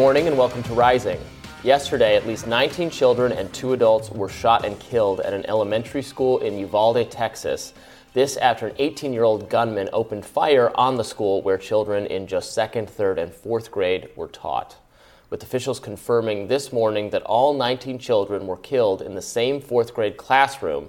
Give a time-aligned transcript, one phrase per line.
[0.00, 1.20] morning and welcome to Rising.
[1.62, 6.00] Yesterday, at least 19 children and two adults were shot and killed at an elementary
[6.00, 7.74] school in Uvalde, Texas.
[8.14, 12.26] This after an 18 year old gunman opened fire on the school where children in
[12.26, 14.76] just second, third, and fourth grade were taught.
[15.28, 19.92] With officials confirming this morning that all 19 children were killed in the same fourth
[19.92, 20.88] grade classroom.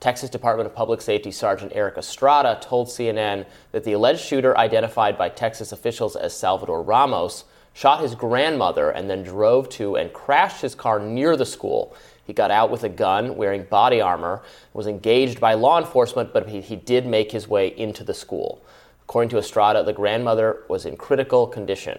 [0.00, 5.18] Texas Department of Public Safety Sergeant Erik Estrada told CNN that the alleged shooter, identified
[5.18, 7.44] by Texas officials as Salvador Ramos,
[7.76, 11.94] shot his grandmother and then drove to and crashed his car near the school.
[12.24, 16.48] He got out with a gun, wearing body armor, was engaged by law enforcement, but
[16.48, 18.64] he, he did make his way into the school.
[19.02, 21.98] According to Estrada, the grandmother was in critical condition.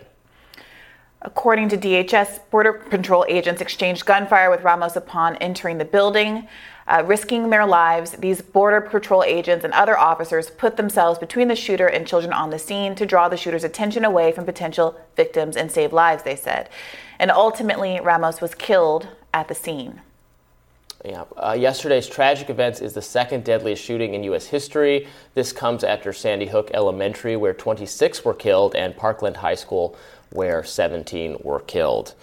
[1.22, 6.48] According to DHS, Border Patrol agents exchanged gunfire with Ramos upon entering the building.
[6.88, 11.56] Uh, risking their lives, these Border Patrol agents and other officers put themselves between the
[11.56, 15.58] shooter and children on the scene to draw the shooter's attention away from potential victims
[15.58, 16.70] and save lives, they said.
[17.20, 20.02] And ultimately, Ramos was killed at the scene.
[21.04, 21.26] Yeah.
[21.36, 24.48] Uh, yesterday's tragic events is the second deadliest shooting in U.S.
[24.48, 25.08] history.
[25.34, 29.96] This comes after Sandy Hook Elementary, where 26 were killed, and Parkland High School,
[30.32, 32.14] where 17 were killed.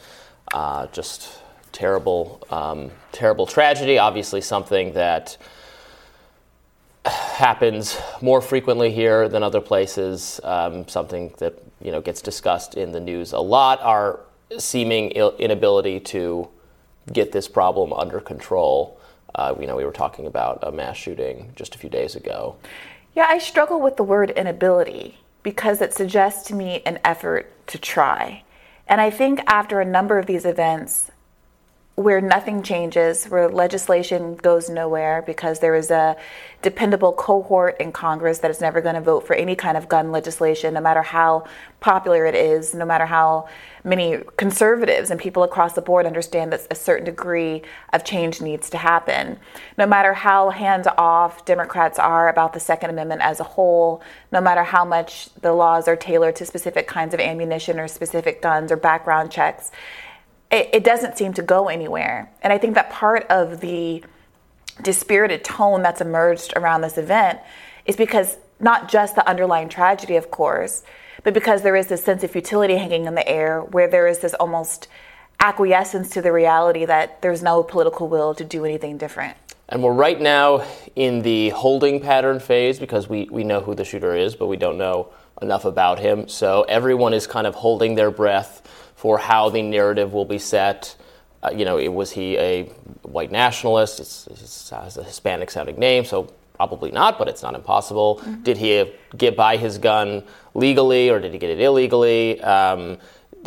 [0.53, 1.39] Uh, just
[1.75, 3.99] terrible, um, terrible tragedy.
[3.99, 5.37] Obviously, something that
[7.05, 10.41] happens more frequently here than other places.
[10.43, 13.83] Um, something that you know gets discussed in the news a lot.
[13.83, 14.21] Our
[14.57, 16.49] seeming inability to
[17.13, 18.99] get this problem under control.
[19.35, 22.57] Uh, you know, we were talking about a mass shooting just a few days ago.
[23.15, 27.79] Yeah, I struggle with the word inability because it suggests to me an effort to
[27.79, 28.45] try.
[28.87, 31.11] And I think after a number of these events,
[31.97, 36.17] where nothing changes, where legislation goes nowhere because there is a
[36.61, 40.11] dependable cohort in Congress that is never going to vote for any kind of gun
[40.11, 41.45] legislation, no matter how
[41.79, 43.47] popular it is, no matter how
[43.85, 48.71] many conservatives and people across the board understand that a certain degree of change needs
[48.71, 49.39] to happen.
[49.79, 54.03] No matter how hands off Democrats are about the Second Amendment as a whole,
[54.33, 58.43] no matter how much the laws are tailored to specific kinds of ammunition or specific
[58.43, 59.71] guns or background checks
[60.55, 62.31] it, it doesn't seem to go anywhere.
[62.43, 64.05] And I think that part of the
[64.83, 67.41] dispirited tone that's emerged around this event
[67.87, 70.83] is because not just the underlying tragedy, of course,
[71.23, 74.21] but because there is this sense of futility hanging in the air where there is
[74.21, 74.89] this almost
[75.41, 79.37] acquiescence to the reality that there's no political will to do anything different.
[79.69, 83.85] And we're right now in the holding pattern phase because we, we know who the
[83.85, 85.09] shooter is, but we don't know
[85.43, 86.29] enough about him.
[86.29, 88.63] So everyone is kind of holding their breath
[89.05, 90.97] for how the narrative will be set.
[91.43, 92.63] Uh, you know, was he a
[93.03, 94.01] white nationalist?
[94.01, 98.17] It's, it has a Hispanic sounding name, so probably not, but it's not impossible.
[98.17, 98.43] Mm-hmm.
[98.45, 100.23] Did he get by his gun
[100.55, 102.41] legally or did he get it illegally?
[102.41, 102.97] Um,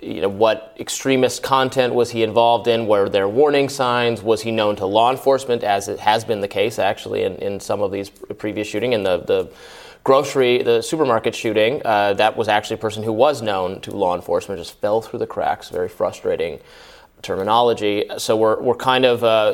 [0.03, 2.85] you know, what extremist content was he involved in?
[2.85, 4.22] Were there warning signs?
[4.22, 7.59] Was he known to law enforcement, as it has been the case actually in, in
[7.59, 8.94] some of these previous shooting?
[8.94, 9.51] And the, the
[10.07, 14.16] grocery, the supermarket shooting, uh, that was actually a person who was known to law
[14.16, 15.68] enforcement, just fell through the cracks.
[15.68, 16.62] Very frustrating
[17.22, 18.06] terminology.
[18.18, 19.22] So we're, we're kind of.
[19.25, 19.53] Uh,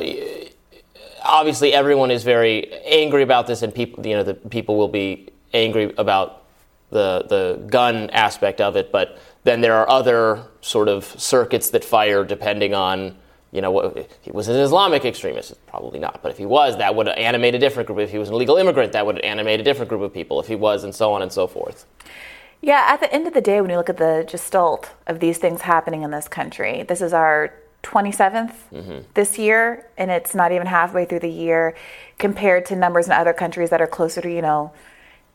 [1.24, 5.28] obviously, everyone is very angry about this, and people, you know, the people will be
[5.52, 6.44] angry about
[6.90, 8.92] the the gun aspect of it.
[8.92, 13.16] But then there are other sort of circuits that fire depending on
[13.54, 16.20] you know, he was an Islamic extremist, probably not.
[16.22, 18.00] But if he was, that would animate a different group.
[18.00, 20.40] If he was an illegal immigrant, that would animate a different group of people.
[20.40, 21.86] If he was, and so on and so forth.
[22.60, 25.38] Yeah, at the end of the day, when you look at the gestalt of these
[25.38, 27.54] things happening in this country, this is our
[27.84, 28.98] 27th mm-hmm.
[29.14, 31.76] this year, and it's not even halfway through the year
[32.18, 34.72] compared to numbers in other countries that are closer to, you know,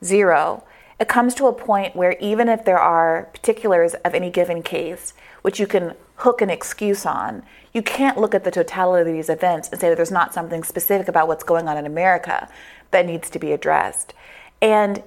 [0.03, 0.65] zero.
[0.99, 5.13] It comes to a point where even if there are particulars of any given case,
[5.41, 9.29] which you can hook an excuse on, you can't look at the totality of these
[9.29, 12.49] events and say that there's not something specific about what's going on in America
[12.91, 14.13] that needs to be addressed.
[14.61, 15.03] And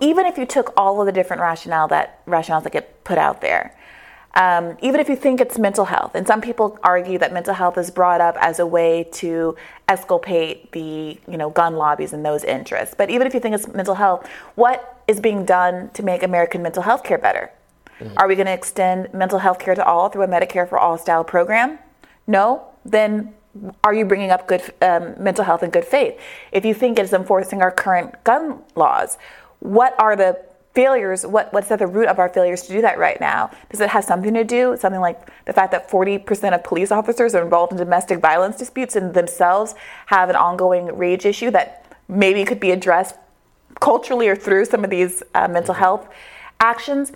[0.00, 3.40] even if you took all of the different rationale that rationales that get put out
[3.40, 3.76] there,
[4.34, 7.78] um, even if you think it's mental health, and some people argue that mental health
[7.78, 9.56] is brought up as a way to
[9.88, 12.96] exculpate the you know gun lobbies and those interests.
[12.98, 16.62] But even if you think it's mental health, what is being done to make American
[16.62, 17.52] mental health care better?
[18.04, 18.18] Mm-hmm.
[18.18, 20.98] Are we going to extend mental health care to all through a Medicare for All
[20.98, 21.78] style program?
[22.26, 22.66] No?
[22.84, 23.34] Then
[23.82, 26.18] are you bringing up good um, mental health and good faith?
[26.52, 29.16] If you think it's enforcing our current gun laws,
[29.60, 30.40] what are the
[30.74, 31.24] failures?
[31.24, 33.50] What, what's at the root of our failures to do that right now?
[33.70, 34.76] Does it have something to do?
[34.78, 38.96] Something like the fact that 40% of police officers are involved in domestic violence disputes
[38.96, 39.74] and themselves
[40.06, 43.14] have an ongoing rage issue that maybe could be addressed
[43.80, 46.08] culturally or through some of these uh, mental health
[46.60, 47.12] actions?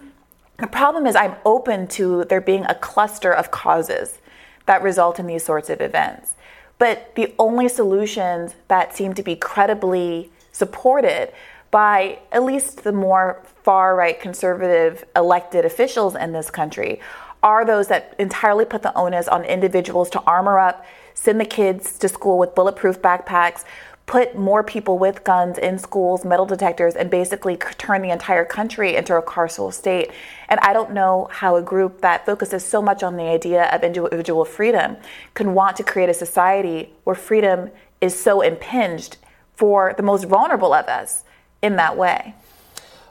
[0.58, 4.18] The problem is, I'm open to there being a cluster of causes
[4.66, 6.34] that result in these sorts of events.
[6.78, 11.32] But the only solutions that seem to be credibly supported
[11.70, 17.00] by at least the more far right conservative elected officials in this country
[17.42, 20.84] are those that entirely put the onus on individuals to armor up,
[21.14, 23.64] send the kids to school with bulletproof backpacks,
[24.08, 28.96] put more people with guns in schools, metal detectors, and basically turn the entire country
[28.96, 30.10] into a carceral state.
[30.48, 33.84] And I don't know how a group that focuses so much on the idea of
[33.84, 34.96] individual freedom
[35.34, 37.70] can want to create a society where freedom
[38.00, 39.18] is so impinged
[39.54, 41.22] for the most vulnerable of us
[41.60, 42.34] in that way.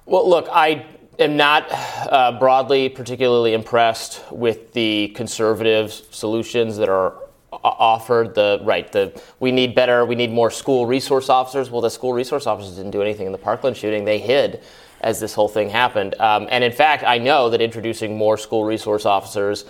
[0.07, 0.83] Well, look, I
[1.19, 7.13] am not uh, broadly particularly impressed with the conservative solutions that are
[7.63, 11.69] offered the right the we need better we need more school resource officers.
[11.69, 14.05] Well the school resource officers didn't do anything in the parkland shooting.
[14.05, 14.63] They hid
[15.01, 16.15] as this whole thing happened.
[16.19, 19.65] Um, and in fact i know that introducing more school resource officers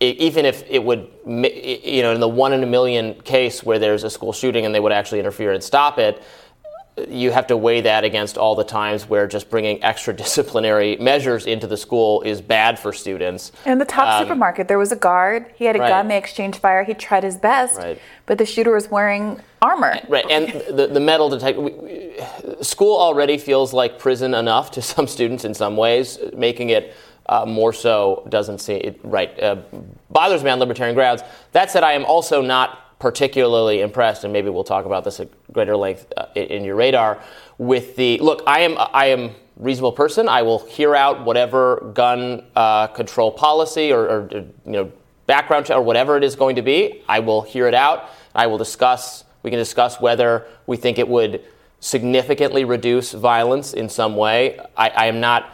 [0.00, 4.04] even if it would you know in the one in a million case where there's
[4.04, 6.22] a school shooting and they would actually interfere and stop it
[7.08, 11.46] you have to weigh that against all the times where just bringing extra disciplinary measures
[11.46, 13.52] into the school is bad for students.
[13.66, 15.52] In the top um, supermarket, there was a guard.
[15.56, 15.88] He had a right.
[15.88, 16.08] gun.
[16.08, 16.84] They exchanged fire.
[16.84, 18.00] He tried his best, right.
[18.24, 19.98] but the shooter was wearing armor.
[20.08, 22.62] Right, and the, the metal detector.
[22.62, 26.94] School already feels like prison enough to some students in some ways, making it
[27.28, 29.38] uh, more so doesn't seem it, right.
[29.42, 29.56] Uh,
[30.10, 31.22] bothers me on libertarian grounds.
[31.52, 35.28] That said, I am also not particularly impressed, and maybe we'll talk about this at
[35.52, 37.22] greater length uh, in your radar.
[37.58, 40.28] With the look, I am I am reasonable person.
[40.28, 44.92] I will hear out whatever gun uh, control policy or, or, you know
[45.26, 47.02] background check or whatever it is going to be.
[47.08, 48.10] I will hear it out.
[48.34, 49.24] I will discuss.
[49.42, 51.44] We can discuss whether we think it would
[51.80, 54.58] significantly reduce violence in some way.
[54.76, 55.52] I, I am not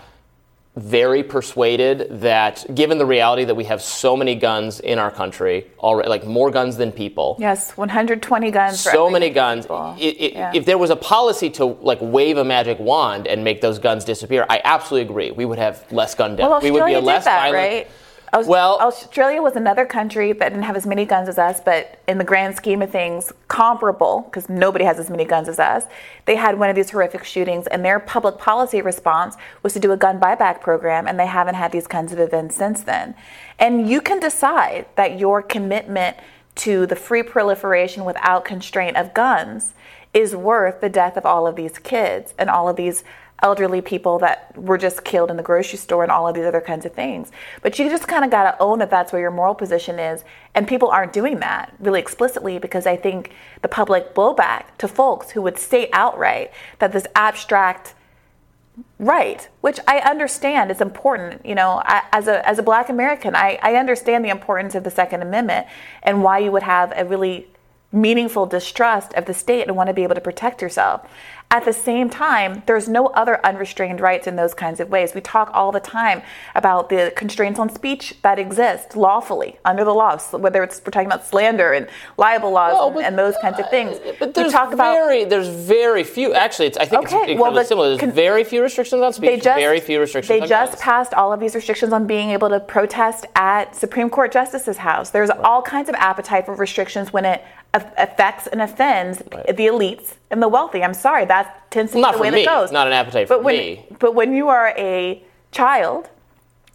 [0.76, 5.66] very persuaded that given the reality that we have so many guns in our country
[5.78, 7.36] already like more guns than people.
[7.38, 9.66] Yes 120 guns so many guns.
[10.00, 10.50] it, it, yeah.
[10.54, 14.04] if there was a policy to like wave a magic wand and make those guns
[14.04, 15.30] disappear i absolutely agree.
[15.30, 16.48] We would have less gun death.
[16.48, 17.90] Well, we would be a less that, violent right?
[18.34, 22.16] Well, Australia was another country that didn't have as many guns as us, but in
[22.16, 25.84] the grand scheme of things, comparable because nobody has as many guns as us.
[26.24, 29.92] They had one of these horrific shootings, and their public policy response was to do
[29.92, 33.14] a gun buyback program, and they haven't had these kinds of events since then.
[33.58, 36.16] And you can decide that your commitment
[36.54, 39.74] to the free proliferation without constraint of guns
[40.14, 43.04] is worth the death of all of these kids and all of these
[43.42, 46.60] elderly people that were just killed in the grocery store and all of these other
[46.60, 47.30] kinds of things.
[47.60, 50.24] But you just kind of got to own that that's where your moral position is.
[50.54, 55.30] And people aren't doing that really explicitly because I think the public blowback to folks
[55.30, 57.94] who would state outright that this abstract
[58.98, 63.34] right which i understand is important you know I, as a as a black american
[63.36, 65.66] I, I understand the importance of the second amendment
[66.02, 67.48] and why you would have a really
[67.92, 71.06] meaningful distrust of the state and want to be able to protect yourself
[71.52, 75.14] at the same time, there's no other unrestrained rights in those kinds of ways.
[75.14, 76.22] We talk all the time
[76.54, 81.08] about the constraints on speech that exist lawfully under the law, whether it's we're talking
[81.08, 83.98] about slander and libel laws well, and, and, those kinds of things.
[83.98, 86.32] Uh, but there's talk very, there's very few.
[86.32, 87.88] Actually, it's, I think okay, it's well, similar.
[87.88, 89.28] There's con- very few restrictions on speech.
[89.28, 90.40] They just, very few restrictions.
[90.40, 90.82] They just guns.
[90.82, 95.10] passed all of these restrictions on being able to protest at Supreme Court justices' house.
[95.10, 97.44] There's all kinds of appetite for restrictions when it
[97.74, 99.46] affects and offends right.
[99.56, 100.82] the elites and the wealthy.
[100.82, 102.44] I'm sorry, that tends to well, be the way me.
[102.44, 102.72] that goes.
[102.72, 103.86] Not an appetite but for when, me.
[103.98, 106.10] But when you are a child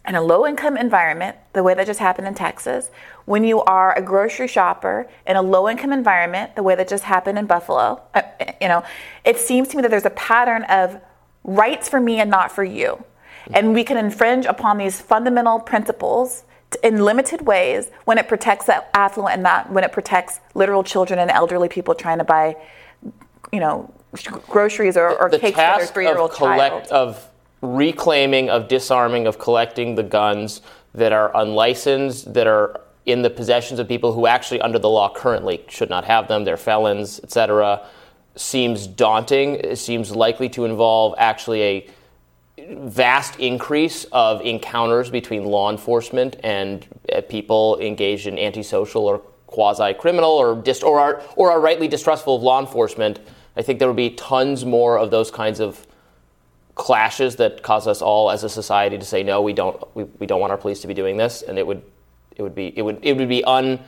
[0.06, 2.90] in a low income environment, the way that just happened in Texas,
[3.26, 7.04] when you are a grocery shopper in a low income environment, the way that just
[7.04, 8.22] happened in Buffalo, uh,
[8.60, 8.82] you know,
[9.24, 11.00] it seems to me that there's a pattern of
[11.44, 13.04] rights for me and not for you.
[13.52, 16.44] And we can infringe upon these fundamental principles
[16.82, 21.18] in limited ways when it protects the affluent and not when it protects literal children
[21.18, 22.56] and elderly people trying to buy,
[23.52, 23.92] you know,
[24.48, 26.86] groceries or, or the cakes for their three-year-old child.
[26.88, 27.28] Of
[27.60, 30.62] reclaiming, of disarming, of collecting the guns
[30.94, 35.12] that are unlicensed, that are in the possessions of people who actually, under the law,
[35.12, 36.44] currently should not have them.
[36.44, 37.86] They're felons, etc.
[38.36, 39.56] Seems daunting.
[39.56, 41.86] It seems likely to involve actually a
[42.68, 49.94] vast increase of encounters between law enforcement and uh, people engaged in antisocial or quasi
[49.94, 53.20] criminal or, dist- or, are, or are rightly distrustful of law enforcement.
[53.56, 55.86] I think there would be tons more of those kinds of
[56.78, 60.26] clashes that cause us all as a society to say no we don't we, we
[60.26, 61.82] don't want our police to be doing this and it would
[62.36, 63.80] it would be it would it would be un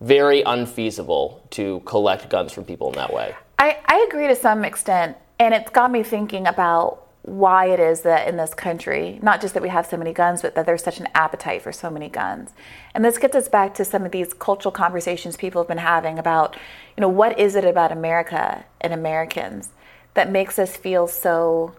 [0.00, 4.64] very unfeasible to collect guns from people in that way I, I agree to some
[4.64, 9.40] extent and it's got me thinking about why it is that in this country, not
[9.40, 11.90] just that we have so many guns, but that there's such an appetite for so
[11.90, 12.50] many guns.
[12.94, 16.18] And this gets us back to some of these cultural conversations people have been having
[16.18, 16.56] about,
[16.96, 19.70] you know, what is it about America and Americans
[20.14, 21.74] that makes us feel so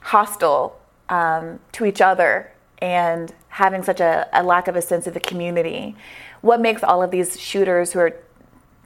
[0.00, 0.78] hostile
[1.08, 5.20] um, to each other and having such a, a lack of a sense of the
[5.20, 5.96] community?
[6.42, 8.16] What makes all of these shooters who are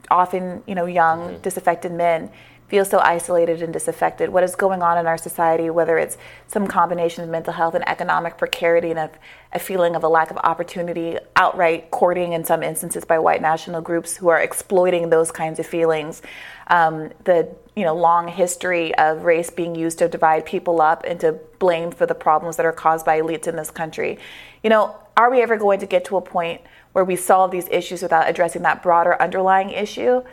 [0.09, 1.41] often, you know, young, mm-hmm.
[1.41, 2.31] disaffected men
[2.71, 4.29] feel so isolated and disaffected?
[4.29, 7.85] What is going on in our society, whether it's some combination of mental health and
[7.85, 9.11] economic precarity and a,
[9.51, 13.81] a feeling of a lack of opportunity, outright courting in some instances by white national
[13.81, 16.21] groups who are exploiting those kinds of feelings,
[16.67, 21.19] um, the you know long history of race being used to divide people up and
[21.19, 24.17] to blame for the problems that are caused by elites in this country.
[24.63, 26.61] You know, are we ever going to get to a point
[26.93, 30.23] where we solve these issues without addressing that broader underlying issue?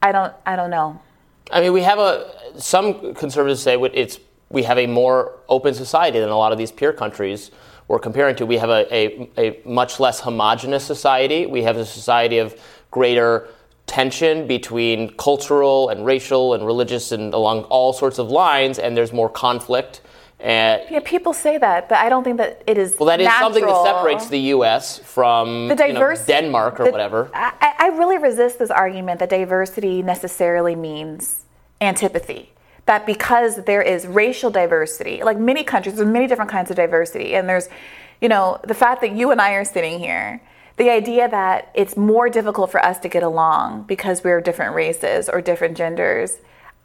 [0.00, 1.02] I don't I don't know.
[1.50, 4.18] I mean, we have a some conservatives say it's
[4.50, 7.50] we have a more open society than a lot of these peer countries
[7.88, 8.46] we're comparing to.
[8.46, 11.46] We have a, a, a much less homogenous society.
[11.46, 12.58] We have a society of
[12.90, 13.48] greater
[13.86, 19.12] tension between cultural and racial and religious and along all sorts of lines, and there's
[19.12, 20.02] more conflict.
[20.42, 22.96] And yeah, people say that, but I don't think that it is.
[22.98, 23.50] Well, that is natural.
[23.50, 24.98] something that separates the U.S.
[24.98, 27.30] from the diverse, you know, Denmark or the, whatever.
[27.32, 31.44] I, I really resist this argument that diversity necessarily means
[31.80, 32.50] antipathy.
[32.86, 37.36] That because there is racial diversity, like many countries, there's many different kinds of diversity,
[37.36, 37.68] and there's,
[38.20, 40.42] you know, the fact that you and I are sitting here
[40.78, 45.28] the idea that it's more difficult for us to get along because we're different races
[45.28, 46.38] or different genders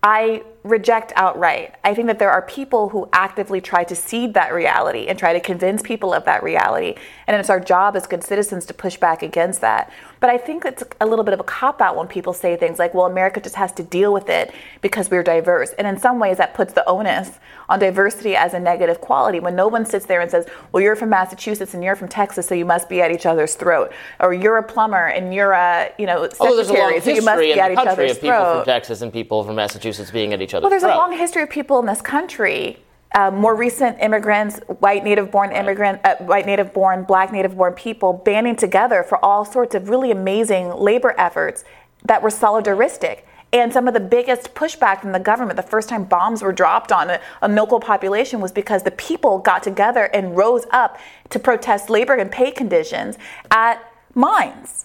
[0.03, 1.75] I reject outright.
[1.83, 5.33] I think that there are people who actively try to seed that reality and try
[5.33, 6.95] to convince people of that reality.
[7.27, 9.91] And it's our job as good citizens to push back against that.
[10.19, 12.79] But I think it's a little bit of a cop out when people say things
[12.79, 15.71] like, well, America just has to deal with it because we're diverse.
[15.77, 19.55] And in some ways, that puts the onus on diversity as a negative quality when
[19.55, 22.55] no one sits there and says, well, you're from Massachusetts and you're from Texas, so
[22.55, 23.91] you must be at each other's throat.
[24.19, 27.71] Or you're a plumber and you're a, you know, secretary, so you must be at
[27.71, 28.21] each other's throat.
[28.21, 30.93] people from Texas and people from Massachusetts being at each other's Well, there's throat.
[30.93, 32.79] a long history of people in this country
[33.15, 39.03] uh, more recent immigrants, white native-born immigrant, uh, white native-born, black native-born people banding together
[39.03, 41.63] for all sorts of really amazing labor efforts
[42.03, 43.21] that were solidaristic.
[43.53, 46.91] And some of the biggest pushback from the government, the first time bombs were dropped
[46.91, 50.99] on a, a local population, was because the people got together and rose up
[51.29, 53.17] to protest labor and pay conditions
[53.49, 53.81] at
[54.13, 54.76] mines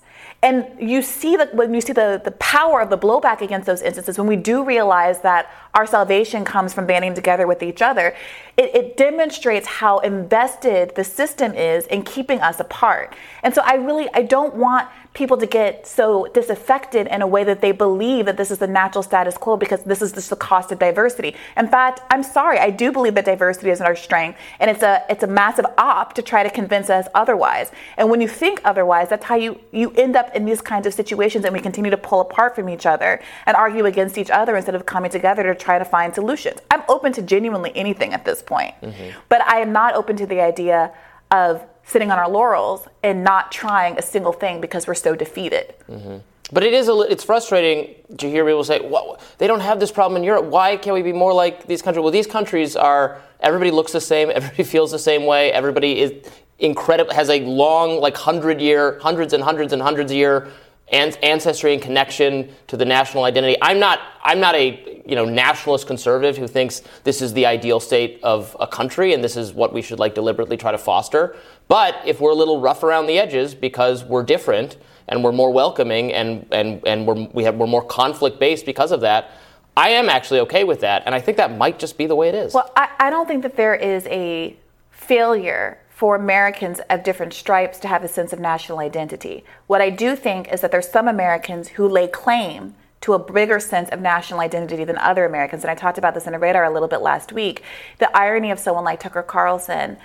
[0.45, 3.81] and you see that when you see the, the power of the blowback against those
[3.81, 8.15] instances, when we do realize that our salvation comes from banding together with each other,
[8.57, 13.15] it, it, demonstrates how invested the system is in keeping us apart.
[13.45, 17.45] And so I really I don't want people to get so disaffected in a way
[17.45, 20.37] that they believe that this is the natural status quo because this is just the
[20.37, 21.35] cost of diversity.
[21.57, 25.04] In fact, I'm sorry, I do believe that diversity is our strength, and it's a
[25.11, 27.71] it's a massive op to try to convince us otherwise.
[27.97, 30.95] And when you think otherwise, that's how you you end up in these kinds of
[30.95, 34.57] situations, and we continue to pull apart from each other and argue against each other
[34.57, 36.61] instead of coming together to try to find solutions.
[36.71, 39.19] I'm open to genuinely anything at this point, mm-hmm.
[39.28, 40.92] but I am not open to the idea
[41.31, 45.75] of sitting on our laurels and not trying a single thing because we're so defeated.
[45.89, 46.19] Mm-hmm.
[46.53, 49.91] But it is a, it's frustrating to hear people say, well, they don't have this
[49.91, 50.45] problem in Europe.
[50.45, 52.03] Why can't we be more like these countries?
[52.03, 56.12] Well, these countries are, everybody looks the same, everybody feels the same way, everybody is
[56.59, 60.49] incredible, has a long, like hundred year, hundreds and hundreds and hundreds year
[60.93, 63.57] ancestry and connection to the national identity.
[63.62, 67.81] I'm not, I'm not a you know, nationalist conservative who thinks this is the ideal
[67.81, 71.37] state of a country and this is what we should like deliberately try to foster.
[71.69, 74.76] But if we're a little rough around the edges because we're different
[75.09, 78.92] and we're more welcoming and, and, and we're, we have, we're more conflict based because
[78.92, 79.31] of that,
[79.76, 81.02] I am actually okay with that.
[81.07, 82.52] And I think that might just be the way it is.
[82.52, 84.57] Well, I, I don't think that there is a
[84.90, 89.45] failure for Americans of different stripes to have a sense of national identity.
[89.66, 93.61] What I do think is that there's some Americans who lay claim to a bigger
[93.61, 95.62] sense of national identity than other Americans.
[95.62, 97.62] And I talked about this in a radar a little bit last week.
[97.99, 99.97] The irony of someone like Tucker Carlson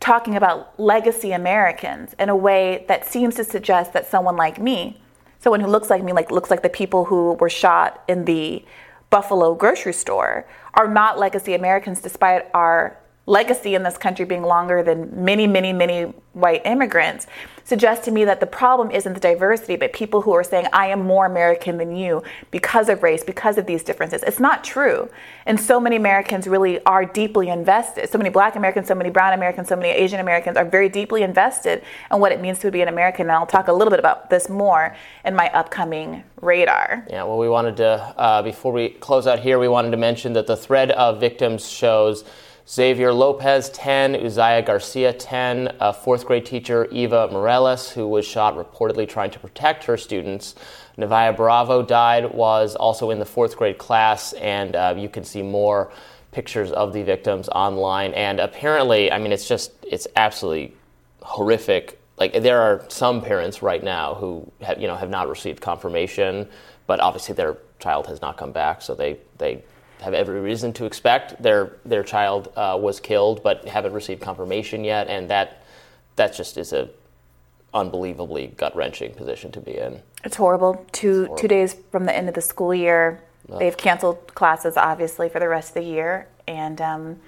[0.00, 5.00] talking about legacy Americans in a way that seems to suggest that someone like me,
[5.40, 8.64] someone who looks like me, like looks like the people who were shot in the
[9.10, 14.82] Buffalo grocery store, are not legacy Americans despite our legacy in this country being longer
[14.82, 17.26] than many, many, many white immigrants
[17.64, 20.88] suggests to me that the problem isn't the diversity, but people who are saying, I
[20.88, 24.22] am more American than you because of race, because of these differences.
[24.22, 25.08] It's not true.
[25.46, 28.10] And so many Americans really are deeply invested.
[28.10, 31.22] So many black Americans, so many brown Americans, so many Asian Americans are very deeply
[31.22, 33.22] invested in what it means to be an American.
[33.22, 37.06] And I'll talk a little bit about this more in my upcoming radar.
[37.08, 40.34] Yeah, well, we wanted to, uh, before we close out here, we wanted to mention
[40.34, 42.24] that the thread of victims shows
[42.66, 48.56] Xavier Lopez, 10, Uzziah Garcia, 10, a fourth grade teacher, Eva Morales, who was shot
[48.56, 50.54] reportedly trying to protect her students.
[50.96, 55.42] Nevaeh Bravo died, was also in the fourth grade class, and uh, you can see
[55.42, 55.92] more
[56.32, 58.14] pictures of the victims online.
[58.14, 60.74] And apparently, I mean, it's just, it's absolutely
[61.22, 62.00] horrific.
[62.16, 66.48] Like, there are some parents right now who have, you know, have not received confirmation,
[66.86, 69.62] but obviously their child has not come back, so they, they
[70.04, 74.84] have every reason to expect their their child uh, was killed, but haven't received confirmation
[74.84, 75.62] yet, and that
[76.16, 76.88] that just is a
[77.72, 80.00] unbelievably gut wrenching position to be in.
[80.22, 80.86] It's horrible.
[80.92, 81.36] Two it's horrible.
[81.36, 83.20] two days from the end of the school year,
[83.58, 86.80] they've canceled classes obviously for the rest of the year, and.
[86.80, 87.20] Um,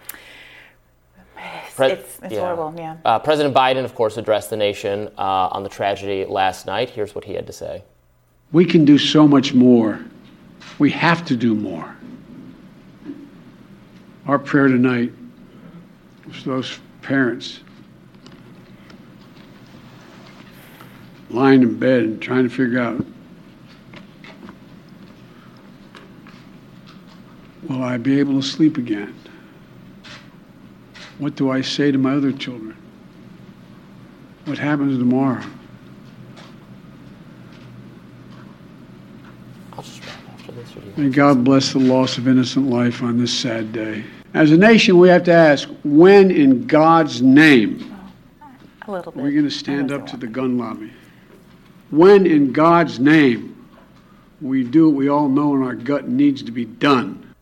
[1.38, 2.40] it's, Pre- it's, it's yeah.
[2.40, 2.96] horrible, yeah.
[3.04, 6.88] Uh, President Biden, of course, addressed the nation uh, on the tragedy last night.
[6.88, 7.82] Here's what he had to say.
[8.52, 10.00] We can do so much more.
[10.78, 11.95] We have to do more.
[14.26, 15.12] Our prayer tonight
[16.28, 17.60] is those parents
[21.30, 23.06] lying in bed and trying to figure out
[27.68, 29.14] will I be able to sleep again?
[31.18, 32.76] What do I say to my other children?
[34.44, 35.44] What happens tomorrow?
[40.96, 44.04] May God bless the loss of innocent life on this sad day.
[44.36, 47.90] As a nation, we have to ask when in God's name
[48.82, 49.22] a little bit.
[49.22, 50.92] we're going to stand up to the gun lobby.
[51.90, 53.66] When in God's name
[54.42, 57.34] we do what we all know in our gut needs to be done.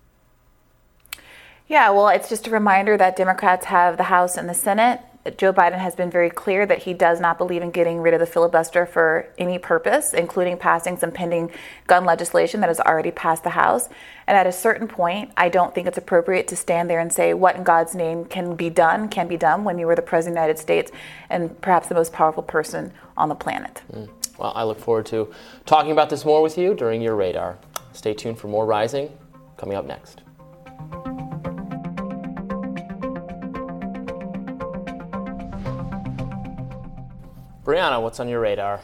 [1.66, 5.00] Yeah, well, it's just a reminder that Democrats have the House and the Senate.
[5.38, 8.20] Joe Biden has been very clear that he does not believe in getting rid of
[8.20, 11.50] the filibuster for any purpose, including passing some pending
[11.86, 13.88] gun legislation that has already passed the House.
[14.26, 17.32] And at a certain point, I don't think it's appropriate to stand there and say
[17.32, 20.36] what in God's name can be done, can be done when you were the President
[20.36, 20.92] of the United States
[21.30, 23.82] and perhaps the most powerful person on the planet.
[23.92, 24.10] Mm.
[24.38, 25.32] Well, I look forward to
[25.64, 27.56] talking about this more with you during your radar.
[27.92, 29.10] Stay tuned for more Rising
[29.56, 30.20] coming up next.
[37.64, 38.82] Briahna, what's on your radar?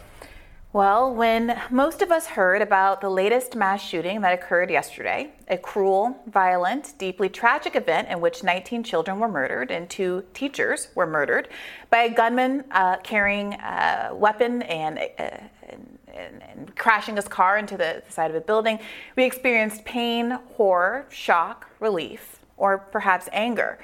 [0.72, 5.58] Well, when most of us heard about the latest mass shooting that occurred yesterday, a
[5.58, 11.06] cruel, violent, deeply tragic event in which 19 children were murdered and two teachers were
[11.06, 11.48] murdered
[11.90, 15.28] by a gunman uh, carrying a weapon and, uh,
[15.68, 18.78] and, and, crashing his car into the side of a building,
[19.14, 23.78] we experienced pain, horror, shock, relief, or perhaps anger.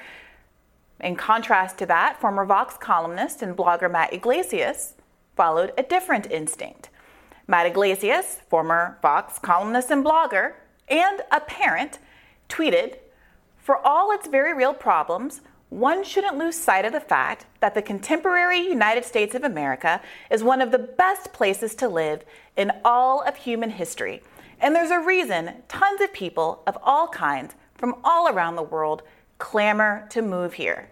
[0.99, 4.95] In contrast to that, former Vox columnist and blogger Matt Yglesias
[5.35, 6.89] followed a different instinct.
[7.45, 10.53] Matt Yglesias, former Vox columnist and blogger,
[10.87, 11.99] and a parent,
[12.49, 12.97] tweeted
[13.57, 17.81] For all its very real problems, one shouldn't lose sight of the fact that the
[17.81, 22.23] contemporary United States of America is one of the best places to live
[22.55, 24.23] in all of human history.
[24.59, 29.03] And there's a reason tons of people of all kinds from all around the world
[29.37, 30.89] clamor to move here.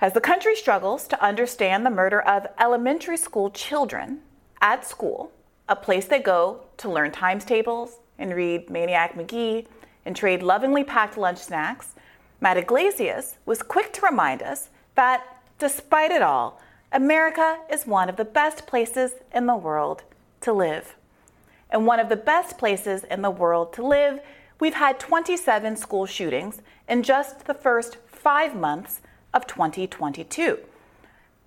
[0.00, 4.20] As the country struggles to understand the murder of elementary school children
[4.60, 5.32] at school,
[5.68, 9.66] a place they go to learn times tables and read Maniac Magee
[10.04, 11.94] and trade lovingly packed lunch snacks,
[12.40, 15.24] Matt Yglesias was quick to remind us that
[15.58, 16.60] despite it all,
[16.92, 20.04] America is one of the best places in the world
[20.40, 20.96] to live.
[21.70, 24.20] And one of the best places in the world to live
[24.60, 29.00] We've had 27 school shootings in just the first five months
[29.32, 30.58] of 2022.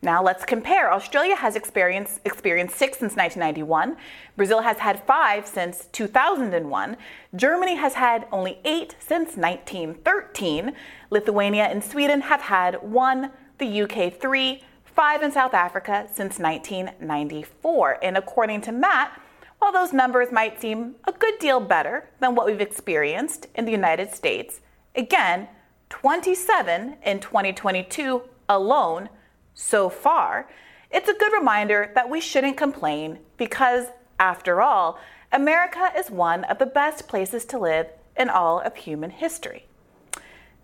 [0.01, 0.91] Now let's compare.
[0.91, 3.97] Australia has experienced, experienced six since 1991.
[4.35, 6.97] Brazil has had five since 2001.
[7.35, 10.73] Germany has had only eight since 1913.
[11.09, 17.99] Lithuania and Sweden have had one, the UK three, five in South Africa since 1994.
[18.01, 19.20] And according to Matt,
[19.61, 23.71] while those numbers might seem a good deal better than what we've experienced in the
[23.71, 24.59] United States,
[24.95, 25.47] again,
[25.91, 29.07] 27 in 2022 alone
[29.53, 30.49] so far,
[30.89, 33.85] it's a good reminder that we shouldn't complain because,
[34.17, 34.97] after all,
[35.31, 37.85] America is one of the best places to live
[38.17, 39.67] in all of human history.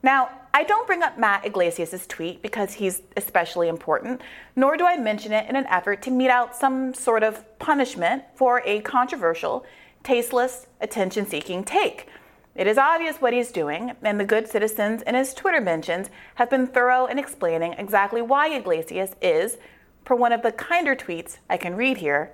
[0.01, 4.21] Now, I don't bring up Matt Yglesias' tweet because he's especially important,
[4.55, 8.23] nor do I mention it in an effort to mete out some sort of punishment
[8.33, 9.67] for a controversial,
[10.01, 12.07] tasteless, attention seeking take.
[12.55, 16.49] It is obvious what he's doing, and the good citizens in his Twitter mentions have
[16.49, 19.59] been thorough in explaining exactly why Yglesias is,
[20.05, 22.31] per one of the kinder tweets I can read here,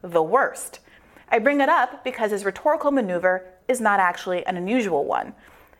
[0.00, 0.78] the worst.
[1.28, 5.34] I bring it up because his rhetorical maneuver is not actually an unusual one.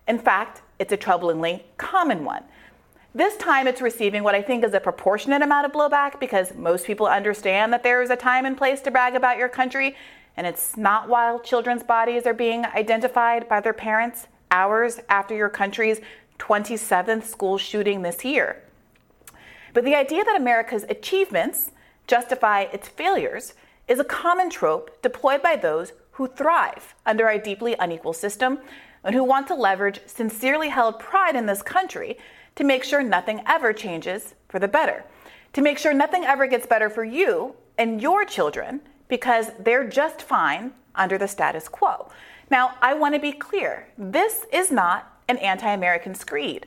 [0.07, 2.45] In fact, it's a troublingly common one.
[3.15, 6.85] This time it's receiving what I think is a proportionate amount of blowback because most
[6.85, 9.97] people understand that there is a time and place to brag about your country,
[10.37, 15.49] and it's not while children's bodies are being identified by their parents hours after your
[15.49, 16.01] country's
[16.39, 18.63] 27th school shooting this year.
[19.73, 21.71] But the idea that America's achievements
[22.07, 23.55] justify its failures
[23.89, 28.59] is a common trope deployed by those who thrive under a deeply unequal system
[29.05, 32.19] and who want to leverage sincerely held pride in this country
[32.57, 35.05] to make sure nothing ever changes for the better,
[35.53, 40.23] to make sure nothing ever gets better for you and your children because they're just
[40.23, 42.09] fine under the status quo.
[42.51, 46.67] Now, I want to be clear this is not an anti American screed.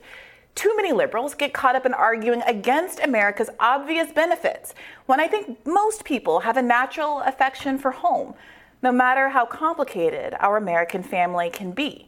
[0.54, 4.74] Too many liberals get caught up in arguing against America's obvious benefits
[5.06, 8.34] when I think most people have a natural affection for home,
[8.82, 12.07] no matter how complicated our American family can be.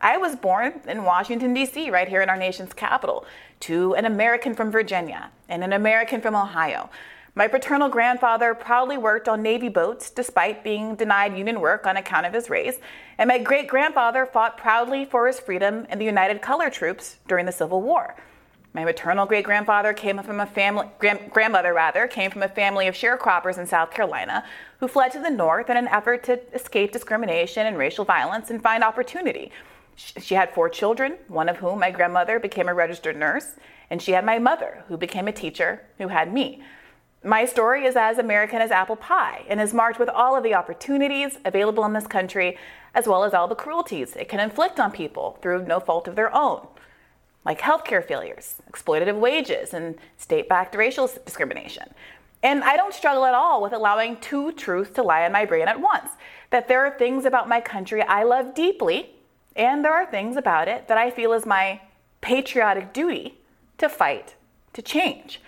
[0.00, 3.24] I was born in Washington, D.C., right here in our nation's capital,
[3.60, 6.88] to an American from Virginia and an American from Ohio.
[7.34, 12.26] My paternal grandfather proudly worked on Navy boats despite being denied union work on account
[12.26, 12.78] of his race,
[13.16, 17.46] and my great grandfather fought proudly for his freedom in the United Color Troops during
[17.46, 18.16] the Civil War.
[18.74, 22.86] My maternal great grandfather came from a family, grand, grandmother rather, came from a family
[22.86, 24.44] of sharecroppers in South Carolina
[24.78, 28.62] who fled to the North in an effort to escape discrimination and racial violence and
[28.62, 29.50] find opportunity.
[29.98, 33.54] She had four children, one of whom, my grandmother, became a registered nurse,
[33.90, 36.62] and she had my mother, who became a teacher, who had me.
[37.24, 40.54] My story is as American as apple pie and is marked with all of the
[40.54, 42.56] opportunities available in this country,
[42.94, 46.14] as well as all the cruelties it can inflict on people through no fault of
[46.14, 46.68] their own,
[47.44, 51.92] like healthcare failures, exploitative wages, and state backed racial discrimination.
[52.40, 55.66] And I don't struggle at all with allowing two truths to lie in my brain
[55.66, 56.10] at once
[56.50, 59.16] that there are things about my country I love deeply
[59.58, 61.80] and there are things about it that I feel is my
[62.20, 63.38] patriotic duty
[63.76, 64.36] to fight
[64.72, 65.40] to change.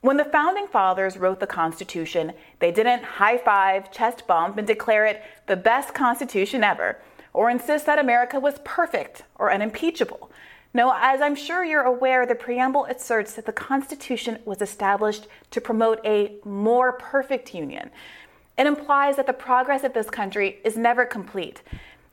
[0.00, 5.06] When the founding fathers wrote the Constitution, they didn't high five, chest bump, and declare
[5.06, 7.00] it the best Constitution ever,
[7.32, 10.30] or insist that America was perfect or unimpeachable.
[10.74, 15.60] No, as I'm sure you're aware, the preamble asserts that the Constitution was established to
[15.60, 17.90] promote a more perfect union.
[18.56, 21.62] It implies that the progress of this country is never complete,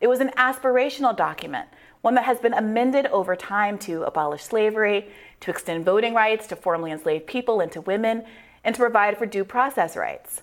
[0.01, 1.67] it was an aspirational document,
[2.01, 6.55] one that has been amended over time to abolish slavery, to extend voting rights to
[6.55, 8.23] formerly enslaved people and to women,
[8.63, 10.41] and to provide for due process rights.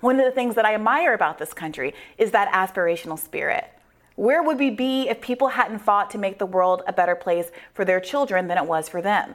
[0.00, 3.70] One of the things that I admire about this country is that aspirational spirit.
[4.16, 7.50] Where would we be if people hadn't fought to make the world a better place
[7.72, 9.34] for their children than it was for them?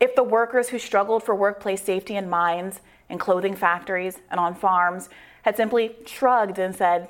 [0.00, 4.54] If the workers who struggled for workplace safety in mines, in clothing factories, and on
[4.54, 5.08] farms
[5.42, 7.08] had simply shrugged and said,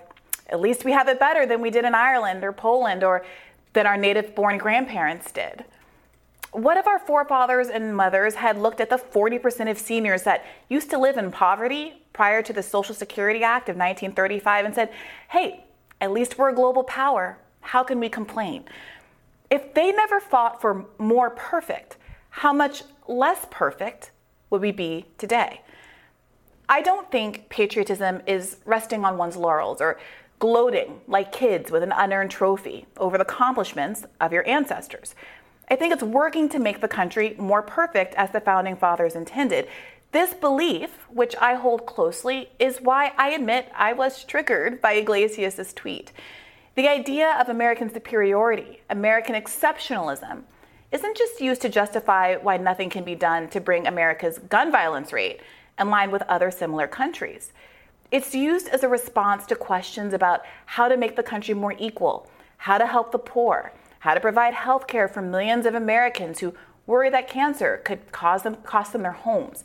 [0.48, 3.24] at least we have it better than we did in Ireland or Poland or
[3.72, 5.64] than our native born grandparents did.
[6.52, 10.90] What if our forefathers and mothers had looked at the 40% of seniors that used
[10.90, 14.90] to live in poverty prior to the Social Security Act of 1935 and said,
[15.28, 15.64] hey,
[16.00, 17.38] at least we're a global power.
[17.60, 18.64] How can we complain?
[19.50, 21.96] If they never fought for more perfect,
[22.30, 24.10] how much less perfect
[24.50, 25.60] would we be today?
[26.68, 29.98] I don't think patriotism is resting on one's laurels or
[30.38, 35.14] gloating like kids with an unearned trophy over the accomplishments of your ancestors.
[35.70, 39.68] I think it's working to make the country more perfect as the founding fathers intended.
[40.12, 45.74] This belief, which I hold closely, is why I admit I was triggered by Yglesias'
[45.74, 46.12] tweet.
[46.74, 50.44] The idea of American superiority, American exceptionalism,
[50.90, 55.12] isn't just used to justify why nothing can be done to bring America's gun violence
[55.12, 55.40] rate
[55.78, 57.52] in line with other similar countries.
[58.10, 62.30] It's used as a response to questions about how to make the country more equal,
[62.56, 66.54] how to help the poor, how to provide health care for millions of Americans who
[66.86, 69.62] worry that cancer could cause them, cost them their homes.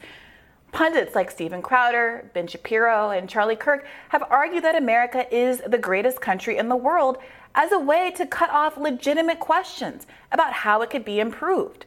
[0.73, 5.77] Pundits like Steven Crowder, Ben Shapiro, and Charlie Kirk have argued that America is the
[5.77, 7.19] greatest country in the world
[7.55, 11.85] as a way to cut off legitimate questions about how it could be improved.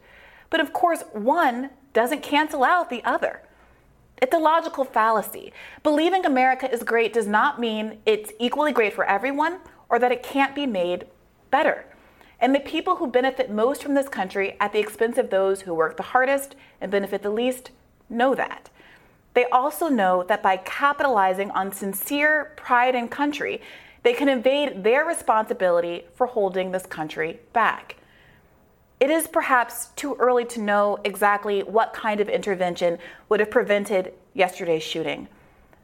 [0.49, 3.41] But of course, one doesn't cancel out the other.
[4.19, 5.53] It's a logical fallacy.
[5.83, 10.23] Believing America is great does not mean it's equally great for everyone or that it
[10.23, 11.05] can't be made
[11.51, 11.85] better.
[12.39, 15.73] And the people who benefit most from this country at the expense of those who
[15.73, 17.69] work the hardest and benefit the least
[18.09, 18.69] know that.
[19.35, 23.61] They also know that by capitalizing on sincere pride in country,
[24.01, 27.97] they can evade their responsibility for holding this country back.
[28.99, 32.97] It is perhaps too early to know exactly what kind of intervention
[33.29, 35.27] would have prevented yesterday's shooting.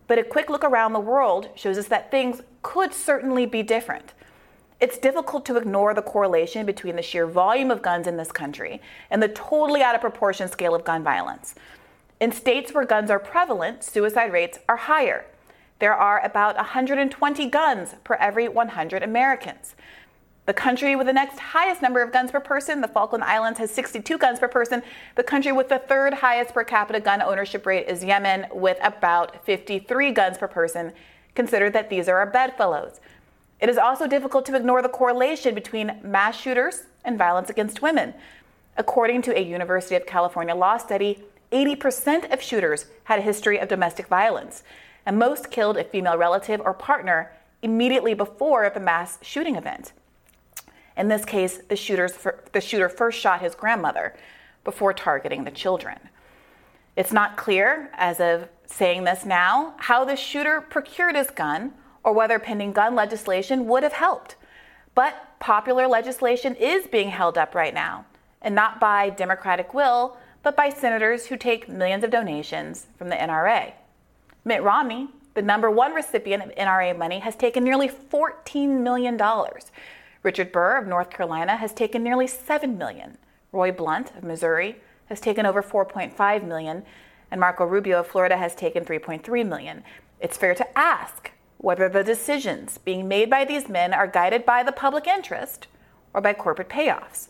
[0.07, 4.13] But a quick look around the world shows us that things could certainly be different.
[4.79, 8.81] It's difficult to ignore the correlation between the sheer volume of guns in this country
[9.11, 11.53] and the totally out of proportion scale of gun violence.
[12.19, 15.25] In states where guns are prevalent, suicide rates are higher.
[15.79, 19.75] There are about 120 guns per every 100 Americans.
[20.45, 23.71] The country with the next highest number of guns per person, the Falkland Islands, has
[23.71, 24.83] 62 guns per person.
[25.15, 29.45] The country with the third highest per capita gun ownership rate is Yemen, with about
[29.45, 30.91] 53 guns per person.
[31.33, 32.99] Consider that these are our bedfellows.
[33.61, 38.13] It is also difficult to ignore the correlation between mass shooters and violence against women.
[38.75, 43.69] According to a University of California law study, 80% of shooters had a history of
[43.69, 44.63] domestic violence,
[45.05, 49.93] and most killed a female relative or partner immediately before the mass shooting event.
[50.95, 54.15] In this case, the, the shooter first shot his grandmother
[54.63, 55.97] before targeting the children.
[56.95, 62.13] It's not clear, as of saying this now, how the shooter procured his gun or
[62.13, 64.35] whether pending gun legislation would have helped.
[64.93, 68.05] But popular legislation is being held up right now,
[68.41, 73.15] and not by Democratic will, but by senators who take millions of donations from the
[73.15, 73.73] NRA.
[74.45, 79.19] Mitt Romney, the number one recipient of NRA money, has taken nearly $14 million
[80.23, 83.17] Richard Burr of North Carolina has taken nearly 7 million.
[83.51, 86.83] Roy Blunt of Missouri has taken over 4.5 million,
[87.29, 89.83] and Marco Rubio of Florida has taken 3.3 million.
[90.21, 94.63] It's fair to ask whether the decisions being made by these men are guided by
[94.63, 95.67] the public interest
[96.13, 97.27] or by corporate payoffs.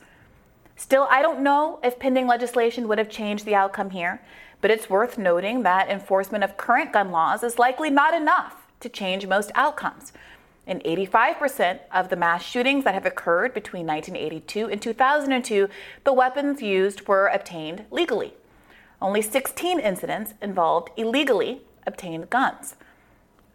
[0.75, 4.21] Still, I don't know if pending legislation would have changed the outcome here,
[4.61, 8.89] but it's worth noting that enforcement of current gun laws is likely not enough to
[8.89, 10.13] change most outcomes.
[10.65, 15.67] In 85% of the mass shootings that have occurred between 1982 and 2002,
[16.05, 18.33] the weapons used were obtained legally.
[19.01, 22.75] Only 16 incidents involved illegally obtained guns.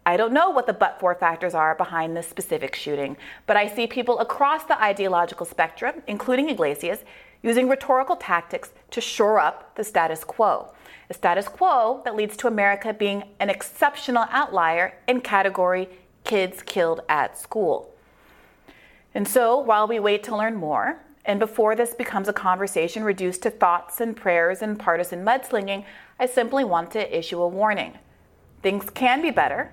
[0.05, 3.17] I don't know what the but for factors are behind this specific shooting,
[3.47, 7.03] but I see people across the ideological spectrum, including Yglesias,
[7.41, 10.69] using rhetorical tactics to shore up the status quo.
[11.09, 15.89] A status quo that leads to America being an exceptional outlier in category
[16.29, 17.91] kids killed at school.
[19.15, 23.41] And so, while we wait to learn more, and before this becomes a conversation reduced
[23.41, 25.85] to thoughts and prayers and partisan mudslinging,
[26.19, 27.97] I simply want to issue a warning.
[28.61, 29.71] Things can be better,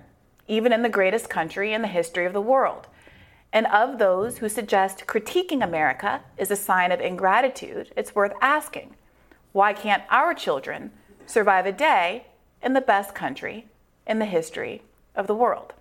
[0.49, 2.87] even in the greatest country in the history of the world.
[3.53, 8.97] And of those who suggest critiquing America is a sign of ingratitude, it's worth asking
[9.53, 10.91] why can't our children
[11.27, 12.29] survive a day
[12.63, 13.67] in the best country
[14.07, 14.83] in the history
[15.15, 15.75] of the world?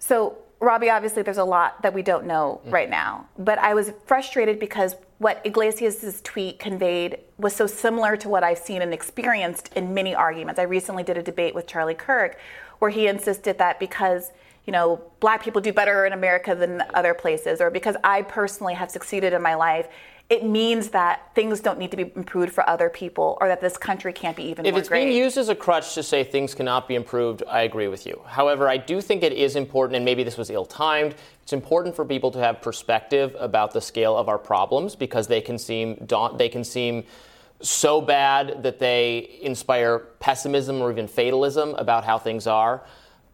[0.00, 2.72] So, Robby, obviously, there's a lot that we don't know mm.
[2.72, 3.26] right now.
[3.38, 8.58] But I was frustrated because what Yglesias' tweet conveyed was so similar to what I've
[8.58, 10.58] seen and experienced in many arguments.
[10.58, 12.38] I recently did a debate with Charlie Kirk
[12.80, 14.32] where he insisted that because
[14.66, 18.74] you know, black people do better in America than other places, or because I personally
[18.74, 19.88] have succeeded in my life,
[20.30, 23.76] it means that things don't need to be improved for other people or that this
[23.76, 26.88] country can't be even if it's being used as a crutch to say things cannot
[26.88, 28.20] be improved i agree with you.
[28.26, 32.04] However i do think it is important and maybe this was ill-timed it's important for
[32.04, 36.38] people to have perspective about the scale of our problems because they can seem daunt
[36.38, 37.04] they can seem
[37.62, 42.82] so bad that they inspire pessimism or even fatalism about how things are.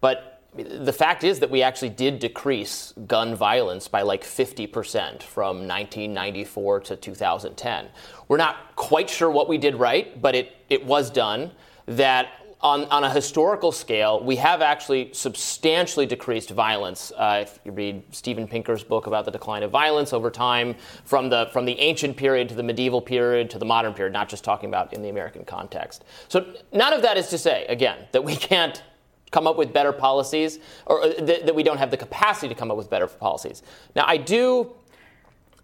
[0.01, 5.69] But the fact is that we actually did decrease gun violence by like 50% from
[5.69, 7.89] 1994 to 2010.
[8.29, 11.51] We're not quite sure what we did right, but it, it was done.
[11.87, 12.29] That
[12.61, 17.13] on, on a historical scale, we have actually substantially decreased violence.
[17.15, 21.29] Uh, if you read Steven Pinker's book about the decline of violence over time, from
[21.29, 24.43] the, from the ancient period to the medieval period to the modern period, not just
[24.43, 26.05] talking about in the American context.
[26.29, 28.83] So, none of that is to say, again, that we can't
[29.31, 32.55] come up with better policies, or uh, th- that we don't have the capacity to
[32.55, 33.63] come up with better policies.
[33.95, 34.73] Now, I do,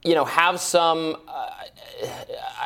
[0.04, 1.16] you know, have some.
[1.28, 1.50] Uh,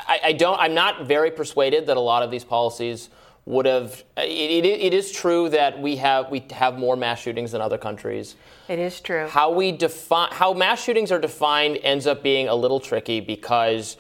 [0.08, 0.58] I, I, don't.
[0.58, 3.10] I'm not very persuaded that a lot of these policies
[3.44, 4.04] would have.
[4.16, 7.78] It, it, it is true that we have we have more mass shootings than other
[7.78, 8.36] countries.
[8.68, 9.26] It is true.
[9.28, 13.96] How we define how mass shootings are defined ends up being a little tricky because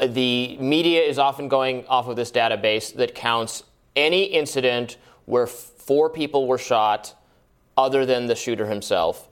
[0.00, 6.10] the media is often going off of this database that counts any incident where four
[6.10, 7.14] people were shot
[7.76, 9.28] other than the shooter himself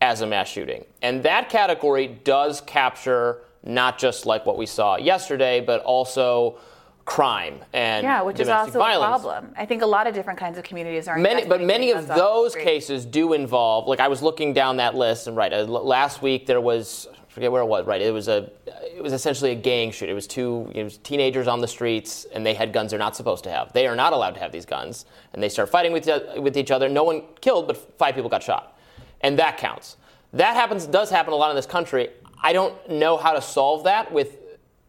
[0.00, 0.84] as a mass shooting.
[1.02, 6.58] And that category does capture not just like what we saw yesterday, but also
[7.04, 9.24] crime and yeah, which is also violence.
[9.24, 9.54] a problem.
[9.56, 11.18] I think a lot of different kinds of communities are.
[11.18, 13.88] Many, but many of those cases do involve.
[13.88, 17.50] Like I was looking down that list, and right uh, last week there was forget
[17.50, 17.86] where it was.
[17.86, 20.08] Right, it was a it was essentially a gang shoot.
[20.08, 20.70] It was two
[21.02, 23.72] teenagers on the streets, and they had guns they're not supposed to have.
[23.72, 26.70] They are not allowed to have these guns, and they start fighting with with each
[26.70, 26.88] other.
[26.88, 28.78] No one killed, but five people got shot,
[29.22, 29.96] and that counts.
[30.32, 32.10] That happens does happen a lot in this country.
[32.42, 34.36] I don't know how to solve that with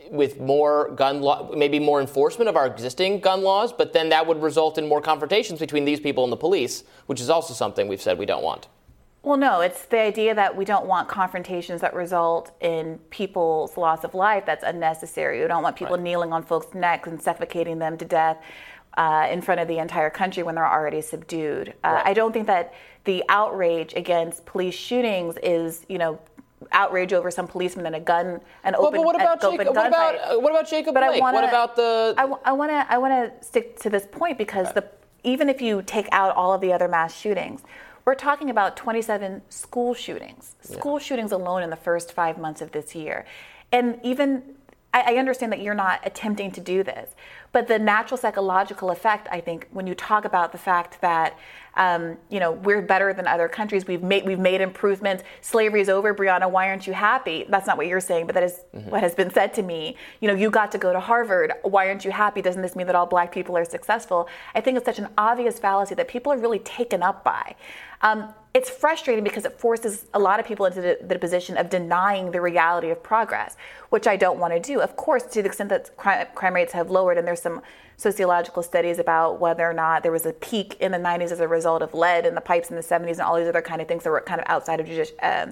[0.09, 4.27] with more gun law, maybe more enforcement of our existing gun laws, but then that
[4.27, 7.87] would result in more confrontations between these people and the police, which is also something
[7.87, 8.67] we've said we don't want.
[9.23, 14.03] Well, no, it's the idea that we don't want confrontations that result in people's loss
[14.03, 15.41] of life that's unnecessary.
[15.41, 16.03] We don't want people right.
[16.03, 18.37] kneeling on folks' necks and suffocating them to death
[18.97, 21.75] uh, in front of the entire country when they're already subdued.
[21.83, 22.07] Uh, right.
[22.07, 26.19] I don't think that the outrage against police shootings is, you know,
[26.71, 30.15] outrage over some policeman and a gun, an open, but what about Jacob, what about,
[30.15, 31.17] uh, what about Jacob but Blake?
[31.17, 32.13] I wanna, what about the?
[32.17, 34.87] I, I want to I want to stick to this point because the
[35.23, 37.61] even if you take out all of the other mass shootings,
[38.05, 41.05] we're talking about 27 school shootings, school yeah.
[41.05, 43.25] shootings alone in the first five months of this year,
[43.71, 44.43] and even
[44.93, 47.15] I, I understand that you're not attempting to do this,
[47.51, 51.37] but the natural psychological effect, I think, when you talk about the fact that
[51.75, 55.23] um, you know we're better than other countries, we've made we've made improvements.
[55.41, 56.49] Slavery is over, Briahna.
[56.49, 57.45] Why aren't you happy?
[57.47, 58.89] That's not what you're saying, but that is mm-hmm.
[58.89, 59.95] what has been said to me.
[60.19, 61.53] You know, you got to go to Harvard.
[61.63, 62.41] Why aren't you happy?
[62.41, 64.27] Doesn't this mean that all Black people are successful?
[64.53, 67.55] I think it's such an obvious fallacy that people are really taken up by.
[68.01, 71.69] Um, it's frustrating because it forces a lot of people into the, the, position of
[71.69, 73.55] denying the reality of progress,
[73.89, 74.81] which I don't want to do.
[74.81, 77.61] Of course, to the extent that crime, crime, rates have lowered, and there's some
[77.97, 81.47] sociological studies about whether or not there was a peak in the 90s as a
[81.47, 83.87] result of lead in the pipes in the 70s and all these other kind of
[83.87, 85.47] things that were kind of outside of judici- uh,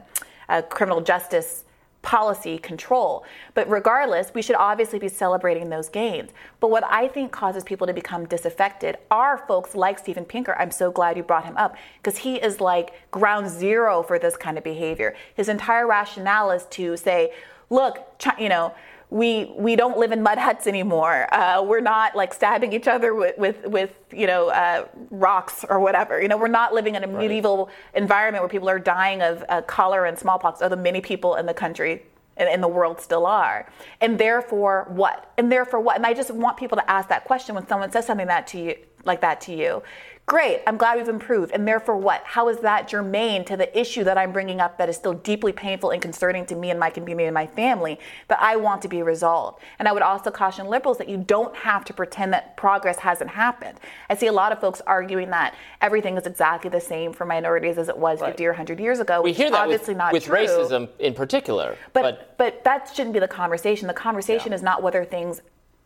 [0.49, 1.63] uh, criminal justice
[2.01, 3.25] policy control.
[3.53, 6.31] But regardless, we should obviously be celebrating those gains.
[6.59, 10.55] But what I think causes people to become disaffected are folks like Steven Pinker.
[10.57, 14.37] I'm so glad you brought him up because he is like ground zero for this
[14.37, 15.15] kind of behavior.
[15.35, 17.33] His entire rationale is to say,
[17.69, 17.99] look,
[18.39, 18.73] you know,
[19.11, 21.33] we we don't live in mud huts anymore.
[21.33, 25.79] Uh, we're not like stabbing each other with with, with you know uh, rocks or
[25.79, 26.21] whatever.
[26.21, 27.17] You know, we're not living in a right.
[27.17, 31.47] medieval environment where people are dying of uh, cholera and smallpox, although many people in
[31.47, 32.03] the country
[32.37, 33.67] and in the world still are.
[33.99, 35.31] And therefore, what?
[35.37, 35.95] And therefore, what?
[35.95, 38.59] And I just want people to ask that question when someone says something that to
[38.59, 39.81] you like that to you.
[40.29, 41.51] Great, I'm glad we've improved.
[41.53, 42.21] And therefore, what?
[42.23, 45.51] How is that germane to the issue that I'm bringing up that is still deeply
[45.51, 48.87] painful and concerning to me and my community and my family that I want to
[48.87, 49.59] be resolved?
[49.79, 53.31] And I would also caution liberals that you don't have to pretend that progress hasn't
[53.31, 53.79] happened.
[54.07, 57.79] I see a lot of folks arguing that everything is exactly the same for minorities
[57.79, 58.29] as it was right.
[58.29, 59.23] 50 or 100 years ago.
[59.23, 60.35] We hear that obviously with, not with true.
[60.35, 61.75] racism in particular.
[61.93, 63.87] But, but, but that shouldn't be the conversation.
[63.87, 64.57] The conversation yeah.
[64.57, 65.41] is not whether things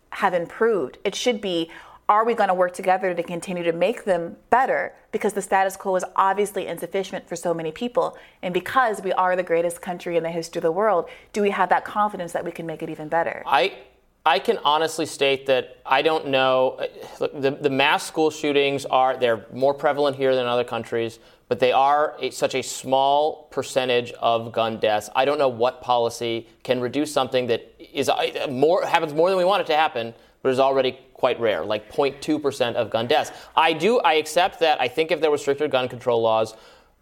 [0.10, 0.98] have improved.
[1.06, 1.72] It should be
[2.10, 4.94] are we going to work together to continue to make them better?
[5.12, 8.18] Because the status quo is obviously insufficient for so many people.
[8.42, 11.52] And because we are the greatest country in the history of the world, do we
[11.52, 13.42] have that confidence that we can make it even better?
[13.46, 13.78] I,
[14.26, 16.86] I can honestly state that I don't know.
[17.20, 21.60] Look, the, the mass school shootings are they're more prevalent here than other countries, but
[21.60, 25.10] they are a, such a small percentage of gun deaths.
[25.16, 29.38] I don't know what policy can reduce something that is uh, more happens more than
[29.38, 33.32] we want it to happen, but is already quite rare, like 0.2% of gun deaths.
[33.56, 34.82] I do, I accept that.
[34.82, 36.54] I think if there were stricter gun control laws,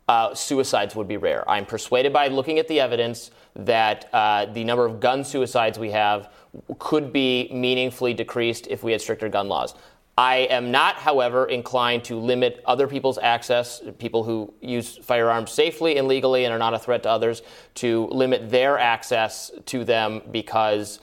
[0.08, 1.44] uh, suicides would be rare.
[1.50, 5.90] I'm persuaded by looking at the evidence that uh, the number of gun suicides we
[5.90, 6.32] have
[6.78, 9.74] could be meaningfully decreased if we had stricter gun laws.
[10.16, 15.98] I am not, however, inclined to limit other people's access, people who use firearms safely
[15.98, 17.42] and legally and are not a threat to others,
[17.76, 21.00] to limit their access to them because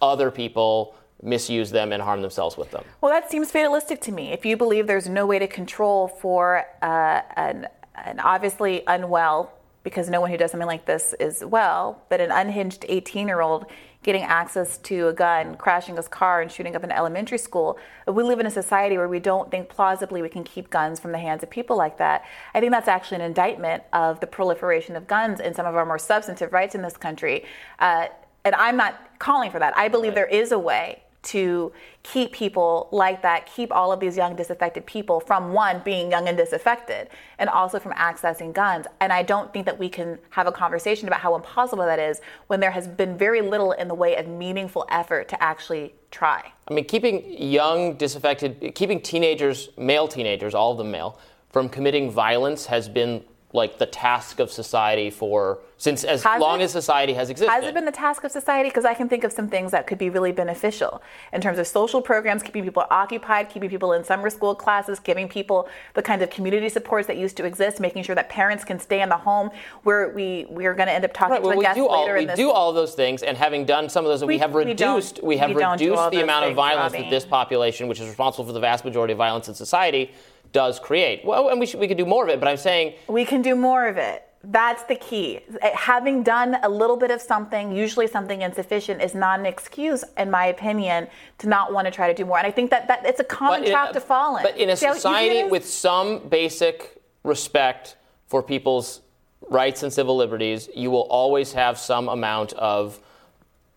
[0.00, 2.84] other people misuse them and harm themselves with them.
[3.00, 4.32] Well, that seems fatalistic to me.
[4.32, 9.52] If you believe there's no way to control for uh, an, an obviously unwell,
[9.84, 13.40] because no one who does something like this is well, but an unhinged 18 year
[13.40, 13.66] old
[14.02, 17.78] getting access to a gun, crashing his car, and shooting up an elementary school.
[18.08, 21.12] We live in a society where we don't think plausibly we can keep guns from
[21.12, 22.24] the hands of people like that.
[22.52, 25.86] I think that's actually an indictment of the proliferation of guns and some of our
[25.86, 27.44] more substantive rights in this country.
[27.78, 28.06] Uh,
[28.44, 29.76] and I'm not calling for that.
[29.76, 30.16] I believe right.
[30.16, 34.84] there is a way to keep people like that, keep all of these young disaffected
[34.86, 37.08] people from one, being young and disaffected,
[37.38, 38.86] and also from accessing guns.
[39.00, 42.20] And I don't think that we can have a conversation about how impossible that is
[42.48, 46.52] when there has been very little in the way of meaningful effort to actually try.
[46.68, 51.18] I mean, keeping young, disaffected, keeping teenagers, male teenagers, all of them male,
[51.50, 56.60] from committing violence has been like the task of society for since as has long
[56.60, 57.50] it, as society has existed.
[57.50, 58.68] Has it been the task of society?
[58.68, 61.66] Because I can think of some things that could be really beneficial in terms of
[61.66, 66.22] social programs, keeping people occupied, keeping people in summer school classes, giving people the kinds
[66.22, 69.16] of community supports that used to exist, making sure that parents can stay in the
[69.16, 69.50] home.
[69.82, 72.02] Where we we are going to end up talking right, well, to the guests all,
[72.02, 72.36] later we this.
[72.36, 75.30] do all those things, and having done some of those, we, we have reduced we,
[75.30, 77.04] we have reduced the amount of violence Robby.
[77.04, 80.12] that this population, which is responsible for the vast majority of violence in society,
[80.52, 81.24] does create.
[81.24, 83.42] Well, and we should, we could do more of it, but I'm saying we can
[83.42, 84.26] do more of it.
[84.44, 85.40] That's the key.
[85.62, 90.02] Uh, having done a little bit of something, usually something insufficient, is not an excuse,
[90.18, 91.06] in my opinion,
[91.38, 92.38] to not want to try to do more.
[92.38, 94.42] And I think that, that it's a common trap a, to fall in.
[94.42, 97.96] But in a See society with some basic respect
[98.26, 99.02] for people's
[99.48, 103.00] rights and civil liberties, you will always have some amount of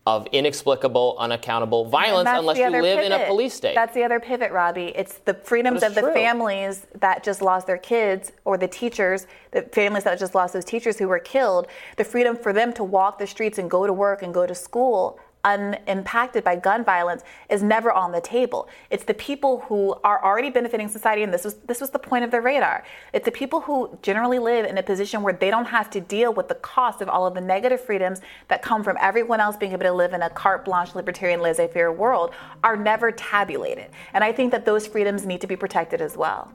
[0.05, 3.05] of inexplicable, unaccountable violence unless you live pivot.
[3.05, 3.73] in a police state.
[3.73, 4.93] That's the other pivot, Robby.
[4.95, 6.13] It's the freedoms of the true.
[6.13, 10.65] families that just lost their kids or the teachers, the families that just lost those
[10.65, 13.93] teachers who were killed, the freedom for them to walk the streets and go to
[13.93, 18.67] work and go to school unimpacted by gun violence is never on the table.
[18.89, 22.25] It's the people who are already benefiting society, and this was this was the point
[22.25, 22.83] of the radar.
[23.13, 26.33] It's the people who generally live in a position where they don't have to deal
[26.33, 28.19] with the cost of all of the negative freedoms
[28.49, 31.91] that come from everyone else being able to live in a carte blanche, libertarian, laissez-faire
[31.91, 32.33] world
[32.63, 33.89] are never tabulated.
[34.13, 36.51] And I think that those freedoms need to be protected as well.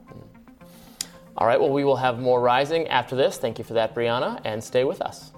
[1.37, 3.37] All right, well, we will have more rising after this.
[3.37, 5.31] Thank you for that, Briahna, and stay with us.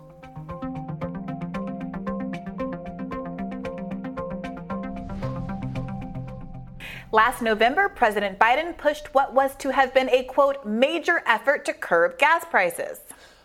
[7.14, 11.74] Last November, President Biden pushed what was to have been a quote, major effort to
[11.74, 13.02] curb gas prices.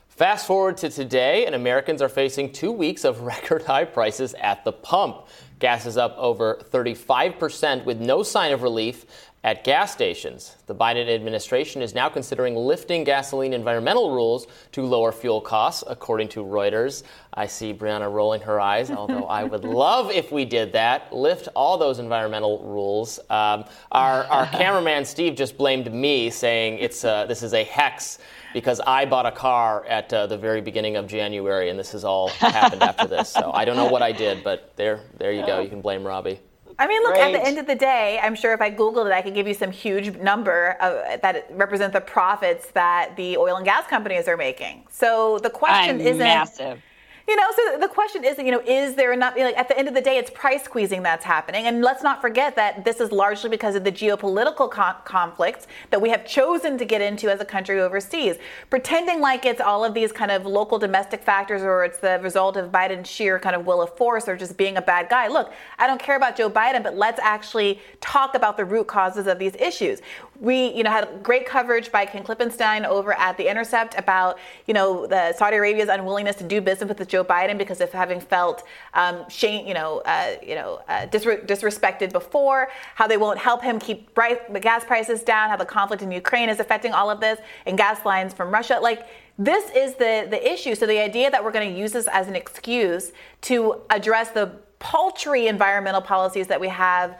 [0.08, 4.64] Fast forward to today, and Americans are facing two weeks of record high prices at
[4.64, 5.26] the pump.
[5.58, 9.04] Gas is up over 35% with no sign of relief
[9.44, 10.56] at gas stations.
[10.66, 16.28] The Biden administration is now considering lifting gasoline environmental rules to lower fuel costs, according
[16.30, 17.04] to Reuters.
[17.34, 21.12] I see Briahna rolling her eyes, although I would love if we did that.
[21.12, 23.20] Lift all those environmental rules.
[23.30, 28.18] Um, our, our cameraman Steve just blamed me, saying it's uh, this is a hex
[28.52, 32.04] because I bought a car at uh, the very beginning of January, and this has
[32.04, 33.28] all happened after this.
[33.28, 35.60] So I don't know what I did, but there, there you go.
[35.60, 36.40] You can blame Robby.
[36.80, 37.34] I mean, look, Great.
[37.34, 39.48] at the end of the day, I'm sure if I Googled it, I could give
[39.48, 44.28] you some huge number of, that represent the profits that the oil and gas companies
[44.28, 44.86] are making.
[44.88, 46.80] So the question I'm isn't massive.
[47.28, 49.34] You know, so the question is, you know, is there enough?
[49.36, 51.82] You know, like at the end of the day, it's price squeezing that's happening, and
[51.82, 56.08] let's not forget that this is largely because of the geopolitical co- conflicts that we
[56.08, 58.36] have chosen to get into as a country overseas.
[58.70, 62.56] Pretending like it's all of these kind of local domestic factors or it's the result
[62.56, 65.28] of Biden's sheer kind of will of force or just being a bad guy.
[65.28, 69.26] Look, I don't care about Joe Biden, but let's actually talk about the root causes
[69.26, 70.00] of these issues.
[70.40, 74.74] We, you know, had great coverage by Ken Klippenstein over at The Intercept about, you
[74.74, 78.62] know, the Saudi Arabia's unwillingness to do business with Joe Biden because of having felt
[78.94, 82.68] um, shame, you know, uh, you know, uh, disre- disrespected before.
[82.94, 85.50] How they won't help him keep the gas prices down.
[85.50, 88.78] How the conflict in Ukraine is affecting all of this, and gas lines from Russia.
[88.80, 89.06] Like
[89.38, 90.74] this is the the issue.
[90.74, 93.12] So the idea that we're going to use this as an excuse
[93.42, 97.18] to address the paltry environmental policies that we have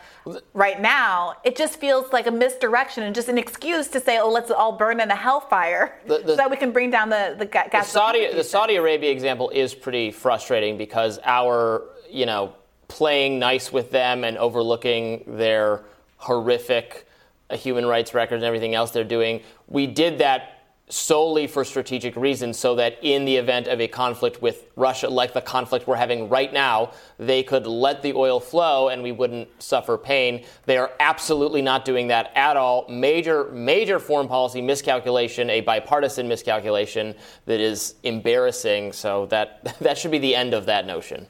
[0.55, 4.31] right now, it just feels like a misdirection and just an excuse to say, oh,
[4.31, 7.35] let's all burn in a hellfire the, the, so that we can bring down the,
[7.39, 7.71] the gas.
[7.71, 12.55] The Saudi, the Saudi Arabia example is pretty frustrating because our, you know,
[12.87, 15.85] playing nice with them and overlooking their
[16.17, 17.07] horrific
[17.51, 20.58] uh, human rights records and everything else they're doing, we did that
[20.89, 25.35] solely for strategic reasons so that in the event of a conflict with Russia, like
[25.35, 29.49] the conflict we're having right now, they could let the oil flow and we wouldn't
[29.63, 30.45] suffer pain.
[30.67, 32.87] They are absolutely not doing that at all.
[32.89, 37.15] Major, major foreign policy miscalculation, a bipartisan miscalculation
[37.47, 38.93] that is embarrassing.
[38.93, 41.27] So that, that should be the end of that notion.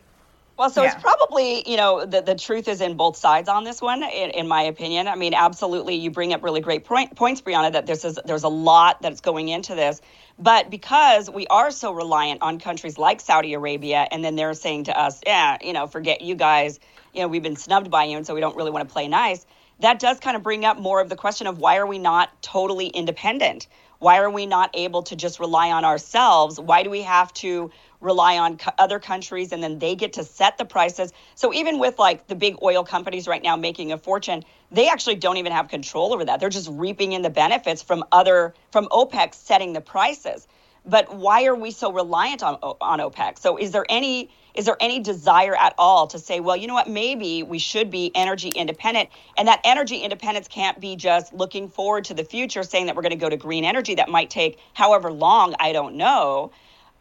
[0.59, 0.93] Well, so yeah.
[0.93, 4.31] it's probably, you know, the, the truth is in both sides on this one, in,
[4.31, 5.07] in my opinion.
[5.07, 8.49] I mean, absolutely, you bring up really great point, points, Briahna, that there's, there's a
[8.49, 10.01] lot that's going into this.
[10.37, 14.85] But because we are so reliant on countries like Saudi Arabia, and then they're saying
[14.85, 16.81] to us, yeah, you know, forget you guys,
[17.15, 19.07] you know, we've been snubbed by you, and so we don't really want to play
[19.07, 19.47] nice.
[19.79, 22.31] That does kind of bring up more of the question of why are we not
[22.43, 23.69] totally independent?
[24.01, 26.59] Why are we not able to just rely on ourselves?
[26.59, 27.71] Why do we have to
[28.01, 31.13] rely on co- other countries and then they get to set the prices?
[31.35, 35.17] So even with like the big oil companies right now making a fortune, they actually
[35.17, 36.41] don't even have control over that.
[36.41, 40.49] They're just reaping in the benefits from other from OPEC setting the prices.
[40.87, 43.39] But why are we so reliant on on OPEC?
[43.39, 46.75] So is there any is there any desire at all to say, well, you know
[46.75, 49.09] what, maybe we should be energy independent?
[49.37, 53.03] And that energy independence can't be just looking forward to the future, saying that we're
[53.03, 56.51] going to go to green energy that might take however long, I don't know.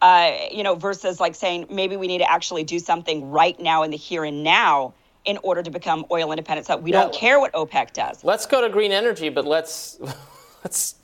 [0.00, 3.82] Uh, you know, versus like saying maybe we need to actually do something right now
[3.82, 4.94] in the here and now
[5.24, 6.66] in order to become oil independent.
[6.66, 7.02] So we yeah.
[7.02, 8.22] don't care what OPEC does.
[8.22, 9.98] Let's go to green energy, but let's
[10.64, 10.94] let's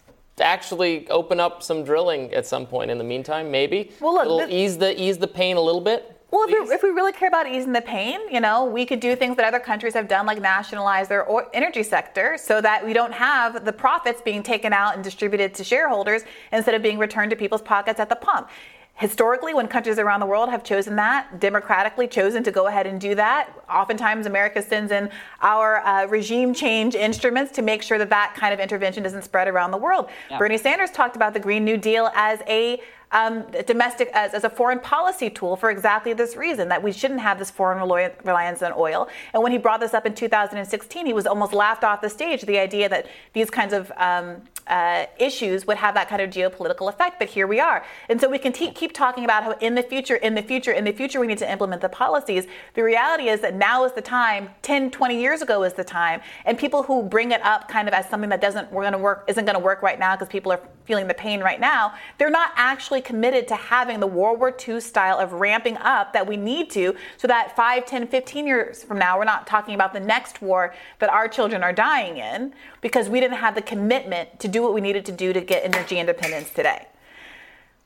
[0.40, 3.92] actually open up some drilling at some point in the meantime, maybe.
[4.00, 6.10] Well, look, this, ease the ease the pain a little bit.
[6.30, 8.98] Well, if we, if we, really care about easing the pain, you know, we could
[8.98, 12.92] do things that other countries have done, like nationalize their energy sector, so that we
[12.92, 17.30] don't have the profits being taken out and distributed to shareholders instead of being returned
[17.30, 18.48] to people's pockets at the pump.
[18.96, 23.00] Historically, when countries around the world have chosen that, democratically chosen to go ahead and
[23.00, 25.10] do that, oftentimes America sends in
[25.42, 29.48] our uh, regime change instruments to make sure that that kind of intervention doesn't spread
[29.48, 30.08] around the world.
[30.30, 30.38] Yeah.
[30.38, 32.80] Bernie Sanders talked about the Green New Deal as a
[33.14, 37.20] um, domestic as, as, a foreign policy tool for exactly this reason that we shouldn't
[37.20, 39.08] have this foreign reliance on oil.
[39.32, 42.42] And when he brought this up in 2016, he was almost laughed off the stage.
[42.42, 46.88] The idea that these kinds of um, uh, issues would have that kind of geopolitical
[46.88, 47.84] effect, but here we are.
[48.08, 50.84] And so we can keep talking about how in the future, in the future, in
[50.84, 52.46] the future, we need to implement the policies.
[52.74, 56.20] The reality is that now is the time, 10, 20 years ago is the time,
[56.44, 58.98] and people who bring it up kind of as something that doesn't we're going to
[58.98, 61.94] work isn't going to work right now because people are feeling the pain right now,
[62.18, 66.26] they're not actually committed to having the World War II style of ramping up that
[66.26, 69.92] we need to so that 5, 10, 15 years from now, we're not talking about
[69.92, 74.40] the next war that our children are dying in because we didn't have the commitment
[74.40, 76.86] to do what we needed to do to get energy independence today.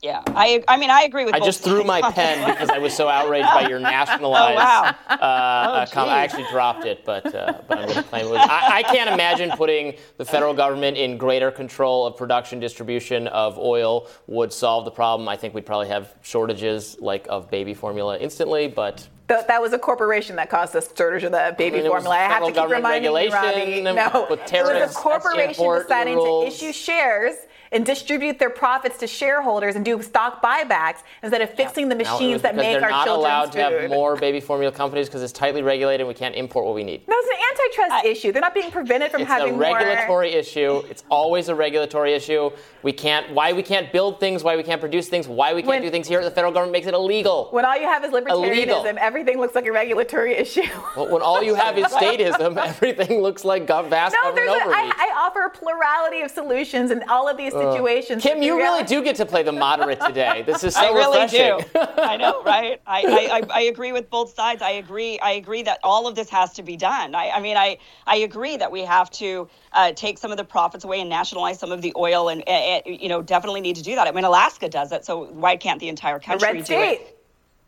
[0.01, 1.35] Yeah, I I mean I agree with.
[1.35, 1.41] You.
[1.41, 4.29] I just threw my pen because I was so outraged by your nationalized.
[4.39, 4.95] Oh, wow.
[5.09, 8.31] Uh, oh, I actually dropped it, but uh, but I'm going to claim it.
[8.31, 13.27] Was, I, I, can't imagine putting the federal government in greater control of production distribution
[13.27, 15.27] of oil would solve the problem.
[15.27, 19.73] I think we'd probably have shortages like of baby formula instantly, but Th- that was
[19.73, 22.15] a corporation that caused the shortage of the baby I mean, formula.
[22.15, 23.81] I have to keep reminding you, Robby.
[23.81, 27.35] No, it was a corporation deciding to issue shares
[27.71, 31.95] and distribute their profits to shareholders and do stock buybacks instead of fixing yeah.
[31.95, 32.89] the machines that make our children.
[32.89, 36.13] They're not allowed to have more baby formula companies because it's tightly regulated and we
[36.13, 37.07] can't import what we need.
[37.07, 38.31] No, it's an antitrust I, issue.
[38.31, 39.63] They're not being prevented from having more.
[39.63, 40.39] It's a regulatory more...
[40.39, 40.77] issue.
[40.89, 42.51] It's always a regulatory issue.
[42.83, 43.31] We can't.
[43.33, 44.43] Why we can't build things?
[44.43, 45.27] Why we can't produce things?
[45.27, 46.23] Why we can't when, do things here?
[46.23, 47.49] The federal government makes it illegal.
[47.51, 48.95] When all you have is libertarianism, illegal.
[48.99, 50.63] everything looks like a regulatory issue.
[50.95, 54.75] well, when all you have is statism, everything looks like vast no, government overreach.
[54.75, 58.23] A, I, I offer a plurality of solutions and all of these situations.
[58.23, 60.43] Kim, you really do get to play the moderate today.
[60.45, 61.65] This is so I really refreshing.
[61.73, 61.79] do.
[62.01, 62.81] I know, right?
[62.87, 64.61] I, I, I, agree with both sides.
[64.61, 65.19] I agree.
[65.19, 67.15] I agree that all of this has to be done.
[67.15, 70.43] I, I mean, I, I agree that we have to uh, take some of the
[70.43, 73.83] profits away and nationalize some of the oil, and uh, you know, definitely need to
[73.83, 74.07] do that.
[74.07, 77.01] I mean, Alaska does it, so why can't the entire country do state.
[77.01, 77.15] it?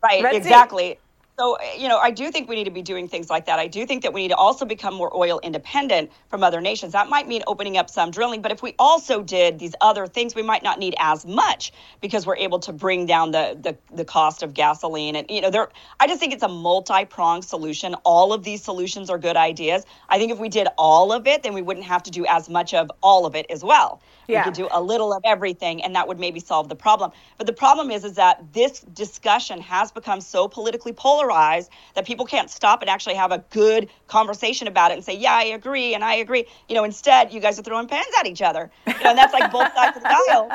[0.02, 0.22] Right.
[0.22, 0.84] Red exactly.
[0.84, 0.98] State.
[1.38, 3.58] So, eh, you know, I do think we need to be doing things like that.
[3.58, 6.92] I do think that we need to also become more oil independent from other nations.
[6.92, 10.34] That might mean opening up some drilling, but if we also did these other things,
[10.34, 11.72] we might not need as much
[12.02, 15.16] because we're able to bring down the the, the cost of gasoline.
[15.16, 17.94] And you know, there I just think it's a multi-pronged solution.
[18.04, 19.86] All of these solutions are good ideas.
[20.10, 22.50] I think if we did all of it, then we wouldn't have to do as
[22.50, 24.02] much of all of it as well.
[24.28, 24.40] Yeah.
[24.40, 27.10] We could do a little of everything and that would maybe solve the problem.
[27.38, 32.24] But the problem is is that this discussion has become so politically polarized that people
[32.26, 35.94] can't stop and actually have a good conversation about it and say, "Yeah, I agree,"
[35.94, 36.46] and I agree.
[36.68, 38.70] You know, instead, you guys are throwing pens at each other.
[38.86, 40.48] You know, and that's like both sides of the aisle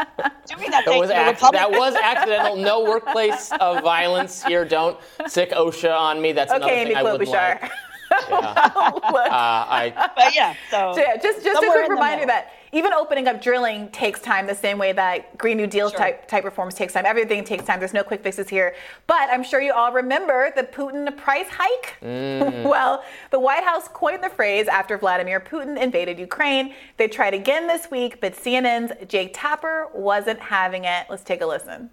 [0.47, 0.85] doing that.
[0.85, 2.55] That was, ac- that was accidental.
[2.55, 4.65] No workplace of violence here.
[4.65, 4.97] Don't
[5.27, 6.31] sic OSHA on me.
[6.31, 7.71] That's okay, another thing I would like.
[8.29, 8.35] Yeah.
[8.35, 13.27] uh, I, but yeah, so, so yeah, just just a quick reminder that even opening
[13.27, 15.97] up drilling takes time the same way that Green New Deal sure.
[15.97, 17.07] type, type reforms takes time.
[17.07, 17.79] Everything takes time.
[17.79, 18.75] There's no quick fixes here.
[19.07, 21.97] But I'm sure you all remember the Putin price hike.
[22.03, 22.63] Mm.
[22.69, 26.75] well, the White House coined the phrase after Vladimir Putin invaded Ukraine.
[26.97, 31.07] They tried again this week, but CNN's Jake Tapper wasn't having it.
[31.09, 31.89] Let's take a listen.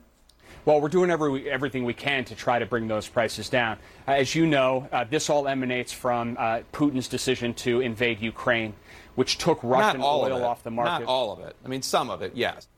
[0.66, 3.78] Well, we're doing every, everything we can to try to bring those prices down.
[4.08, 8.74] Uh, as you know, uh, this all emanates from uh, Putin's decision to invade Ukraine
[9.14, 11.04] which took Russian oil off the market.
[11.04, 11.56] Not all of it.
[11.64, 12.68] I mean, some of it, yes.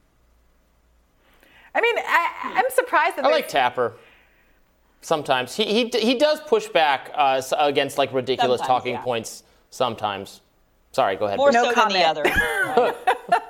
[1.74, 3.95] I mean, I, am surprised that I like Tapper.
[5.03, 9.03] Sometimes he he he does push back uh, against like ridiculous sometimes, talking yeah.
[9.03, 9.43] points.
[9.70, 10.41] Sometimes.
[10.97, 11.36] Sorry, go ahead.
[11.36, 11.92] More no so comment.
[11.92, 12.22] than the other.
[12.22, 12.97] Right?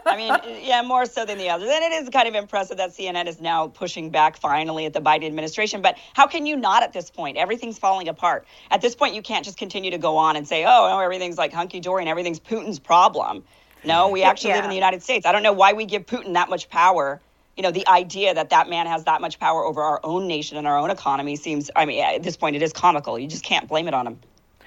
[0.04, 0.34] I mean,
[0.64, 1.70] yeah, more so than the others.
[1.72, 5.00] And it is kind of impressive that CNN is now pushing back finally at the
[5.00, 5.80] Biden administration.
[5.80, 7.36] But how can you not at this point?
[7.36, 8.48] Everything's falling apart.
[8.72, 11.38] At this point, you can't just continue to go on and say, oh, no, everything's
[11.38, 13.44] like hunky dory and everything's Putin's problem.
[13.84, 14.56] No, we actually yeah.
[14.56, 15.24] live in the United States.
[15.24, 17.20] I don't know why we give Putin that much power
[17.56, 20.58] you know, the idea that that man has that much power over our own nation
[20.58, 23.18] and our own economy seems, I mean, at this point, it is comical.
[23.18, 24.18] You just can't blame it on him.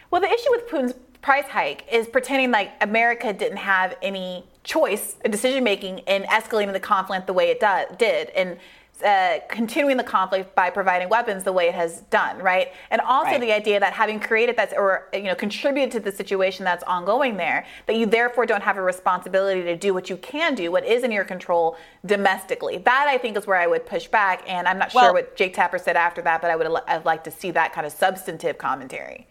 [0.10, 5.16] Well, the issue with Putin's price hike is pretending like America didn't have any choice,
[5.30, 8.30] decision making in escalating the conflict the way it do- did.
[8.30, 8.58] And
[9.04, 12.74] uh, continuing the conflict by providing weapons the way it has done, right?
[12.92, 13.40] And also right.
[13.40, 17.38] the idea that having created that or you know contributed to the situation that's ongoing
[17.38, 20.86] there, that you therefore don't have a responsibility to do what you can do, what
[20.86, 22.80] is in your control domestically.
[22.80, 25.38] That I think is where I would push back, and I'm not well, sure what
[25.38, 27.94] Jake Tapper said after that, but I would have liked to see that kind of
[27.94, 29.29] substantive commentary.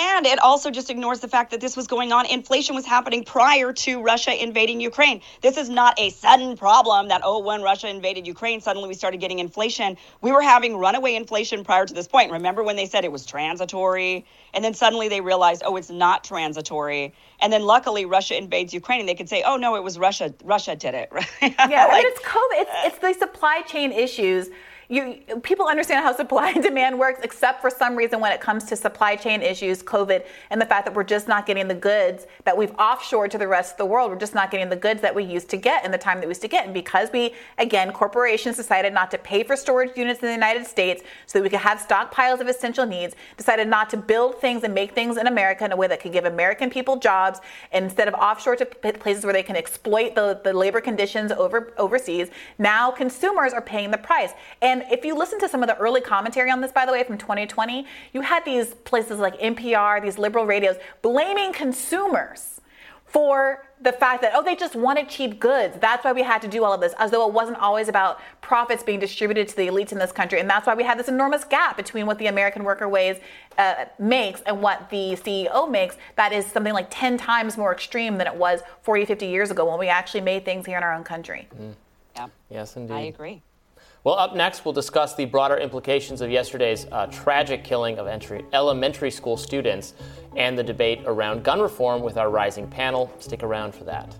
[0.00, 2.24] And it also just ignores the fact that this was going on.
[2.24, 5.20] Inflation was happening prior to Russia invading Ukraine.
[5.42, 9.20] This is not a sudden problem that, oh, when Russia invaded Ukraine, suddenly we started
[9.20, 9.98] getting inflation.
[10.22, 12.32] We were having runaway inflation prior to this point.
[12.32, 14.24] Remember when they said it was transitory?
[14.54, 17.12] And then suddenly they realized, oh, it's not transitory.
[17.38, 20.32] And then luckily Russia invades Ukraine and they could say, oh, no, it was Russia.
[20.44, 21.12] Russia did it.
[21.42, 22.40] yeah, like, it's COVID.
[22.52, 24.48] It's, it's the supply chain issues
[24.90, 28.64] you people understand how supply and demand works, except for some reason when it comes
[28.64, 32.26] to supply chain issues, COVID, and the fact that we're just not getting the goods
[32.44, 34.10] that we've offshored to the rest of the world.
[34.10, 36.26] We're just not getting the goods that we used to get in the time that
[36.26, 36.64] we used to get.
[36.64, 40.66] And because we, again, corporations decided not to pay for storage units in the United
[40.66, 44.64] States so that we could have stockpiles of essential needs, decided not to build things
[44.64, 47.40] and make things in America in a way that could give American people jobs
[47.72, 52.28] instead of offshore to places where they can exploit the, the labor conditions over overseas.
[52.58, 54.32] Now consumers are paying the price.
[54.62, 56.92] And and if you listen to some of the early commentary on this, by the
[56.92, 62.60] way, from 2020, you had these places like NPR, these liberal radios, blaming consumers
[63.04, 65.76] for the fact that, oh, they just wanted cheap goods.
[65.80, 68.20] That's why we had to do all of this, as though it wasn't always about
[68.40, 70.38] profits being distributed to the elites in this country.
[70.38, 73.18] And that's why we had this enormous gap between what the American worker ways
[73.58, 75.96] uh, makes and what the CEO makes.
[76.16, 79.68] That is something like 10 times more extreme than it was 40, 50 years ago
[79.68, 81.48] when we actually made things here in our own country.
[81.58, 81.74] Mm.
[82.14, 82.26] Yeah.
[82.48, 82.94] Yes, indeed.
[82.94, 83.42] I agree.
[84.02, 88.46] Well, up next, we'll discuss the broader implications of yesterday's uh, tragic killing of entry,
[88.54, 89.92] elementary school students
[90.36, 93.12] and the debate around gun reform with our rising panel.
[93.18, 94.16] Stick around for that.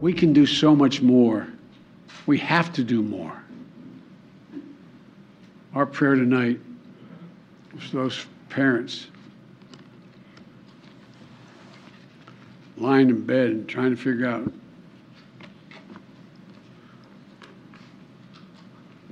[0.00, 1.46] We can do so much more.
[2.24, 3.44] We have to do more.
[5.74, 6.58] Our prayer tonight
[7.74, 9.08] was those parents
[12.78, 14.50] lying in bed and trying to figure out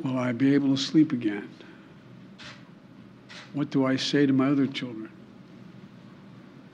[0.02, 1.48] Will I be able to sleep again?
[3.52, 5.10] What do I say to my other children?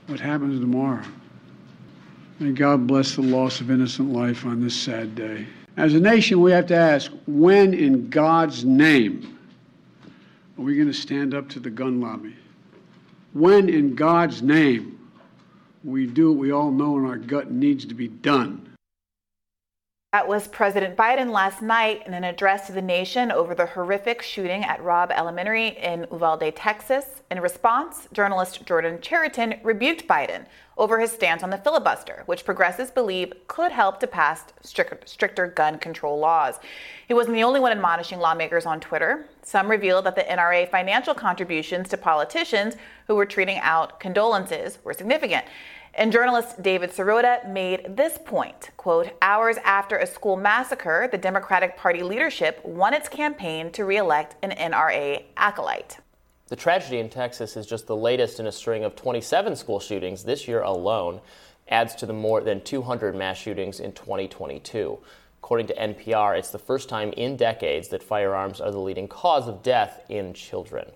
[0.07, 1.03] What happens tomorrow?
[2.39, 5.47] May God bless the loss of innocent life on this sad day.
[5.77, 9.37] As a nation, we have to ask when, in God's name,
[10.57, 12.35] are we going to stand up to the gun lobby?
[13.33, 14.99] When, in God's name,
[15.83, 18.64] we do what we all know in our gut needs to be done?
[20.15, 24.21] That was President Biden last night in an address to the nation over the horrific
[24.21, 27.21] shooting at Robb Elementary in Uvalde, Texas.
[27.29, 30.45] In response, journalist Jordan Chariton rebuked Biden
[30.77, 35.79] over his stance on the filibuster, which progressives believe could help to pass stricter gun
[35.79, 36.59] control laws.
[37.09, 39.27] He wasn't the only one admonishing lawmakers on Twitter.
[39.41, 44.93] Some revealed that the NRA financial contributions to politicians who were tweeting out condolences were
[44.93, 45.45] significant.
[45.97, 51.77] And journalist David Sirota made this point, quote, hours after a school massacre, the Democratic
[51.77, 55.99] Party leadership won its campaign to reelect an NRA acolyte.
[56.47, 60.25] The tragedy in Texas is just the latest in a string of 27 school shootings
[60.25, 61.21] this year alone,
[61.69, 64.99] adds to the more than 200 mass shootings in 2022.
[65.39, 69.47] According to NPR, it's the first time in decades that firearms are the leading cause
[69.47, 70.91] of death in children.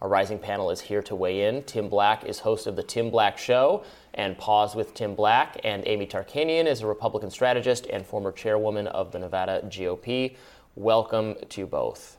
[0.00, 1.62] Our rising panel is here to weigh in.
[1.62, 3.82] Tim Black is host of The Tim Black Show
[4.16, 8.86] and Pause with Tim Black, and Amy Tarkanian is a Republican strategist and former chairwoman
[8.88, 10.36] of the Nevada GOP.
[10.74, 12.16] Welcome to both.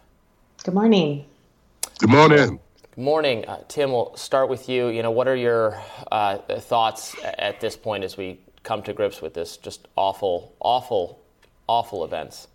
[0.63, 1.25] Good morning.
[1.99, 2.59] Good morning.
[2.95, 3.45] Good morning.
[3.45, 4.87] Uh, Tim, we'll start with you.
[4.87, 5.81] You know, what are your
[6.11, 11.19] uh, thoughts at this point as we come to grips with this just awful, awful,
[11.67, 12.47] awful events?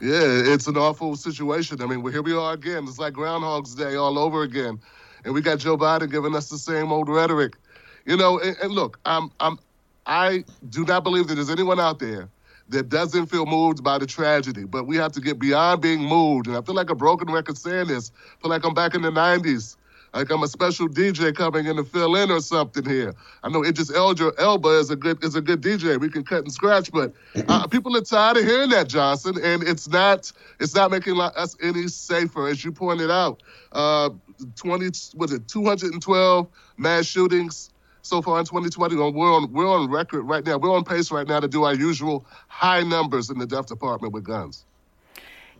[0.00, 1.82] Yeah, it's an awful situation.
[1.82, 2.84] I mean, well, here we are again.
[2.84, 4.78] It's like Groundhog's Day all over again.
[5.24, 7.56] And we got Joe Biden giving us the same old rhetoric.
[8.04, 9.58] You know, and, and look, I'm, I'm,
[10.06, 12.28] I do not believe that there's anyone out there
[12.70, 14.64] that doesn't feel moved by the tragedy.
[14.64, 16.46] But we have to get beyond being moved.
[16.46, 18.12] And I feel like a broken record saying this.
[18.42, 19.76] Feel like I'm back in the 90s
[20.14, 23.14] like I'm a special DJ coming in to fill in or something here.
[23.42, 26.00] I know Idris Elder Elba is a good is a good DJ.
[26.00, 27.12] We can cut and scratch, but
[27.48, 31.56] uh, people are tired of hearing that, Johnson, and it's not it's not making us
[31.62, 33.42] any safer, as you pointed out.
[33.72, 34.10] Uh,
[34.56, 37.70] 20 was it 212 mass shootings
[38.08, 38.96] so far in 2020.
[38.96, 40.58] We're on we're on record right now.
[40.58, 44.12] We're on pace right now to do our usual high numbers in the death department
[44.12, 44.64] with guns.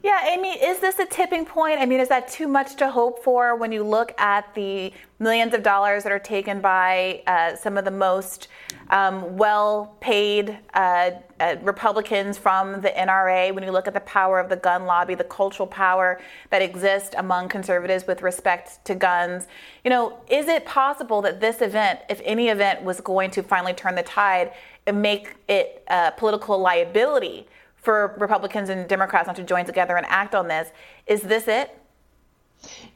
[0.03, 1.81] Yeah, Amy, is this a tipping point?
[1.81, 5.55] I mean, is that too much to hope for when you look at the millions
[5.55, 8.47] of dollars that are taken by uh, some of the most
[8.91, 13.55] um, well paid uh, uh, Republicans from the NRA?
[13.55, 16.21] When you look at the power of the gun lobby, the cultural power
[16.51, 19.47] that exists among conservatives with respect to guns,
[19.85, 23.73] you know, is it possible that this event, if any event was going to finally
[23.73, 24.53] turn the tide
[24.87, 27.47] and make it a political liability?
[27.81, 30.71] for Republicans and Democrats not to join together and act on this.
[31.07, 31.79] Is this it?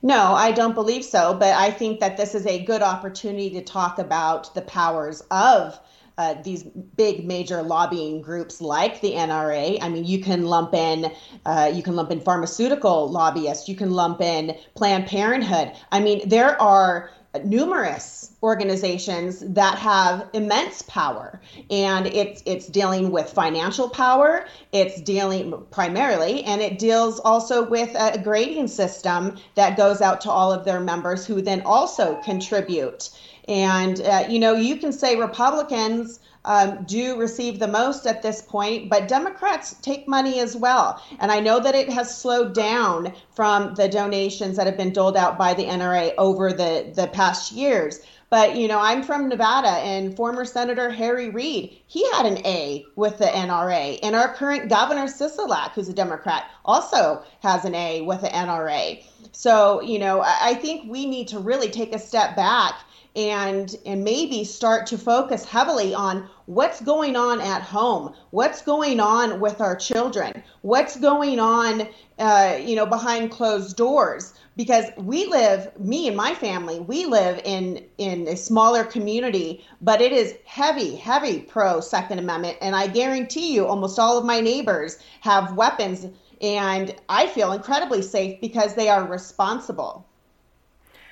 [0.03, 1.35] No, I don't believe so.
[1.35, 5.79] But I think that this is a good opportunity to talk about the powers of
[6.23, 6.63] uh, these
[6.97, 9.79] big major lobbying groups like the NRA.
[9.83, 11.11] I mean, you can lump in
[11.47, 13.69] uh, you can lump in pharmaceutical lobbyists.
[13.69, 15.73] You can lump in Planned Parenthood.
[15.91, 17.11] I mean, there are
[17.45, 21.41] numerous organizations that have immense power.
[21.71, 24.47] And it's it's dealing with financial power.
[24.73, 30.31] It's dealing primarily and it deals also with a grading system that goes out to
[30.31, 33.11] all of their members who then also contribute.
[33.49, 38.43] And uh, you know you can say republicans um, do receive the most at this
[38.43, 41.03] point, but Democrats take money as well.
[41.21, 45.17] And I know that it has slowed down from the donations that have been doled
[45.17, 48.01] out by the NRA over the, the past years.
[48.33, 52.83] But, you know, I'm from Nevada and former Senator Harry Reid, he had an A
[52.97, 53.99] with the NRA.
[54.03, 59.05] And our current governor, Sisolak, who's a Democrat, also has an A with the NRA.
[59.33, 62.75] So, you know, I think we need to really take a step back
[63.15, 69.01] and and maybe start to focus heavily on what's going on at home what's going
[69.01, 71.87] on with our children what's going on
[72.19, 74.35] uh, you know behind closed doors.
[74.55, 80.01] Because we live me and my family we live in in a smaller community but
[80.01, 82.59] it is heavy heavy pro second amendment.
[82.61, 86.07] And i guarantee you almost all of my neighbors have weapons
[86.41, 90.07] and i feel incredibly safe because they are responsible.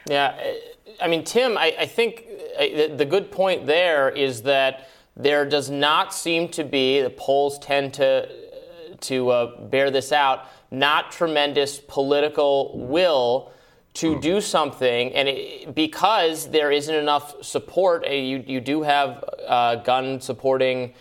[0.09, 0.35] Yeah,
[1.01, 2.27] I mean, Tim, I, I think
[2.59, 7.95] the good point there is that there does not seem to be, the polls tend
[7.95, 8.29] to,
[9.01, 13.53] to uh, bear this out, not tremendous political will
[13.95, 14.21] to hmm.
[14.21, 20.21] do something, and it, because there isn't enough support, you, you do have uh, gun
[20.21, 20.95] supporting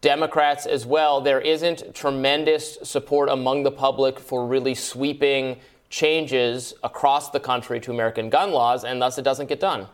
[0.00, 1.20] Democrats as well.
[1.20, 5.58] There isn't tremendous support among the public for really sweeping
[5.90, 9.86] changes across the country to American gun laws, and thus it doesn't get done.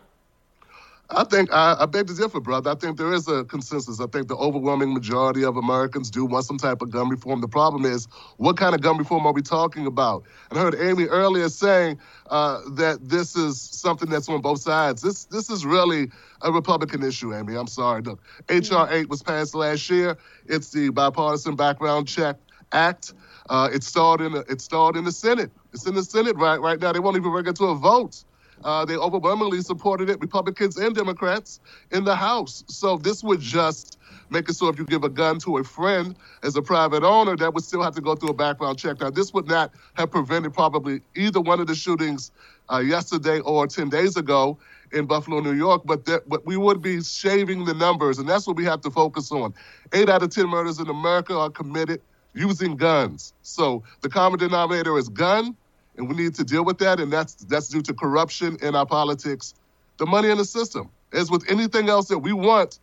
[1.09, 2.71] I think I, I beg to differ, brother.
[2.71, 3.99] I think there is a consensus.
[3.99, 7.41] I think the overwhelming majority of Americans do want some type of gun reform.
[7.41, 10.23] The problem is, what kind of gun reform are we talking about?
[10.49, 15.01] And I heard Amy earlier saying uh, that this is something that's on both sides.
[15.01, 16.09] This this is really
[16.41, 17.55] a Republican issue, Amy.
[17.55, 18.01] I'm sorry.
[18.01, 20.17] Look, HR 8 was passed last year.
[20.47, 22.37] It's the Bipartisan Background Check
[22.71, 23.13] Act.
[23.49, 25.51] Uh, it stalled in it stalled in the Senate.
[25.73, 26.91] It's in the Senate right right now.
[26.93, 28.23] They won't even bring it to a vote.
[28.63, 31.59] Uh, they overwhelmingly supported it, Republicans and Democrats
[31.91, 32.63] in the House.
[32.67, 33.97] So this would just
[34.29, 37.35] make it so if you give a gun to a friend as a private owner,
[37.35, 39.01] that would still have to go through a background check.
[39.01, 42.31] Now, this would not have prevented probably either one of the shootings
[42.71, 44.57] uh, yesterday or 10 days ago
[44.91, 48.47] in Buffalo, New York, but that, but we would be shaving the numbers, and that's
[48.47, 49.53] what we have to focus on.
[49.91, 52.01] Eight out of 10 murders in America are committed
[52.33, 53.33] using guns.
[53.41, 55.55] So the common denominator is gun,
[55.97, 58.85] and we need to deal with that, and that's that's due to corruption in our
[58.85, 59.53] politics,
[59.97, 60.89] the money in the system.
[61.11, 62.79] As with anything else that we want,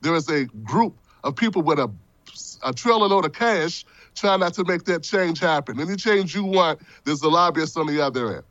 [0.00, 1.90] there is a group of people with a
[2.64, 3.84] a trailer load of cash
[4.14, 5.78] trying not to make that change happen.
[5.80, 8.44] Any change you want, there's a lobbyist on the other end.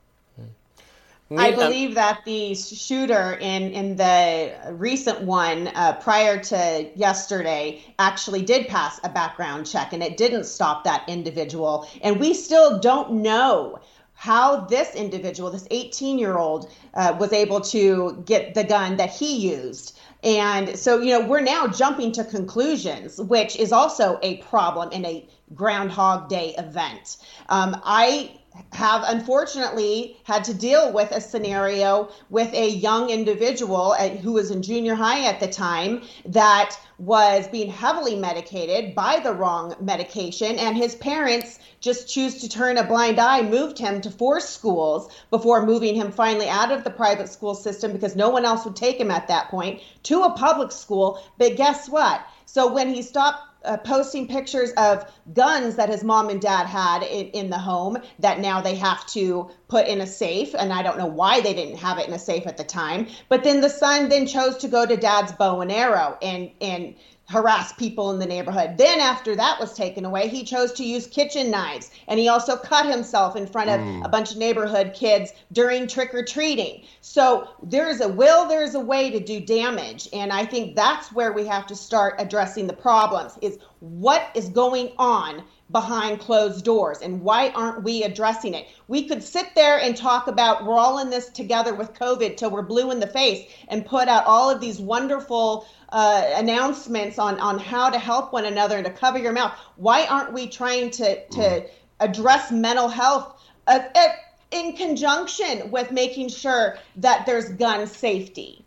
[1.35, 8.43] I believe that the shooter in in the recent one uh, prior to yesterday actually
[8.43, 11.87] did pass a background check, and it didn't stop that individual.
[12.03, 13.79] And we still don't know
[14.23, 19.09] how this individual, this 18 year old, uh, was able to get the gun that
[19.09, 19.99] he used.
[20.23, 25.03] And so, you know, we're now jumping to conclusions, which is also a problem in
[25.03, 27.17] a Groundhog Day event.
[27.49, 28.39] Um, I
[28.71, 34.51] have unfortunately had to deal with a scenario with a young individual at, who was
[34.51, 40.57] in junior high at the time that was being heavily medicated by the wrong medication
[40.59, 45.11] and his parents just choose to turn a blind eye moved him to four schools
[45.29, 48.75] before moving him finally out of the private school system because no one else would
[48.75, 51.21] take him at that point to a public school.
[51.37, 52.25] But guess what?
[52.45, 57.03] So when he stopped uh, posting pictures of guns that his mom and dad had
[57.03, 60.53] in, in the home that now they have to put in a safe.
[60.55, 63.07] And I don't know why they didn't have it in a safe at the time.
[63.29, 66.95] But then the son then chose to go to dad's bow and arrow and and
[67.29, 68.77] harass people in the neighborhood.
[68.77, 71.91] Then, after that was taken away, he chose to use kitchen knives.
[72.07, 74.05] And he also cut himself in front of mm.
[74.05, 76.83] a bunch of neighborhood kids during trick or treating.
[77.01, 80.09] So, there's a will, there's a way to do damage.
[80.13, 84.49] And I think that's where we have to start addressing the problems is what is
[84.49, 89.79] going on behind closed doors and why aren't we addressing it we could sit there
[89.79, 93.07] and talk about we're all in this together with covid till we're blue in the
[93.07, 98.33] face and put out all of these wonderful uh, announcements on on how to help
[98.33, 99.53] one another and to cover your mouth.
[99.75, 101.65] Why aren't we trying to to
[101.99, 104.07] address mental health uh, uh,
[104.51, 108.62] in conjunction with making sure that there's gun safety?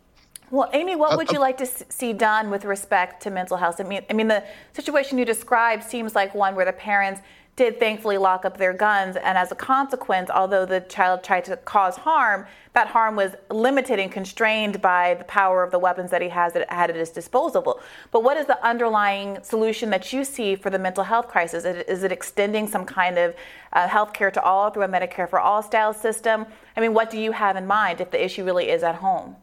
[0.50, 3.80] Well, Amy, what would you like to see done with respect to mental health?
[3.80, 4.44] I mean, I mean, the
[4.74, 7.20] situation you described seems like one where the parents
[7.56, 9.16] did thankfully lock up their guns.
[9.16, 13.98] And as a consequence, although the child tried to cause harm, that harm was limited
[13.98, 17.10] and constrained by the power of the weapons that he has that had at his
[17.10, 17.80] disposal.
[18.12, 21.64] But what is the underlying solution that you see for the mental health crisis?
[21.64, 23.34] Is it extending some kind of
[23.72, 26.46] uh, health care to all through a Medicare for all style system?
[26.76, 29.36] I mean, what do you have in mind if the issue really is at home?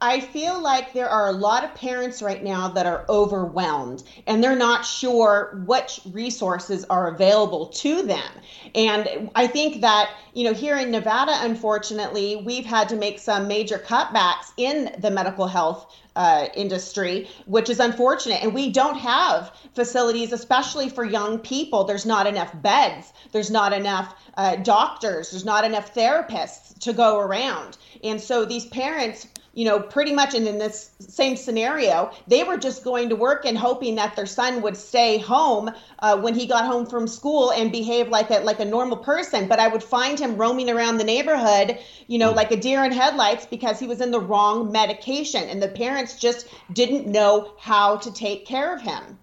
[0.00, 4.42] I feel like there are a lot of parents right now that are overwhelmed and
[4.42, 8.30] they're not sure which resources are available to them.
[8.76, 13.48] And I think that, you know, here in Nevada, unfortunately, we've had to make some
[13.48, 18.40] major cutbacks in the medical health uh, industry, which is unfortunate.
[18.40, 21.82] And we don't have facilities, especially for young people.
[21.82, 27.18] There's not enough beds, there's not enough uh, doctors, there's not enough therapists to go
[27.18, 27.78] around.
[28.04, 29.26] And so these parents
[29.58, 33.44] you know, pretty much in, in this same scenario, they were just going to work
[33.44, 37.50] and hoping that their son would stay home uh, when he got home from school
[37.50, 39.48] and behave like a like a normal person.
[39.48, 42.92] But I would find him roaming around the neighborhood, you know, like a deer in
[42.92, 47.96] headlights because he was in the wrong medication, and the parents just didn't know how
[47.96, 49.18] to take care of him.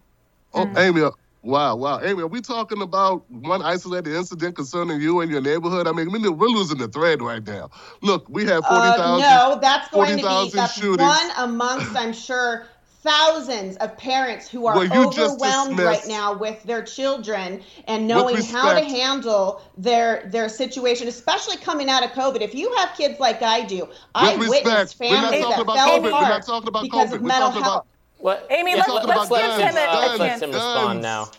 [0.53, 0.99] Oh, Amy,
[1.45, 2.01] Wow, wow.
[2.01, 5.87] Amy, are we talking about one isolated incident concerning you and your neighborhood?
[5.87, 7.69] I mean, we're losing the thread right now.
[8.01, 12.13] Look, we have 40,000 uh, No, that's going 40, to be that's one amongst, I'm
[12.13, 12.65] sure,
[13.03, 18.73] thousands of parents who are well, overwhelmed right now with their children and knowing how
[18.73, 22.41] to handle their their situation, especially coming out of COVID.
[22.41, 26.07] If you have kids like I do, I respect, witnessed families that fell COVID.
[26.07, 27.85] apart because of mental health.
[28.19, 28.47] About, what?
[28.49, 30.19] Amy, let's, let's give him a, chance.
[30.19, 31.29] Let him respond now.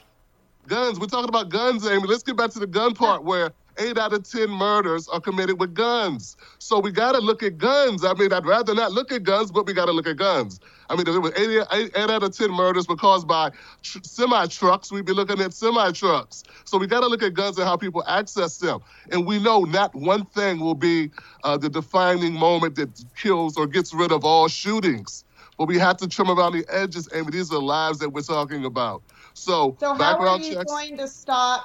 [0.67, 0.99] Guns.
[0.99, 2.07] We're talking about guns, Amy.
[2.07, 5.61] Let's get back to the gun part where eight out of 10 murders are committed
[5.61, 6.37] with guns.
[6.59, 8.05] So we got to look at guns.
[8.05, 10.61] I mean, I'd rather not look at guns, but we got to look at guns.
[10.89, 13.51] I mean, if there were eight, eight, eight out of 10 murders were caused by
[13.83, 14.93] tr- semi trucks.
[14.93, 16.45] We'd be looking at semi trucks.
[16.65, 18.81] So we got to look at guns and how people access them.
[19.11, 21.11] And we know not one thing will be
[21.45, 25.25] uh, the defining moment that kills or gets rid of all shootings.
[25.59, 27.31] But we have to trim around the edges, Amy.
[27.31, 29.03] These are lives that we're talking about.
[29.35, 31.65] So, so how are you checks, going to stop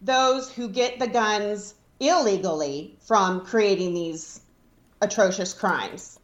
[0.00, 4.40] those who get the guns illegally from creating these
[5.00, 6.18] atrocious crimes?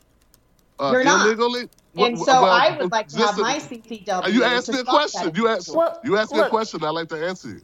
[0.79, 1.27] Uh, You're not.
[1.27, 1.69] Illegally?
[1.97, 4.33] And so well, I would like to have my CCW.
[4.33, 5.33] You asked me a question.
[5.35, 6.85] You asked, well, you asked me look, a question.
[6.85, 7.63] I'd like to answer you.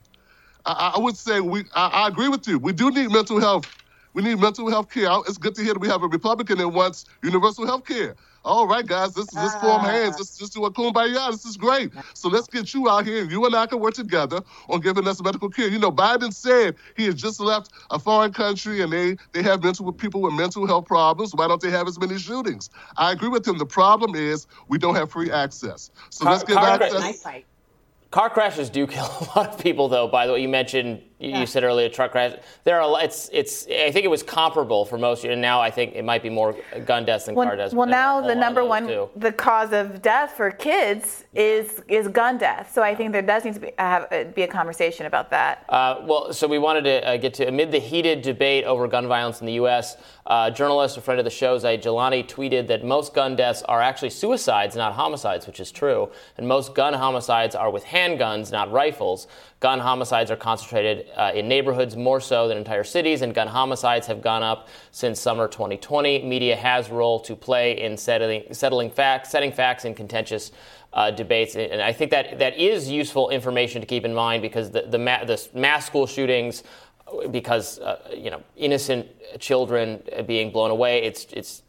[0.64, 1.64] I, I would say we.
[1.74, 2.58] I, I, agree with you.
[2.58, 3.66] We do need mental health.
[4.14, 5.10] We need mental health care.
[5.26, 8.14] It's good to hear that we have a Republican that wants universal health care
[8.44, 10.16] all right, guys, let's just form hands.
[10.18, 10.40] Let's ah.
[10.40, 11.30] just do a kumbaya.
[11.30, 11.92] This is great.
[12.14, 15.06] So let's get you out here, and you and I can work together on giving
[15.06, 15.68] us medical care.
[15.68, 19.62] You know, Biden said he has just left a foreign country, and they they have
[19.62, 21.34] mental people with mental health problems.
[21.34, 22.70] Why don't they have as many shootings?
[22.96, 23.58] I agree with him.
[23.58, 25.90] The problem is we don't have free access.
[26.10, 27.44] So car, let's give access.
[28.12, 30.06] Car crashes do kill a lot of people, though.
[30.06, 31.40] By the way, you mentioned you, yeah.
[31.40, 32.36] you said earlier truck crash.
[32.64, 33.66] There are it's it's.
[33.68, 36.56] I think it was comparable for most, and now I think it might be more
[36.84, 37.72] gun deaths than well, car deaths.
[37.72, 39.08] Well, now the number one too.
[39.16, 42.72] the cause of death for kids is is gun death.
[42.74, 45.64] So I think there does need to be have uh, be a conversation about that.
[45.68, 49.06] Uh, well, so we wanted to uh, get to amid the heated debate over gun
[49.06, 49.96] violence in the U.S.
[50.26, 53.80] Uh, journalist, a friend of the show, Zaid Jilani, tweeted that most gun deaths are
[53.80, 58.70] actually suicides, not homicides, which is true, and most gun homicides are with handguns, not
[58.70, 59.26] rifles.
[59.62, 64.08] Gun homicides are concentrated uh, in neighborhoods more so than entire cities, and gun homicides
[64.08, 66.24] have gone up since summer 2020.
[66.24, 70.50] Media has a role to play in settling, settling facts, setting facts in contentious
[70.92, 74.72] uh, debates, and I think that that is useful information to keep in mind because
[74.72, 76.64] the the, ma- the mass school shootings,
[77.30, 79.06] because uh, you know innocent
[79.38, 81.62] children being blown away, it's it's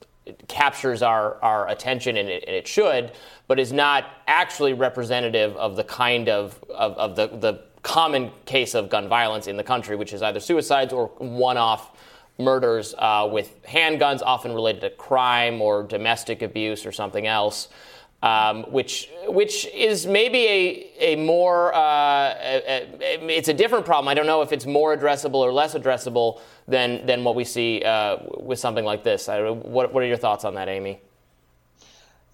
[0.48, 3.12] captures our, our attention and it, and it, should,
[3.48, 8.74] but is not actually representative of the kind of, of, of the, the common case
[8.74, 11.92] of gun violence in the country, which is either suicides or one off
[12.40, 17.68] murders uh, with handguns, often related to crime or domestic abuse or something else.
[18.24, 24.08] Um, which which is maybe a a more uh, a, a, it's a different problem.
[24.08, 27.84] I don't know if it's more addressable or less addressable than than what we see
[27.84, 29.28] uh, with something like this.
[29.28, 31.02] I, what what are your thoughts on that, Amy?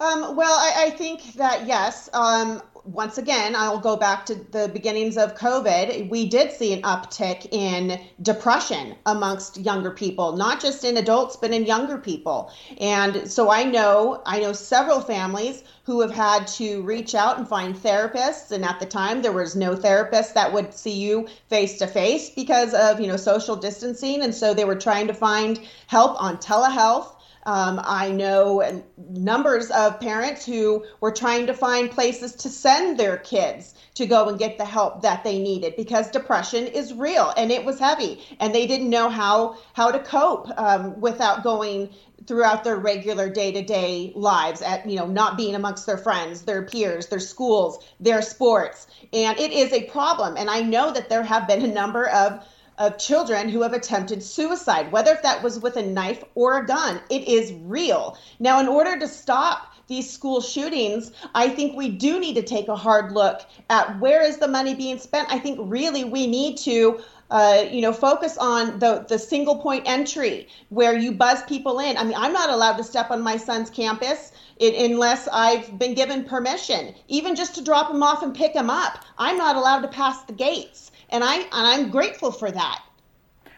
[0.00, 2.08] Um, well, I, I, think that yes.
[2.14, 6.08] Um, once again, I'll go back to the beginnings of COVID.
[6.08, 11.50] We did see an uptick in depression amongst younger people, not just in adults, but
[11.50, 12.50] in younger people.
[12.80, 17.46] And so I know, I know several families who have had to reach out and
[17.46, 18.52] find therapists.
[18.52, 22.30] And at the time, there was no therapist that would see you face to face
[22.30, 24.22] because of, you know, social distancing.
[24.22, 27.12] And so they were trying to find help on telehealth
[27.44, 33.16] um, I know numbers of parents who were trying to find places to send their
[33.16, 37.50] kids to go and get the help that they needed because depression is real and
[37.50, 41.88] it was heavy, and they didn't know how how to cope um, without going
[42.26, 47.06] throughout their regular day-to-day lives at you know not being amongst their friends their peers
[47.06, 48.86] their schools their sports.
[49.12, 50.36] And it is a problem.
[50.36, 52.44] And i know that there have been a number of
[52.80, 56.66] of children who have attempted suicide, whether if that was with a knife or a
[56.66, 56.98] gun.
[57.10, 58.16] It is real.
[58.38, 62.68] Now, in order to stop these school shootings, I think we do need to take
[62.68, 65.30] a hard look at where is the money being spent.
[65.30, 67.00] I think really we need to
[67.30, 71.96] uh, you know, focus on the the single point entry where you buzz people in.
[71.96, 76.24] I mean, I'm not allowed to step on my son's campus unless I've been given
[76.24, 79.04] permission, even just to drop him off and pick him up.
[79.16, 82.82] I'm not allowed to pass the gates and I and I'm grateful for that.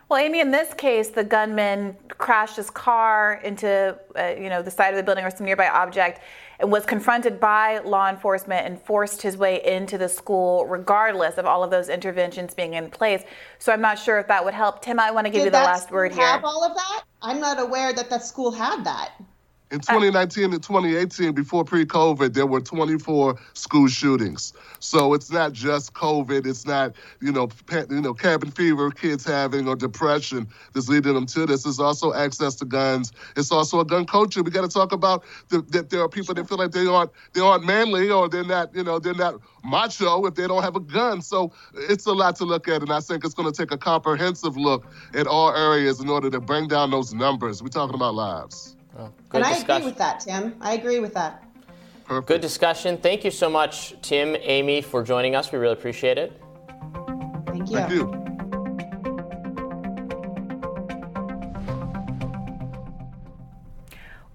[0.09, 4.71] Well, Amy, in this case, the gunman crashed his car into uh, you know the
[4.71, 6.21] side of the building or some nearby object,
[6.59, 11.47] and was confronted by law enforcement and forced his way into the school, regardless of
[11.47, 13.23] all of those interventions being in place.
[13.59, 14.83] So I'm not sure if that would help.
[14.83, 16.27] Tim, I want to give Did you the last word here.
[16.27, 17.05] Have all of that?
[17.23, 19.13] I'm not aware that the school had that.
[19.73, 24.53] In 2019 and 2018, before pre-COVID, there were 24 school shootings.
[24.81, 26.47] So it's not just COVID.
[26.47, 27.49] It's not you know
[27.89, 31.65] you know cabin fever kids having or depression that's leading them to this.
[31.65, 33.13] It's also access to guns.
[33.35, 34.43] It's also a gun culture.
[34.43, 37.11] We got to talk about the, that there are people that feel like they aren't
[37.33, 40.77] they aren't manly or they're not you know they're not macho if they don't have
[40.77, 41.23] a gun.
[41.23, 43.79] So it's a lot to look at, and I think it's going to take a
[43.79, 47.63] comprehensive look at all areas in order to bring down those numbers.
[47.63, 48.77] We're talking about lives.
[48.95, 49.77] Oh, well, and I discussion.
[49.77, 50.57] agree with that, Tim.
[50.61, 51.43] I agree with that.
[52.05, 52.29] Perfect.
[52.29, 52.99] Good discussion.
[52.99, 55.51] Thank you so much, Tim, Amy, for joining us.
[55.51, 56.33] We really appreciate it.
[57.47, 57.77] Thank you.
[57.77, 58.23] Thank you.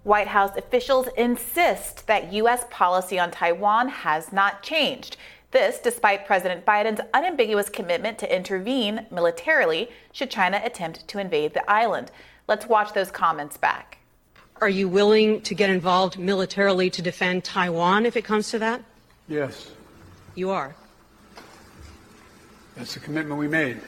[0.03, 2.63] White House officials insist that U.S.
[2.69, 5.17] policy on Taiwan has not changed.
[5.51, 11.69] This, despite President Biden's unambiguous commitment to intervene militarily should China attempt to invade the
[11.69, 12.11] island.
[12.47, 13.96] Let's watch those comments back.
[14.59, 18.81] Are you willing to get involved militarily to defend Taiwan if it comes to that?
[19.27, 19.71] Yes.
[20.35, 20.75] You are?
[22.75, 23.79] That's the commitment we made.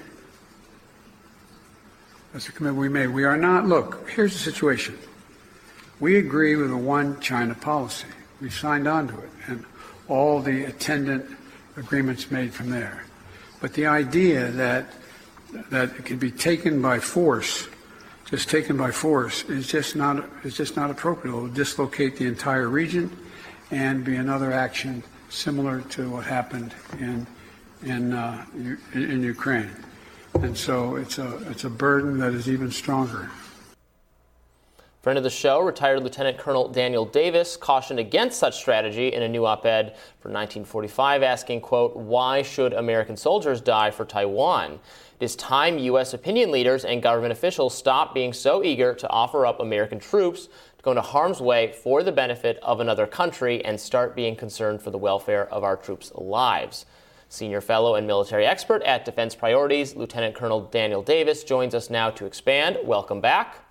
[2.34, 3.08] That's the commitment we made.
[3.08, 4.98] We are not, look, here's the situation.
[6.00, 8.08] We agree with a one China policy.
[8.42, 9.66] We signed on to it and
[10.08, 11.26] all the attendant
[11.78, 13.04] agreements made from there.
[13.60, 14.86] But the idea that
[15.70, 17.68] that it can be taken by force
[18.30, 21.34] just taken by force is just not is just not appropriate.
[21.34, 23.16] It will dislocate the entire region
[23.72, 27.26] and be another action similar to what happened in
[27.84, 28.46] in uh,
[28.94, 29.72] in Ukraine.
[30.36, 33.32] And so it's a it's a burden that is even stronger.
[35.02, 39.30] Friend of the show, retired Lieutenant Colonel Daniel Davis cautioned against such strategy in a
[39.30, 44.82] new op-ed for 1945, asking, "quote Why should American soldiers die for Taiwan?"
[45.18, 46.14] It is time U.S.
[46.14, 50.84] opinion leaders and government officials stop being so eager to offer up American troops to
[50.84, 54.92] go into harm's way for the benefit of another country and start being concerned for
[54.92, 56.86] the welfare of our troops' lives.
[57.30, 62.10] Senior fellow and military expert at Defense Priorities, Lieutenant Colonel Daniel Davis, joins us now
[62.10, 62.80] to expand.
[62.84, 63.69] Welcome back.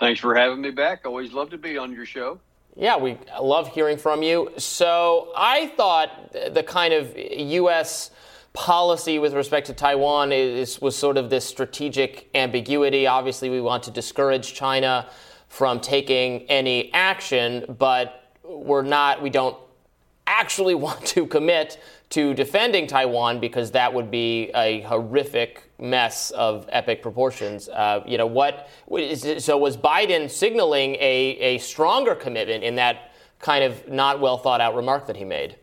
[0.00, 1.06] Thanks for having me back.
[1.06, 2.40] Always love to be on your show.
[2.76, 4.52] Yeah, we love hearing from you.
[4.56, 8.10] So I thought the kind of U.S
[8.58, 13.06] policy with respect to Taiwan is, was sort of this strategic ambiguity.
[13.06, 15.08] Obviously, we want to discourage China
[15.48, 19.56] from taking any action, but we're not, we don't
[20.26, 21.80] actually want to commit
[22.10, 27.68] to defending Taiwan because that would be a horrific mess of epic proportions.
[27.68, 28.68] Uh, you know what?
[29.38, 34.60] So was Biden signaling a, a stronger commitment in that kind of not well thought
[34.60, 35.56] out remark that he made?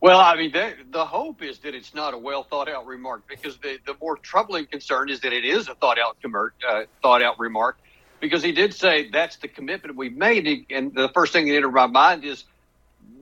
[0.00, 3.22] Well, I mean, the, the hope is that it's not a well thought out remark
[3.28, 6.16] because the, the more troubling concern is that it is a thought out
[6.68, 7.78] uh, thought out remark
[8.18, 10.66] because he did say that's the commitment we've made.
[10.70, 12.44] And the first thing that entered my mind is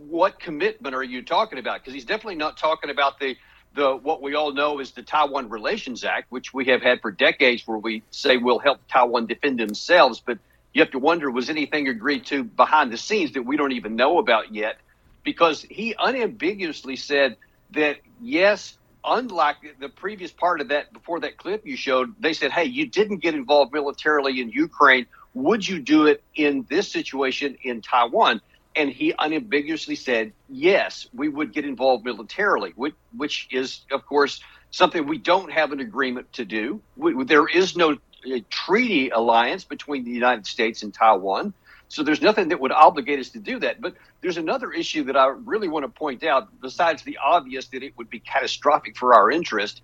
[0.09, 1.81] what commitment are you talking about?
[1.81, 3.37] Because he's definitely not talking about the
[3.75, 7.11] the what we all know is the Taiwan Relations Act, which we have had for
[7.11, 10.21] decades, where we say we'll help Taiwan defend themselves.
[10.25, 10.39] But
[10.73, 13.97] you have to wonder was anything agreed to behind the scenes that we don't even
[13.97, 14.77] know about yet?
[15.23, 17.37] Because he unambiguously said
[17.73, 22.51] that yes, unlike the previous part of that before that clip you showed, they said,
[22.51, 25.07] hey, you didn't get involved militarily in Ukraine.
[25.35, 28.41] Would you do it in this situation in Taiwan?
[28.81, 34.41] And he unambiguously said, yes, we would get involved militarily, which, which is, of course,
[34.71, 36.81] something we don't have an agreement to do.
[36.97, 41.53] We, there is no uh, treaty alliance between the United States and Taiwan.
[41.89, 43.83] So there's nothing that would obligate us to do that.
[43.83, 47.83] But there's another issue that I really want to point out, besides the obvious that
[47.83, 49.83] it would be catastrophic for our interest,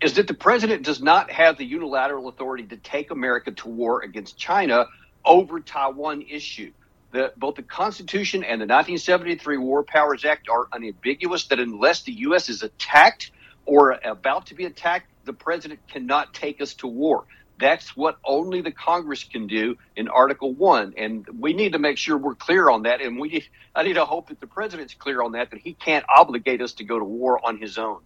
[0.00, 4.00] is that the president does not have the unilateral authority to take America to war
[4.02, 4.86] against China
[5.22, 6.72] over Taiwan issue.
[7.10, 12.12] The, both the Constitution and the 1973 War Powers Act are unambiguous that unless the
[12.12, 12.48] U.S.
[12.48, 13.30] is attacked
[13.64, 17.24] or about to be attacked, the president cannot take us to war.
[17.58, 21.98] That's what only the Congress can do in Article One, and we need to make
[21.98, 23.00] sure we're clear on that.
[23.00, 23.44] And we,
[23.74, 26.74] I need to hope that the president's clear on that, that he can't obligate us
[26.74, 28.00] to go to war on his own.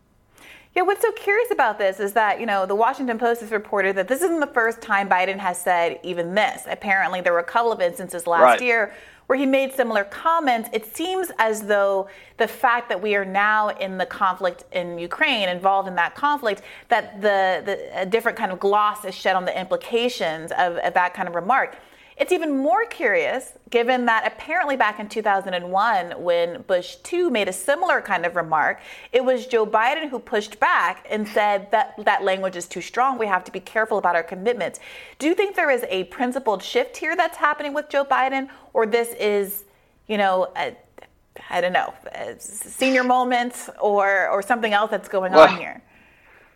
[0.74, 3.94] Yeah, what's so curious about this is that, you know, the Washington Post has reported
[3.96, 6.62] that this isn't the first time Biden has said even this.
[6.66, 8.62] Apparently, there were a couple of instances last right.
[8.62, 8.94] year
[9.26, 10.70] where he made similar comments.
[10.72, 12.08] It seems as though
[12.38, 16.62] the fact that we are now in the conflict in Ukraine, involved in that conflict,
[16.88, 20.94] that the, the a different kind of gloss is shed on the implications of, of
[20.94, 21.76] that kind of remark.
[22.22, 27.52] It's even more curious given that apparently back in 2001, when Bush 2 made a
[27.52, 32.22] similar kind of remark, it was Joe Biden who pushed back and said that that
[32.22, 33.18] language is too strong.
[33.18, 34.78] We have to be careful about our commitments.
[35.18, 38.86] Do you think there is a principled shift here that's happening with Joe Biden, or
[38.86, 39.64] this is,
[40.06, 40.52] you know,
[41.50, 41.92] I don't know,
[42.38, 45.82] senior moments or, or something else that's going well, on here?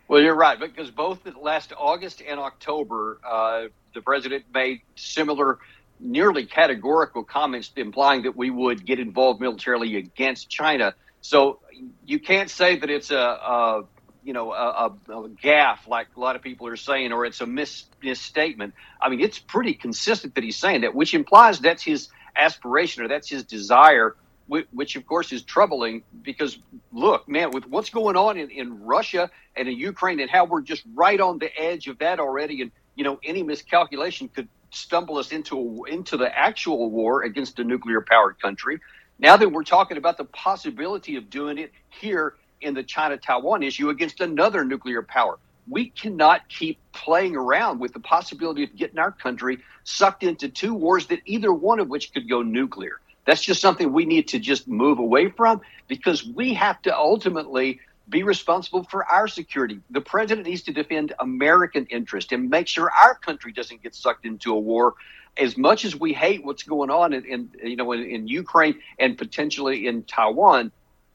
[0.06, 3.64] Well, you're right, because both last August and October, uh,
[3.96, 5.58] the president made similar,
[5.98, 10.94] nearly categorical comments implying that we would get involved militarily against China.
[11.20, 11.58] So
[12.04, 13.82] you can't say that it's a, a
[14.22, 17.40] you know a, a, a gaffe like a lot of people are saying, or it's
[17.40, 18.74] a mis- misstatement.
[19.00, 23.08] I mean, it's pretty consistent that he's saying that, which implies that's his aspiration or
[23.08, 24.14] that's his desire
[24.48, 26.58] which of course is troubling because
[26.92, 30.60] look, man, with what's going on in, in Russia and in Ukraine and how we're
[30.60, 35.18] just right on the edge of that already, and you know, any miscalculation could stumble
[35.18, 38.80] us into a, into the actual war against a nuclear powered country.
[39.18, 43.62] Now that we're talking about the possibility of doing it here in the China Taiwan
[43.62, 45.38] issue against another nuclear power,
[45.68, 50.74] we cannot keep playing around with the possibility of getting our country sucked into two
[50.74, 53.00] wars that either one of which could go nuclear.
[53.26, 57.80] That's just something we need to just move away from because we have to ultimately
[58.08, 59.80] be responsible for our security.
[59.90, 64.24] The president needs to defend American interest and make sure our country doesn't get sucked
[64.24, 64.94] into a war.
[65.36, 68.80] As much as we hate what's going on in, in you know in, in Ukraine
[68.98, 70.72] and potentially in Taiwan,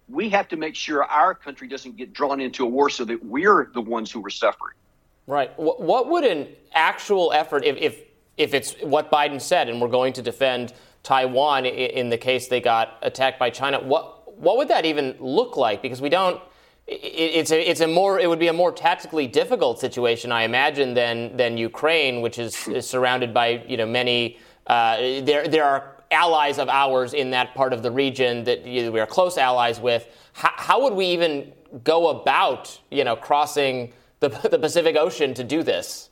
[0.07, 3.23] we have to make sure our country doesn't get drawn into a war so that
[3.23, 4.75] we're the ones who are suffering.
[5.27, 5.51] Right.
[5.57, 7.99] What would an actual effort, if, if,
[8.37, 10.73] if it's what Biden said, and we're going to defend
[11.03, 15.55] Taiwan in the case they got attacked by China, what, what would that even look
[15.55, 15.81] like?
[15.81, 16.41] Because we don't
[16.87, 20.93] it's a it's a more it would be a more tactically difficult situation, I imagine,
[20.93, 24.37] than than Ukraine, which is, is surrounded by you know many.
[24.67, 28.83] Uh, there there are allies of ours in that part of the region that you
[28.83, 30.07] know, we are close allies with.
[30.33, 31.53] How, how would we even
[31.83, 36.09] go about you know crossing the the Pacific Ocean to do this?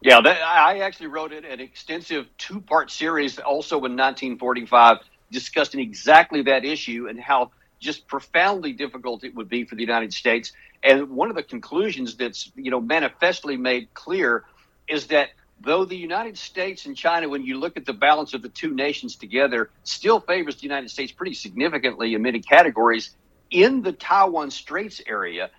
[0.00, 4.98] Yeah, that, I actually wrote an extensive two part series also in 1945
[5.32, 7.50] discussing exactly that issue and how
[7.84, 10.52] just profoundly difficult it would be for the United States.
[10.82, 14.44] And one of the conclusions that's you know manifestly made clear
[14.88, 15.30] is that
[15.60, 18.74] though the United States and China, when you look at the balance of the two
[18.74, 23.14] nations together, still favors the United States pretty significantly in many categories,
[23.50, 25.50] in the Taiwan Straits area,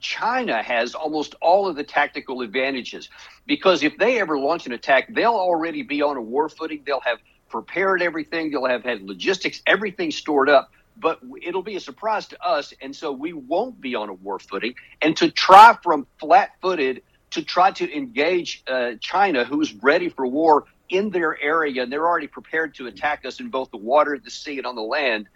[0.00, 3.08] China has almost all of the tactical advantages
[3.46, 6.82] because if they ever launch an attack, they'll already be on a war footing.
[6.86, 8.50] They'll have prepared everything.
[8.50, 12.72] They'll have had logistics, everything stored up but it'll be a surprise to us.
[12.80, 14.74] And so we won't be on a war footing.
[15.00, 20.26] And to try from flat footed to try to engage uh, China, who's ready for
[20.26, 24.20] war in their area, and they're already prepared to attack us in both the water,
[24.22, 25.26] the sea, and on the land,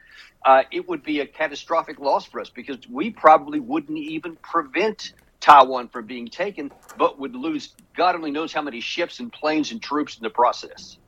[0.44, 5.14] uh, it would be a catastrophic loss for us because we probably wouldn't even prevent
[5.40, 9.72] Taiwan from being taken, but would lose God only knows how many ships and planes
[9.72, 10.98] and troops in the process.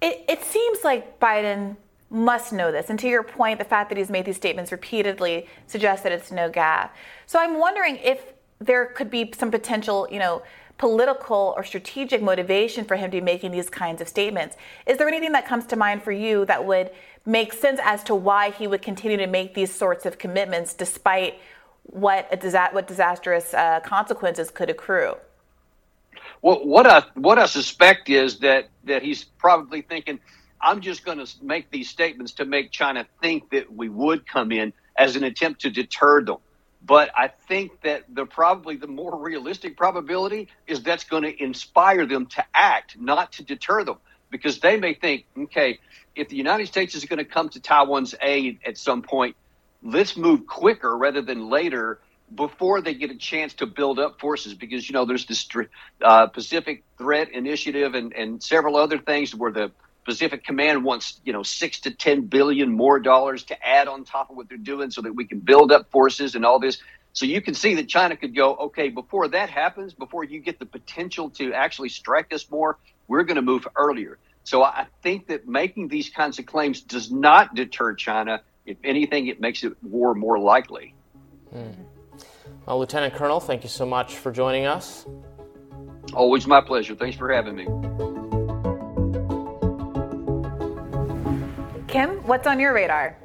[0.00, 1.76] It, it seems like Biden
[2.16, 2.90] must know this.
[2.90, 6.32] And to your point, the fact that he's made these statements repeatedly suggests that it's
[6.32, 6.96] no gap.
[7.26, 10.42] So I'm wondering if there could be some potential, you know,
[10.78, 14.56] political or strategic motivation for him to be making these kinds of statements.
[14.86, 16.90] Is there anything that comes to mind for you that would
[17.24, 21.38] make sense as to why he would continue to make these sorts of commitments despite
[21.84, 25.14] what a disa- what disastrous uh, consequences could accrue?
[26.42, 30.20] Well, what I what I suspect is that that he's probably thinking,
[30.60, 34.52] I'm just going to make these statements to make China think that we would come
[34.52, 36.38] in as an attempt to deter them.
[36.84, 42.06] But I think that the probably the more realistic probability is that's going to inspire
[42.06, 43.96] them to act, not to deter them,
[44.30, 45.78] because they may think, okay,
[46.14, 49.36] if the United States is going to come to Taiwan's aid at some point,
[49.82, 52.00] let's move quicker rather than later
[52.34, 55.46] before they get a chance to build up forces because you know there's this
[56.02, 59.70] uh, Pacific Threat Initiative and, and several other things where the
[60.06, 64.30] Pacific Command wants you know six to ten billion more dollars to add on top
[64.30, 66.78] of what they're doing so that we can build up forces and all this.
[67.12, 70.58] So you can see that China could go, okay, before that happens, before you get
[70.58, 72.78] the potential to actually strike us more,
[73.08, 74.18] we're going to move earlier.
[74.44, 78.42] So I think that making these kinds of claims does not deter China.
[78.66, 80.94] If anything, it makes it war more likely.
[81.54, 81.74] Mm.
[82.66, 85.06] Well, Lieutenant Colonel, thank you so much for joining us.
[86.12, 86.94] Always my pleasure.
[86.94, 88.15] Thanks for having me.
[91.88, 93.16] Kim, what's on your radar?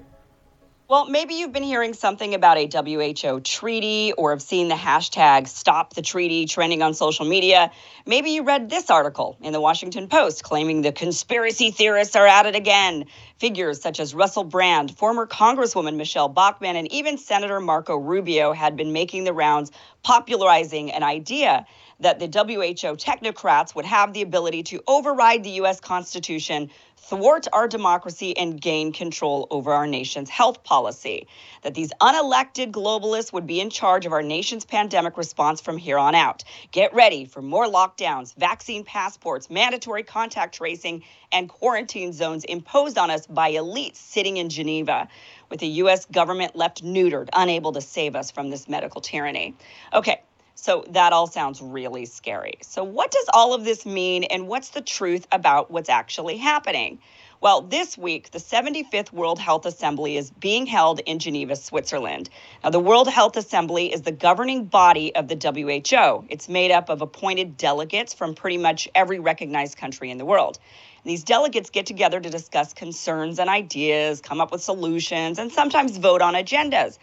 [0.87, 5.47] Well, maybe you've been hearing something about a WHO treaty or have seen the hashtag
[5.47, 7.71] stop the treaty trending on social media.
[8.05, 12.45] Maybe you read this article in the Washington Post claiming the conspiracy theorists are at
[12.45, 13.05] it again.
[13.37, 18.75] Figures such as Russell Brand, former Congresswoman Michele Bachmann, and even Senator Marco Rubio had
[18.75, 19.71] been making the rounds
[20.03, 21.65] popularizing an idea
[22.01, 25.79] that the WHO technocrats would have the ability to override the U.S.
[25.79, 26.69] Constitution
[27.01, 31.27] thwart our democracy and gain control over our nation's health policy.
[31.63, 35.97] That these unelected globalists would be in charge of our nation's pandemic response from here
[35.97, 36.43] on out.
[36.71, 43.09] Get ready for more lockdowns, vaccine passports, mandatory contact tracing, and quarantine zones imposed on
[43.09, 45.07] us by elites sitting in Geneva
[45.49, 46.05] with the U.S.
[46.05, 49.55] government left neutered, unable to save us from this medical tyranny.
[49.93, 50.21] Okay,
[50.55, 52.57] so that all sounds really scary.
[52.61, 56.99] So, what does all of this mean, and what's the truth about what's actually happening?
[57.41, 62.29] Well, this week, the 75th World Health Assembly is being held in Geneva, Switzerland.
[62.63, 66.25] Now, the World Health Assembly is the governing body of the WHO.
[66.29, 70.59] It's made up of appointed delegates from pretty much every recognized country in the world.
[71.03, 75.97] these delegates get together to discuss concerns and ideas, come up with solutions, and sometimes
[75.97, 76.99] vote on agendas.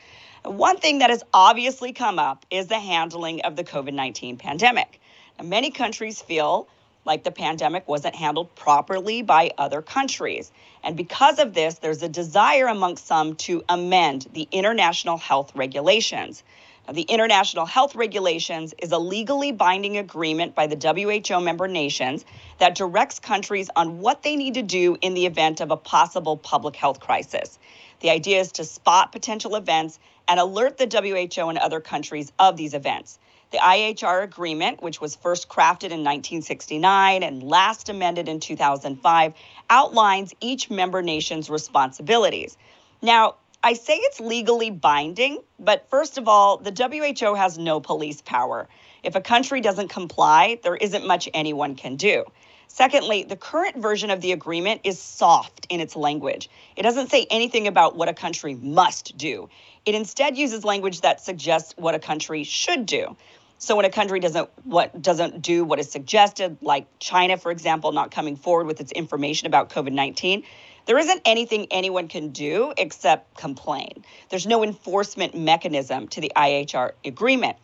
[0.49, 4.99] One thing that has obviously come up is the handling of the COVID 19 pandemic.
[5.39, 6.69] Now, many countries feel
[7.05, 10.51] like the pandemic wasn't handled properly by other countries.
[10.83, 16.43] And because of this, there's a desire amongst some to amend the international health regulations.
[16.87, 22.25] Now, the international health regulations is a legally binding agreement by the WHO member nations
[22.57, 26.39] that directs countries on what they need to do in the event of a possible
[26.39, 27.59] public health crisis.
[28.01, 29.99] The idea is to spot potential events
[30.29, 33.19] and alert the WHO and other countries of these events.
[33.51, 39.33] The IHR agreement, which was first crafted in 1969 and last amended in 2005,
[39.71, 42.59] outlines each member nation's responsibilities.
[43.01, 48.21] Now, I say it's legally binding, but first of all, the WHO has no police
[48.21, 48.69] power.
[49.03, 52.25] If a country doesn't comply, there isn't much anyone can do.
[52.69, 56.49] Secondly, the current version of the agreement is soft in its language.
[56.77, 59.49] It doesn't say anything about what a country must do.
[59.87, 63.17] It instead uses language that suggests what a country should do.
[63.59, 67.91] So when a country doesn't what doesn't do what is suggested, like China, for example,
[67.91, 70.45] not coming forward with its information about COVID-19,
[70.87, 74.05] there isn't anything anyone can do except complain.
[74.29, 77.57] There's no enforcement mechanism to the IHR agreement.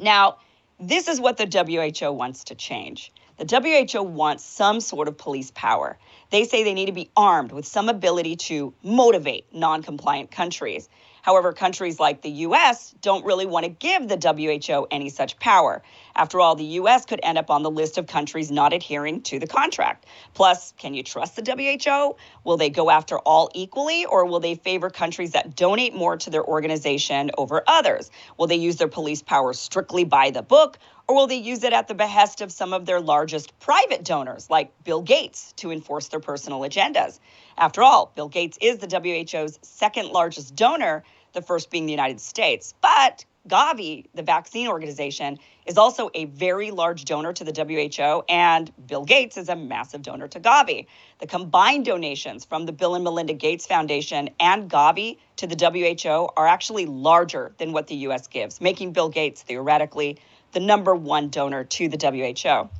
[0.00, 0.38] Now,
[0.80, 3.12] this is what the WHO wants to change.
[3.36, 5.98] The WHO wants some sort of police power.
[6.30, 10.88] They say they need to be armed with some ability to motivate non compliant countries.
[11.22, 15.82] However, countries like the US don't really want to give the WHO any such power.
[16.14, 19.38] After all, the US could end up on the list of countries not adhering to
[19.38, 20.04] the contract.
[20.34, 22.16] Plus, can you trust the WHO?
[22.44, 26.28] Will they go after all equally, or will they favor countries that donate more to
[26.28, 28.10] their organization over others?
[28.36, 31.72] Will they use their police power strictly by the book, or will they use it
[31.72, 36.08] at the behest of some of their largest private donors, like Bill Gates, to enforce
[36.08, 37.18] their personal agendas?
[37.58, 42.20] After all, Bill Gates is the WHO's second largest donor, the first being the United
[42.20, 42.74] States.
[42.80, 48.72] But Gavi, the vaccine organization, is also a very large donor to the WHO, and
[48.86, 50.86] Bill Gates is a massive donor to Gavi.
[51.18, 56.30] The combined donations from the Bill and Melinda Gates Foundation and Gavi to the WHO
[56.38, 60.18] are actually larger than what the US gives, making Bill Gates theoretically
[60.54, 62.70] the number one donor to the WHO.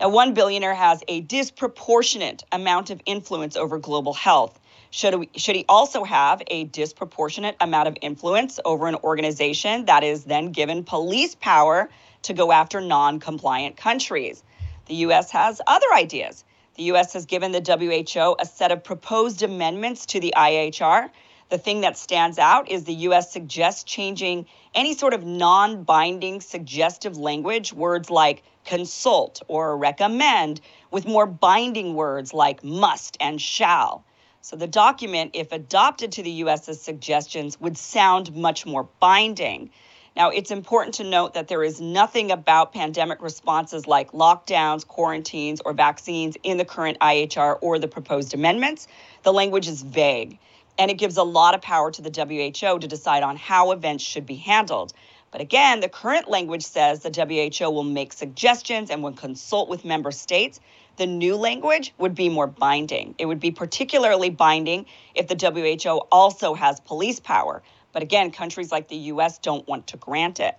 [0.00, 4.58] Now, one billionaire has a disproportionate amount of influence over global health.
[4.90, 10.04] Should, we, should he also have a disproportionate amount of influence over an organization that
[10.04, 11.90] is then given police power
[12.22, 14.42] to go after non compliant countries?
[14.86, 15.30] The U.S.
[15.32, 16.44] has other ideas.
[16.76, 17.12] The U.S.
[17.12, 21.10] has given the WHO a set of proposed amendments to the IHR.
[21.50, 23.30] The thing that stands out is the U.S.
[23.32, 30.60] suggests changing any sort of non binding suggestive language, words like consult or recommend,
[30.90, 34.04] with more binding words like must and shall.
[34.40, 39.70] So the document, if adopted to the US's suggestions, would sound much more binding.
[40.16, 45.60] Now, it's important to note that there is nothing about pandemic responses like lockdowns, quarantines,
[45.64, 48.86] or vaccines in the current IHR or the proposed amendments.
[49.24, 50.38] The language is vague,
[50.78, 54.04] and it gives a lot of power to the WHO to decide on how events
[54.04, 54.92] should be handled.
[55.30, 59.84] But again, the current language says the WHO will make suggestions and will consult with
[59.84, 60.60] member states
[60.96, 63.14] the new language would be more binding.
[63.18, 67.62] It would be particularly binding if the WHO also has police power.
[67.92, 70.56] But again, countries like the US don't want to grant it.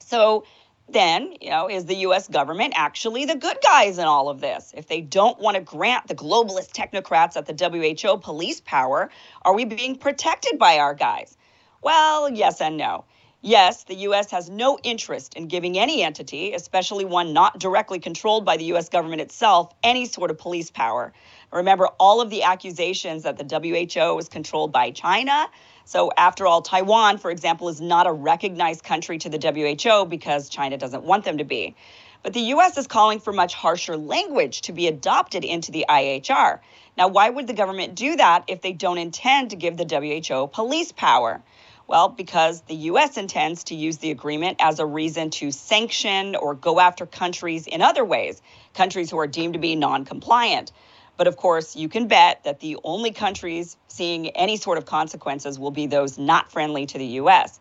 [0.00, 0.44] So
[0.88, 4.72] then, you know, is the US government actually the good guys in all of this?
[4.76, 9.10] If they don't want to grant the globalist technocrats at the WHO police power,
[9.42, 11.36] are we being protected by our guys?
[11.82, 13.04] Well, yes and no.
[13.40, 14.32] Yes, the U.S.
[14.32, 18.88] has no interest in giving any entity, especially one not directly controlled by the U.S.
[18.88, 21.12] government itself, any sort of police power.
[21.52, 25.46] Remember all of the accusations that the WHO is controlled by China.
[25.88, 30.50] So, after all, Taiwan, for example, is not a recognized country to the WHO because
[30.50, 31.76] China doesn't want them to be.
[32.22, 36.58] But the US is calling for much harsher language to be adopted into the IHR.
[36.98, 39.86] Now, why would the government do that if they don't intend to give the
[40.28, 41.42] WHO police power?
[41.86, 43.16] Well, because the U.S.
[43.16, 47.80] intends to use the agreement as a reason to sanction or go after countries in
[47.80, 48.42] other ways,
[48.74, 50.70] countries who are deemed to be non compliant.
[51.18, 55.58] But of course, you can bet that the only countries seeing any sort of consequences
[55.58, 57.58] will be those not friendly to the U.S.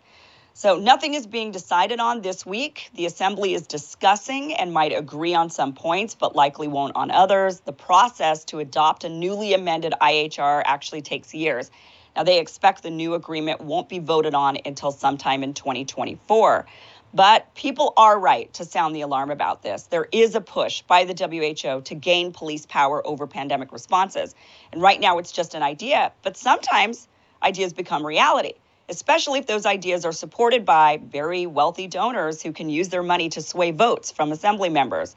[0.54, 2.90] So nothing is being decided on this week.
[2.94, 7.60] The Assembly is discussing and might agree on some points, but likely won't on others.
[7.62, 11.72] The process to adopt a newly amended IHR actually takes years.
[12.16, 16.66] Now, they expect the new agreement won't be voted on until sometime in 2024.
[17.14, 19.84] But people are right to sound the alarm about this.
[19.84, 24.36] There is a push by the WHO to gain police power over pandemic responses.
[24.72, 27.08] And right now it's just an idea, but sometimes
[27.42, 28.54] ideas become reality,
[28.90, 33.30] especially if those ideas are supported by very wealthy donors who can use their money
[33.30, 35.16] to sway votes from assembly members.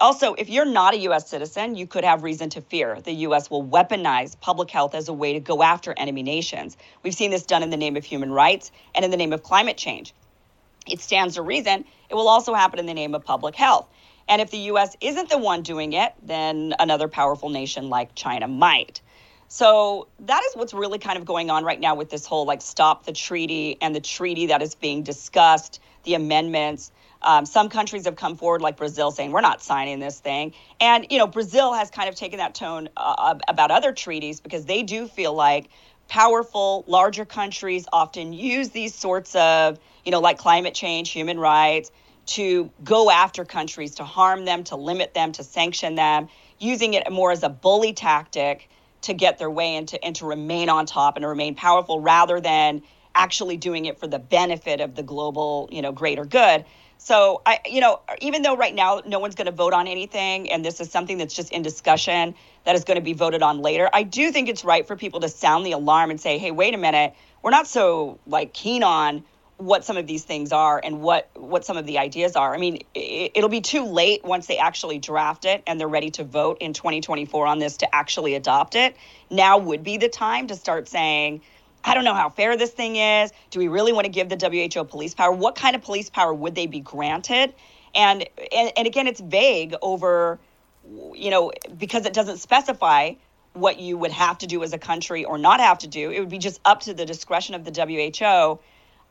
[0.00, 1.28] Also, if you're not a U.S.
[1.28, 3.50] citizen, you could have reason to fear the U.S.
[3.50, 6.76] will weaponize public health as a way to go after enemy nations.
[7.02, 9.42] We've seen this done in the name of human rights and in the name of
[9.42, 10.14] climate change.
[10.90, 13.88] It stands to reason it will also happen in the name of public health.
[14.28, 14.96] And if the U.S.
[15.00, 19.00] isn't the one doing it, then another powerful nation like China might.
[19.48, 22.60] So that is what's really kind of going on right now with this whole like
[22.60, 26.92] stop the treaty and the treaty that is being discussed, the amendments.
[27.22, 30.52] Um, some countries have come forward, like Brazil, saying we're not signing this thing.
[30.80, 34.66] And you know, Brazil has kind of taken that tone uh, about other treaties because
[34.66, 35.70] they do feel like
[36.08, 39.78] powerful, larger countries often use these sorts of,
[40.08, 41.90] you know, like climate change, human rights,
[42.24, 46.28] to go after countries, to harm them, to limit them, to sanction them,
[46.58, 48.70] using it more as a bully tactic
[49.02, 52.00] to get their way and to, and to remain on top and to remain powerful
[52.00, 52.80] rather than
[53.14, 56.64] actually doing it for the benefit of the global, you know, greater good.
[56.96, 60.50] So I, you know, even though right now no one's going to vote on anything,
[60.50, 63.60] and this is something that's just in discussion that is going to be voted on
[63.60, 66.50] later, I do think it's right for people to sound the alarm and say, hey,
[66.50, 67.12] wait a minute,
[67.42, 69.22] we're not so like keen on
[69.58, 72.54] what some of these things are and what what some of the ideas are.
[72.54, 76.10] I mean, it, it'll be too late once they actually draft it and they're ready
[76.12, 78.96] to vote in 2024 on this to actually adopt it.
[79.30, 81.42] Now would be the time to start saying
[81.84, 83.32] I don't know how fair this thing is.
[83.50, 85.32] Do we really want to give the WHO police power?
[85.32, 87.54] What kind of police power would they be granted?
[87.94, 90.38] And and, and again, it's vague over,
[91.14, 93.14] you know, because it doesn't specify
[93.54, 96.10] what you would have to do as a country or not have to do.
[96.10, 98.60] It would be just up to the discretion of the WHO.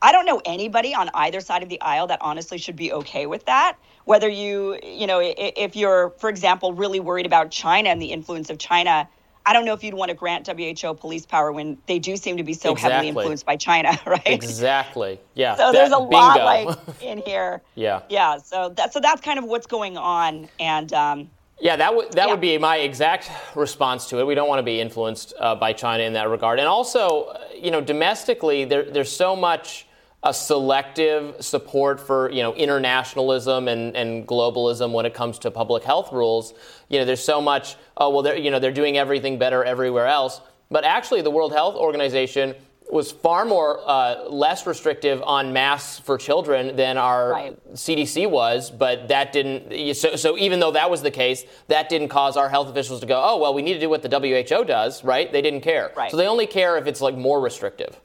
[0.02, 3.26] I don't know anybody on either side of the aisle that honestly should be okay
[3.26, 3.78] with that.
[4.06, 8.50] Whether you, you know, if you're, for example, really worried about China and the influence
[8.50, 9.10] of China,
[9.48, 12.36] I don't know if you'd want to grant WHO police power when they do seem
[12.36, 12.92] to be so exactly.
[12.92, 14.22] heavily influenced by China, right?
[14.26, 15.20] Exactly.
[15.36, 15.56] Yeah.
[15.56, 16.16] So that, there's a bingo.
[16.18, 17.62] lot like in here.
[17.76, 18.02] yeah.
[18.10, 18.38] Yeah.
[18.38, 21.30] So that so that's kind of what's going on, and um,
[21.60, 22.32] yeah, that would that yeah.
[22.32, 24.28] would be my exact response to it.
[24.28, 27.40] We don't want to be influenced uh, by China in that regard, and also, uh,
[27.56, 29.87] you know, domestically, there, there's so much
[30.24, 35.84] a selective support for you know internationalism and, and globalism when it comes to public
[35.84, 36.54] health rules.
[36.90, 37.76] You know, there's so much.
[37.96, 40.42] Oh well, they're you know they're doing everything better everywhere else.
[40.70, 42.56] But actually, the World Health Organization
[42.90, 47.74] was far more uh, less restrictive on masks for children than our right.
[47.74, 49.96] CDC was, but that didn't.
[49.96, 53.06] So, so even though that was the case, that didn't cause our health officials to
[53.06, 55.32] go, "Oh well, we need to do what the WHO does." Right?
[55.32, 55.92] They didn't care.
[55.96, 56.10] Right.
[56.10, 58.00] So they only care if it's like more restrictive.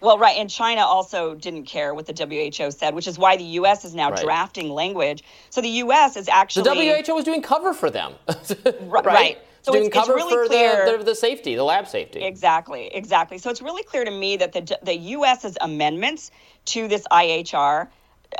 [0.00, 3.44] Well, right, and China also didn't care what the WHO said, which is why the
[3.44, 3.84] U.S.
[3.84, 4.22] is now right.
[4.22, 5.22] drafting language.
[5.50, 6.16] So the U.S.
[6.16, 8.14] is actually the WHO was doing cover for them,
[8.82, 9.04] right?
[9.04, 9.38] right.
[9.62, 12.22] So doing it's, cover it's really for clear, the, the, safety, the lab safety.
[12.22, 13.36] Exactly, exactly.
[13.36, 16.30] So it's really clear to me that the the U.S.'s amendments
[16.66, 17.88] to this IHR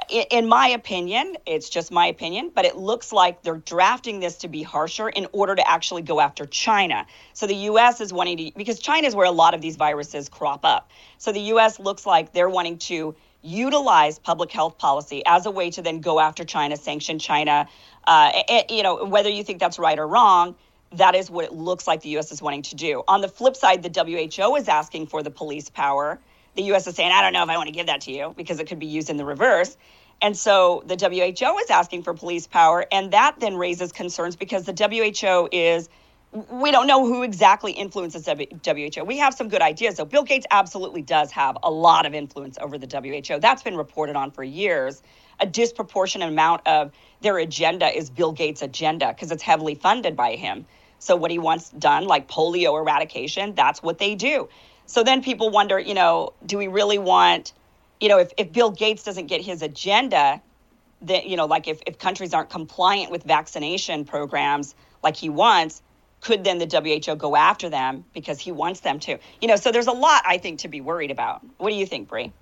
[0.09, 4.49] in my opinion, it's just my opinion, but it looks like they're drafting this to
[4.49, 7.07] be harsher in order to actually go after China.
[7.33, 10.29] So the US is wanting to, because China is where a lot of these viruses
[10.29, 10.91] crop up.
[11.19, 15.71] So the US looks like they're wanting to utilize public health policy as a way
[15.71, 17.69] to then go after China, sanction China.
[18.07, 18.31] Uh,
[18.69, 20.55] you know, whether you think that's right or wrong,
[20.93, 23.03] that is what it looks like the US is wanting to do.
[23.09, 23.91] On the flip side, the
[24.39, 26.19] WHO is asking for the police power
[26.56, 28.35] the US is saying, I don't know if I want to give that to you
[28.36, 29.77] because it could be used in the reverse.
[30.22, 32.86] And so the WHO is asking for police power.
[32.93, 35.89] And that then raises concerns because the WHO is,
[36.51, 39.05] we don't know who exactly influences WHO.
[39.05, 39.97] We have some good ideas.
[39.97, 43.40] So Bill Gates absolutely does have a lot of influence over the WHO.
[43.40, 45.02] That's been reported on for years.
[45.40, 50.36] A disproportionate amount of their agenda is Bill Gates' agenda because it's heavily funded by
[50.36, 50.66] him.
[50.98, 54.51] So what he wants done, like polio eradication, that's what they do.
[54.91, 57.53] So then people wonder, you know, do we really want,
[58.01, 60.43] you know, if, if Bill Gates doesn't get his agenda,
[61.03, 65.81] that, you know, like if, if countries aren't compliant with vaccination programs like he wants,
[66.21, 69.17] could then the WHO go after them because he wants them to?
[69.41, 71.41] You know, so there's a lot I think to be worried about.
[71.59, 72.33] What do you think, Brie?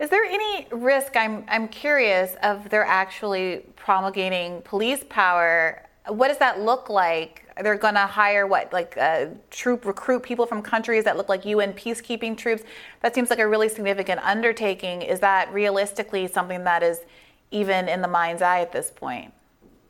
[0.00, 1.16] Is there any risk?
[1.16, 5.80] I'm I'm curious of their actually promulgating police power.
[6.08, 10.46] What does that look like they're going to hire what like uh, troop recruit people
[10.46, 12.62] from countries that look like UN peacekeeping troops.
[13.02, 15.02] That seems like a really significant undertaking.
[15.02, 17.00] Is that realistically something that is
[17.50, 19.32] even in the mind's eye at this point?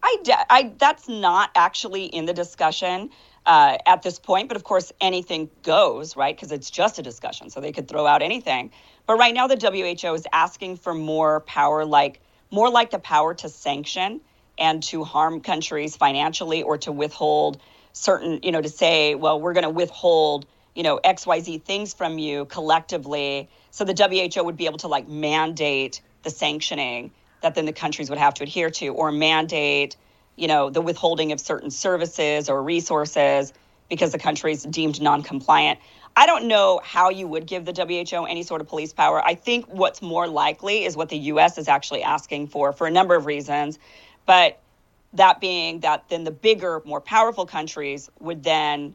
[0.02, 0.18] I,
[0.50, 3.10] I that's not actually in the discussion
[3.46, 6.36] uh, at this point, but of course anything goes, right?
[6.36, 8.70] Because it's just a discussion, so they could throw out anything.
[9.06, 12.20] But right now, the WHO is asking for more power, like
[12.50, 14.20] more like the power to sanction
[14.58, 17.60] and to harm countries financially or to withhold
[17.92, 22.18] certain, you know, to say, well, we're going to withhold, you know, XYZ things from
[22.18, 23.48] you collectively.
[23.70, 27.10] So the WHO would be able to like mandate the sanctioning
[27.40, 29.96] that then the countries would have to adhere to or mandate,
[30.36, 33.52] you know, the withholding of certain services or resources
[33.88, 35.78] because the country is deemed non compliant.
[36.16, 39.24] I don't know how you would give the WHO any sort of police power.
[39.24, 42.90] I think what's more likely is what the US is actually asking for, for a
[42.90, 43.78] number of reasons.
[44.26, 44.60] But
[45.12, 48.94] that being that then the bigger, more powerful countries would then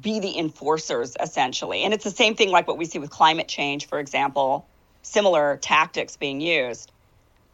[0.00, 1.82] be the enforcers essentially.
[1.82, 4.66] And it's the same thing like what we see with climate change, for example,
[5.02, 6.90] similar tactics being used.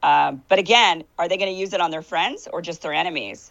[0.03, 2.93] Um, but again, are they going to use it on their friends or just their
[2.93, 3.51] enemies?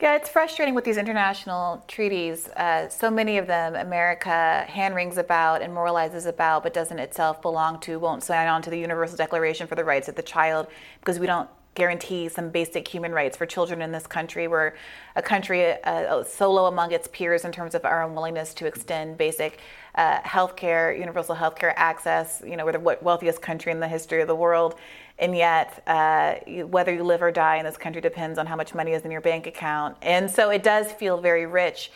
[0.00, 2.46] Yeah, it's frustrating with these international treaties.
[2.50, 7.42] Uh, so many of them, America hand wrings about and moralizes about, but doesn't itself
[7.42, 10.68] belong to, won't sign on to the Universal Declaration for the Rights of the Child
[11.00, 14.48] because we don't guarantee some basic human rights for children in this country.
[14.48, 14.72] We're
[15.14, 19.60] a country uh, solo among its peers in terms of our unwillingness to extend basic
[19.94, 22.42] uh, health care, universal health care access.
[22.44, 24.74] You know, we're the wealthiest country in the history of the world.
[25.20, 26.34] And yet, uh,
[26.64, 29.12] whether you live or die in this country depends on how much money is in
[29.12, 29.96] your bank account.
[30.02, 31.92] And so it does feel very rich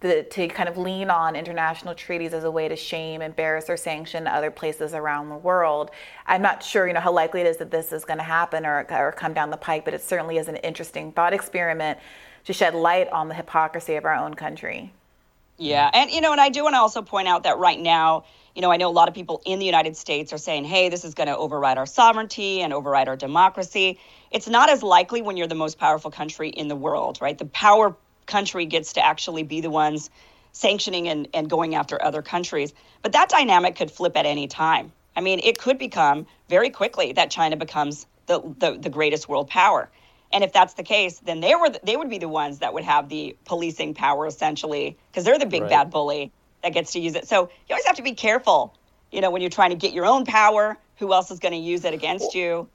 [0.00, 3.76] the, to kind of lean on international treaties as a way to shame, embarrass, or
[3.76, 5.90] sanction other places around the world.
[6.26, 8.66] I'm not sure, you know, how likely it is that this is going to happen
[8.66, 11.98] or, or come down the pike, but it certainly is an interesting thought experiment
[12.44, 14.92] to shed light on the hypocrisy of our own country.
[15.58, 18.24] Yeah, and you know, and I do want to also point out that right now,
[18.54, 20.90] you know, I know a lot of people in the United States are saying, hey,
[20.90, 23.98] this is going to override our sovereignty and override our democracy.
[24.30, 27.38] It's not as likely when you're the most powerful country in the world, right?
[27.38, 27.96] The power
[28.26, 30.10] country gets to actually be the ones
[30.52, 32.72] sanctioning and, and going after other countries.
[33.02, 34.92] But that dynamic could flip at any time.
[35.14, 39.48] I mean, it could become very quickly that China becomes the, the, the greatest world
[39.48, 39.88] power.
[40.32, 42.84] And if that's the case, then they were they would be the ones that would
[42.84, 45.70] have the policing power essentially, because they're the big right.
[45.70, 46.32] bad bully
[46.62, 47.28] that gets to use it.
[47.28, 48.74] So you always have to be careful,
[49.12, 50.76] you know, when you're trying to get your own power.
[50.96, 52.68] Who else is going to use it against you?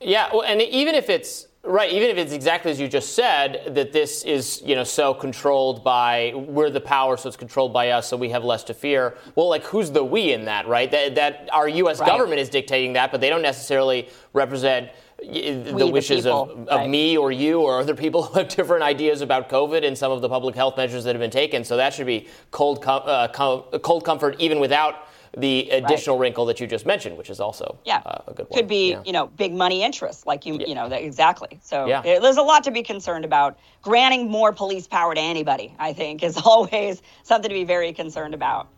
[0.00, 3.74] Yeah, well, and even if it's right, even if it's exactly as you just said,
[3.74, 7.90] that this is you know so controlled by we're the power, so it's controlled by
[7.90, 9.16] us, so we have less to fear.
[9.34, 10.90] Well, like who's the we in that, right?
[10.90, 12.00] That that our U.S.
[12.00, 12.06] Right.
[12.06, 16.80] government is dictating that, but they don't necessarily represent the we, wishes the of, of
[16.80, 16.90] right.
[16.90, 20.20] me or you or other people who have different ideas about COVID and some of
[20.20, 21.64] the public health measures that have been taken.
[21.64, 26.22] So that should be cold, com- uh, com- cold comfort even without the additional right.
[26.22, 28.02] wrinkle that you just mentioned, which is also yeah.
[28.06, 28.58] Uh, a good one.
[28.58, 29.02] Could be, yeah.
[29.04, 30.66] you know, big money interests, like you, yeah.
[30.66, 31.58] you know, that, exactly.
[31.62, 32.02] So yeah.
[32.04, 33.58] it, there's a lot to be concerned about.
[33.82, 38.34] Granting more police power to anybody, I think, is always something to be very concerned
[38.34, 38.68] about.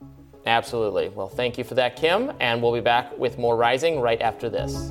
[0.46, 1.08] Absolutely.
[1.10, 4.48] Well, thank you for that, Kim, and we'll be back with more Rising right after
[4.48, 4.90] this.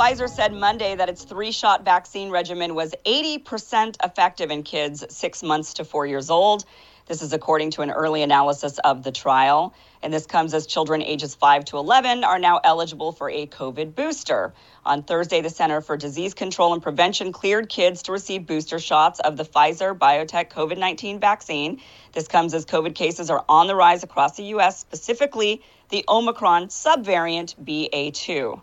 [0.00, 5.42] Pfizer said Monday that its three shot vaccine regimen was 80% effective in kids six
[5.42, 6.64] months to four years old.
[7.04, 9.74] This is according to an early analysis of the trial.
[10.02, 13.94] And this comes as children ages 5 to 11 are now eligible for a COVID
[13.94, 14.54] booster.
[14.86, 19.20] On Thursday, the Center for Disease Control and Prevention cleared kids to receive booster shots
[19.20, 21.82] of the Pfizer BioNTech COVID 19 vaccine.
[22.12, 25.60] This comes as COVID cases are on the rise across the U.S., specifically
[25.90, 28.62] the Omicron subvariant BA2.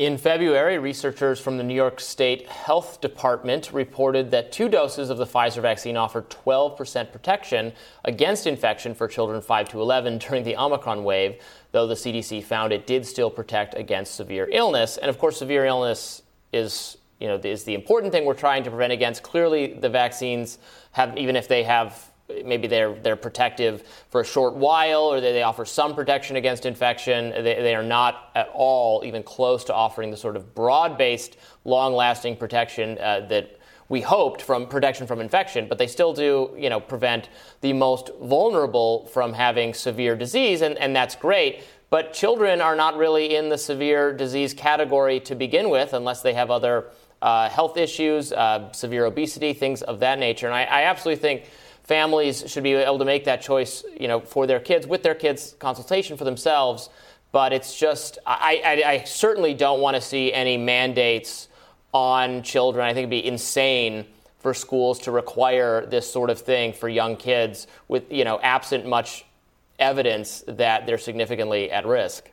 [0.00, 5.18] In February, researchers from the New York State Health Department reported that two doses of
[5.18, 7.70] the Pfizer vaccine offered 12% protection
[8.06, 12.72] against infection for children 5 to 11 during the Omicron wave, though the CDC found
[12.72, 14.96] it did still protect against severe illness.
[14.96, 18.70] And of course, severe illness is you know, is the important thing we're trying to
[18.70, 19.22] prevent against.
[19.22, 20.56] Clearly, the vaccines
[20.92, 22.09] have, even if they have
[22.44, 26.66] maybe they're they're protective for a short while or they, they offer some protection against
[26.66, 31.36] infection they, they are not at all even close to offering the sort of broad-based
[31.64, 33.58] long-lasting protection uh, that
[33.88, 37.28] we hoped from protection from infection but they still do you know prevent
[37.60, 42.96] the most vulnerable from having severe disease and, and that's great but children are not
[42.96, 46.86] really in the severe disease category to begin with unless they have other
[47.22, 50.46] uh, health issues, uh, severe obesity, things of that nature.
[50.46, 51.50] And I, I absolutely think
[51.90, 55.14] families should be able to make that choice, you know, for their kids with their
[55.16, 56.88] kids' consultation for themselves.
[57.32, 61.48] But it's just, I, I, I certainly don't want to see any mandates
[61.92, 62.84] on children.
[62.84, 64.06] I think it'd be insane
[64.38, 68.86] for schools to require this sort of thing for young kids with, you know, absent
[68.86, 69.24] much
[69.80, 72.29] evidence that they're significantly at risk.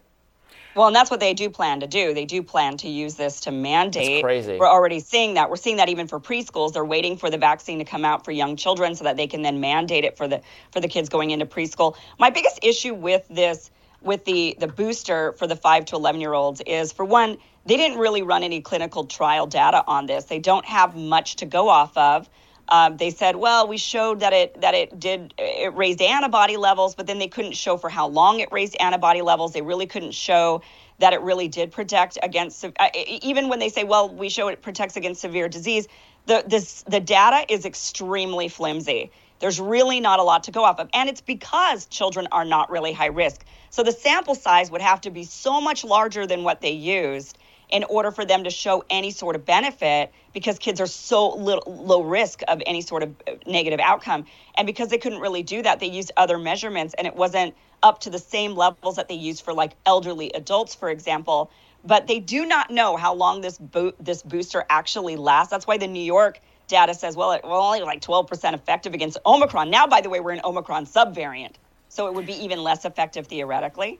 [0.78, 2.14] Well, and that's what they do plan to do.
[2.14, 4.22] They do plan to use this to mandate.
[4.22, 4.58] That's crazy.
[4.60, 5.50] We're already seeing that.
[5.50, 6.74] We're seeing that even for preschools.
[6.74, 9.42] They're waiting for the vaccine to come out for young children so that they can
[9.42, 10.42] then mandate it for the
[10.72, 11.98] for the kids going into preschool.
[12.20, 13.72] My biggest issue with this
[14.04, 17.76] with the the booster for the 5 to 11 year olds is for one, they
[17.76, 20.26] didn't really run any clinical trial data on this.
[20.26, 22.30] They don't have much to go off of.
[22.70, 26.96] Um, they said, well, we showed that it that it did it raised antibody levels,
[26.96, 29.54] but then they couldn't show for how long it raised antibody levels.
[29.54, 30.62] They really couldn't show
[31.00, 34.62] that it really did protect against uh, even when they say, well, we show it
[34.62, 35.88] protects against severe disease.
[36.26, 39.12] The this the data is extremely flimsy.
[39.40, 42.72] There's really not a lot to go off of, and it's because children are not
[42.72, 43.46] really high risk.
[43.70, 47.38] So the sample size would have to be so much larger than what they used
[47.70, 51.64] in order for them to show any sort of benefit because kids are so little,
[51.68, 53.14] low risk of any sort of
[53.46, 54.26] negative outcome.
[54.56, 58.00] And because they couldn't really do that, they used other measurements and it wasn't up
[58.02, 61.52] to the same levels that they use for like elderly adults, for example.
[61.84, 65.52] But they do not know how long this bo- this booster actually lasts.
[65.52, 69.18] That's why the New York data says, well, it, well, only like 12% effective against
[69.26, 69.70] Omicron.
[69.70, 71.54] Now, by the way, we're in Omicron subvariant.
[71.90, 74.00] So it would be even less effective theoretically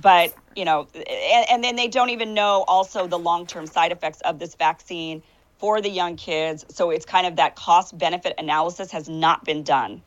[0.00, 4.20] but you know and, and, then they don't even know also the long-term side effects
[4.22, 5.22] of this vaccine
[5.58, 6.64] for the young kids.
[6.70, 10.02] So it's kind of that cost benefit analysis has not been done.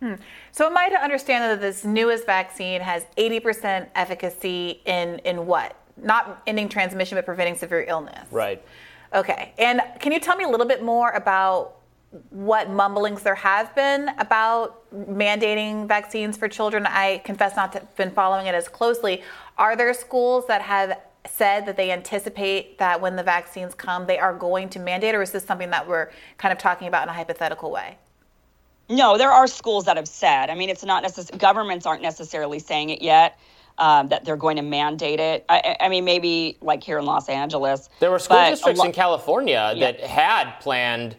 [0.00, 0.14] Hmm.
[0.52, 5.76] so am i to understand that this newest vaccine has 80% efficacy in in what?
[5.96, 8.26] Not ending transmission but preventing severe illness.
[8.30, 8.62] Right.
[9.12, 9.52] Okay.
[9.58, 11.77] And can you tell me a little bit more about
[12.30, 16.86] what mumblings there have been about mandating vaccines for children.
[16.86, 19.22] I confess not to have been following it as closely.
[19.58, 24.18] Are there schools that have said that they anticipate that when the vaccines come, they
[24.18, 27.10] are going to mandate, or is this something that we're kind of talking about in
[27.10, 27.98] a hypothetical way?
[28.88, 30.48] No, there are schools that have said.
[30.48, 33.38] I mean, it's not necessarily governments aren't necessarily saying it yet.
[33.76, 35.44] Um, that they're going to mandate it.
[35.48, 37.88] I, I, mean, maybe like here in Los Angeles.
[38.00, 39.92] There were school districts lo- in California yeah.
[39.92, 41.14] that had planned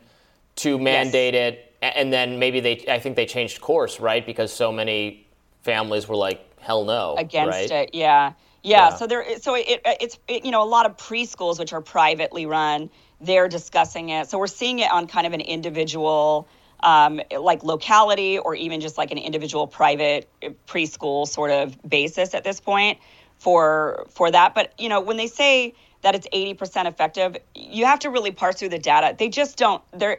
[0.61, 1.53] to mandate yes.
[1.53, 2.85] it, and then maybe they.
[2.87, 4.25] I think they changed course, right?
[4.25, 5.27] Because so many
[5.61, 7.71] families were like, "Hell no!" Against right?
[7.71, 8.33] it, yeah.
[8.63, 8.89] yeah.
[8.89, 8.95] yeah.
[8.95, 9.39] So there.
[9.39, 12.89] So it, it's it, you know a lot of preschools which are privately run.
[13.21, 14.29] They're discussing it.
[14.29, 16.47] So we're seeing it on kind of an individual
[16.81, 20.29] um, like locality or even just like an individual private
[20.67, 22.99] preschool sort of basis at this point
[23.37, 24.55] for for that.
[24.55, 28.55] But you know, when they say that it's 80% effective, you have to really parse
[28.55, 29.15] through the data.
[29.17, 29.83] They just don't.
[29.91, 30.17] They're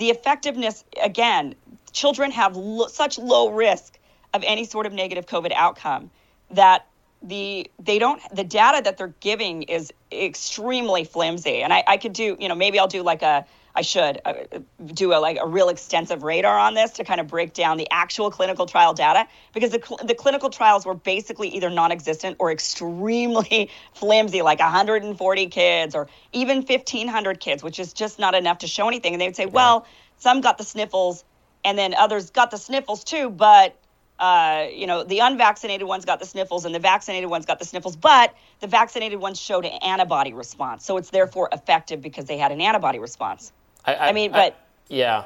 [0.00, 1.54] the effectiveness again.
[1.92, 3.98] Children have lo- such low risk
[4.32, 6.10] of any sort of negative COVID outcome
[6.50, 6.86] that
[7.22, 11.62] the they don't the data that they're giving is extremely flimsy.
[11.62, 13.44] And I, I could do you know maybe I'll do like a
[13.74, 14.34] I should uh,
[14.84, 17.88] do a like a real extensive radar on this to kind of break down the
[17.90, 22.50] actual clinical trial data because the, cl- the clinical trials were basically either non-existent or
[22.50, 28.66] extremely flimsy, like 140 kids or even 1,500 kids, which is just not enough to
[28.66, 29.14] show anything.
[29.14, 29.50] And they would say, yeah.
[29.50, 29.86] well,
[30.18, 31.24] some got the sniffles,
[31.64, 33.76] and then others got the sniffles too, but
[34.20, 37.64] uh, you know, the unvaccinated ones got the sniffles and the vaccinated ones got the
[37.64, 40.84] sniffles, but the vaccinated ones showed an antibody response.
[40.84, 43.50] So it's therefore effective because they had an antibody response.
[43.84, 44.58] I, I, I mean, but
[44.88, 45.24] yeah,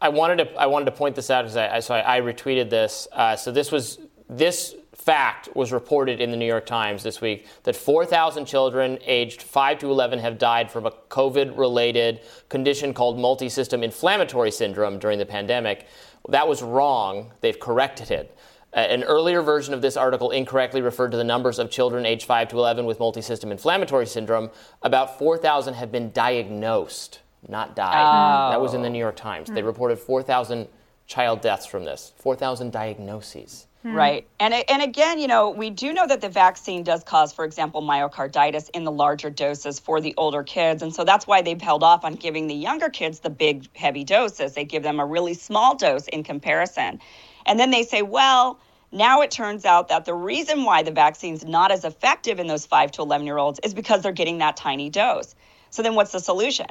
[0.00, 3.08] I wanted to I wanted to point this out because I, so I, retweeted this.
[3.12, 7.46] Uh, so this was this fact was reported in the New York Times this week
[7.62, 13.16] that 4,000 children aged 5 to 11 have died from a COVID related condition called
[13.16, 15.86] multisystem inflammatory syndrome during the pandemic.
[16.28, 17.32] That was wrong.
[17.40, 18.36] They've corrected it.
[18.72, 22.48] An earlier version of this article incorrectly referred to the numbers of children aged 5
[22.48, 24.50] to 11 with multisystem inflammatory syndrome.
[24.82, 28.48] About 4,000 have been diagnosed not died.
[28.48, 28.50] Oh.
[28.50, 29.48] That was in the New York Times.
[29.48, 30.68] They reported 4,000
[31.06, 33.66] child deaths from this, 4,000 diagnoses.
[33.82, 33.94] Hmm.
[33.94, 34.26] Right.
[34.40, 37.82] And, and again, you know, we do know that the vaccine does cause, for example,
[37.82, 40.82] myocarditis in the larger doses for the older kids.
[40.82, 44.02] And so that's why they've held off on giving the younger kids the big, heavy
[44.02, 44.54] doses.
[44.54, 47.00] They give them a really small dose in comparison.
[47.46, 48.58] And then they say, well,
[48.90, 52.66] now it turns out that the reason why the vaccine's not as effective in those
[52.66, 55.36] 5 to 11 year olds is because they're getting that tiny dose.
[55.70, 56.66] So then what's the solution?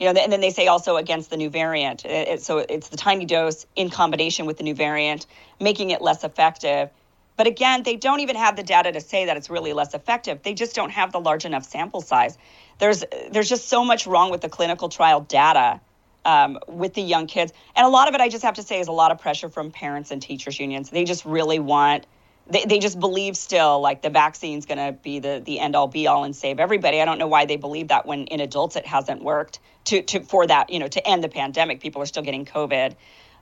[0.00, 2.04] You know, and then they say also against the new variant.
[2.06, 5.26] It, so it's the tiny dose in combination with the new variant,
[5.60, 6.88] making it less effective.
[7.36, 10.42] But again, they don't even have the data to say that it's really less effective.
[10.42, 12.38] They just don't have the large enough sample size.
[12.78, 15.80] There's there's just so much wrong with the clinical trial data
[16.24, 18.80] um, with the young kids, and a lot of it, I just have to say,
[18.80, 20.90] is a lot of pressure from parents and teachers unions.
[20.90, 22.06] They just really want
[22.50, 25.88] they, they just believe still like the vaccine's going to be the, the end all
[25.88, 27.00] be all and save everybody.
[27.00, 30.20] I don't know why they believe that when in adults it hasn't worked to, to
[30.20, 31.80] for that, you know, to end the pandemic.
[31.80, 32.94] People are still getting COVID.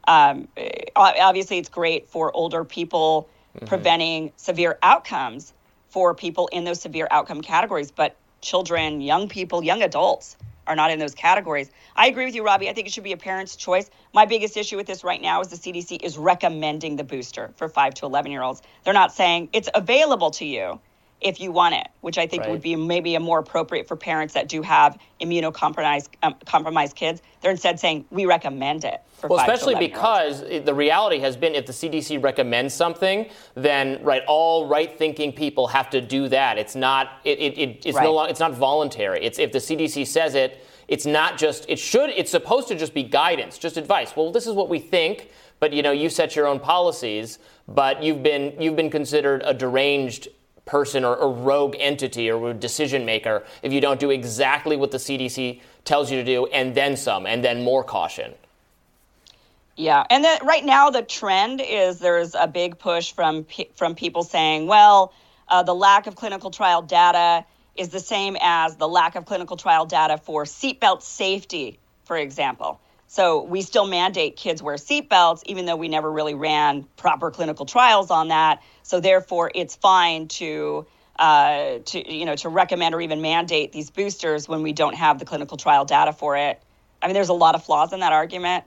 [0.06, 0.48] Um,
[0.94, 3.66] obviously, it's great for older people mm-hmm.
[3.66, 5.52] preventing severe outcomes
[5.88, 10.36] for people in those severe outcome categories, but children, young people, young adults
[10.68, 11.70] are not in those categories.
[11.96, 12.68] I agree with you, Robby.
[12.68, 13.90] I think it should be a parent's choice.
[14.14, 17.68] My biggest issue with this right now is the CDC is recommending the booster for
[17.68, 18.62] 5 to 11 year olds.
[18.84, 20.80] They're not saying it's available to you
[21.20, 22.50] if you want it, which I think right.
[22.50, 27.22] would be maybe a more appropriate for parents that do have immunocompromised um, compromised kids.
[27.40, 29.02] They're instead saying we recommend it.
[29.22, 34.68] well, especially because the reality has been if the CDC recommends something, then right all
[34.68, 36.56] right-thinking people have to do that.
[36.56, 38.04] It's not it, it, it it's right.
[38.04, 39.24] no longer it's not voluntary.
[39.24, 42.94] It's if the CDC says it, it's not just it should it's supposed to just
[42.94, 44.14] be guidance, just advice.
[44.14, 48.04] Well, this is what we think, but you know you set your own policies, but
[48.04, 50.28] you've been you've been considered a deranged
[50.68, 54.92] person or, or rogue entity or a decision maker if you don't do exactly what
[54.92, 58.34] the CDC tells you to do and then some and then more caution.
[59.76, 64.24] Yeah, and then right now the trend is there's a big push from from people
[64.24, 65.12] saying, well,
[65.48, 67.44] uh, the lack of clinical trial data
[67.76, 72.80] is the same as the lack of clinical trial data for seatbelt safety, for example.
[73.08, 77.64] So we still mandate kids wear seatbelts, even though we never really ran proper clinical
[77.64, 78.62] trials on that.
[78.82, 80.86] So therefore, it's fine to
[81.18, 85.18] uh, to you know to recommend or even mandate these boosters when we don't have
[85.18, 86.60] the clinical trial data for it.
[87.00, 88.64] I mean, there's a lot of flaws in that argument.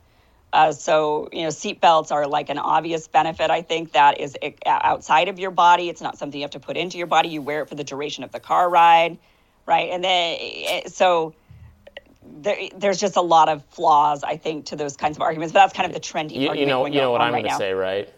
[0.51, 3.51] Uh, so you know, seatbelts are like an obvious benefit.
[3.51, 4.35] I think that is
[4.65, 5.87] outside of your body.
[5.87, 7.29] It's not something you have to put into your body.
[7.29, 9.19] You wear it for the duration of the car ride,
[9.67, 9.91] right?
[9.91, 11.35] And then eh, so
[12.23, 15.53] there, there's just a lot of flaws, I think, to those kinds of arguments.
[15.53, 16.53] But that's kind of the trendy you.
[16.53, 18.11] You know, you know what I'm right going to say, right?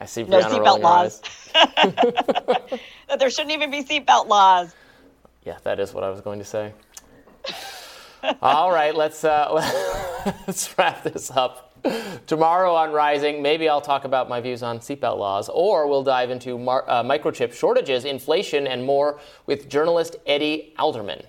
[0.00, 1.20] I see no seatbelt laws.
[1.54, 4.74] that there shouldn't even be seatbelt laws.
[5.44, 6.72] Yeah, that is what I was going to say.
[8.42, 9.48] All right, let's uh,
[10.46, 11.64] let's wrap this up.
[12.26, 16.30] Tomorrow on Rising, maybe I'll talk about my views on seatbelt laws, or we'll dive
[16.30, 21.22] into mar- uh, microchip shortages, inflation, and more with journalist Eddie Alderman.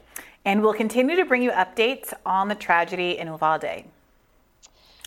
[0.46, 3.84] And we'll continue to bring you updates on the tragedy in Uvalde.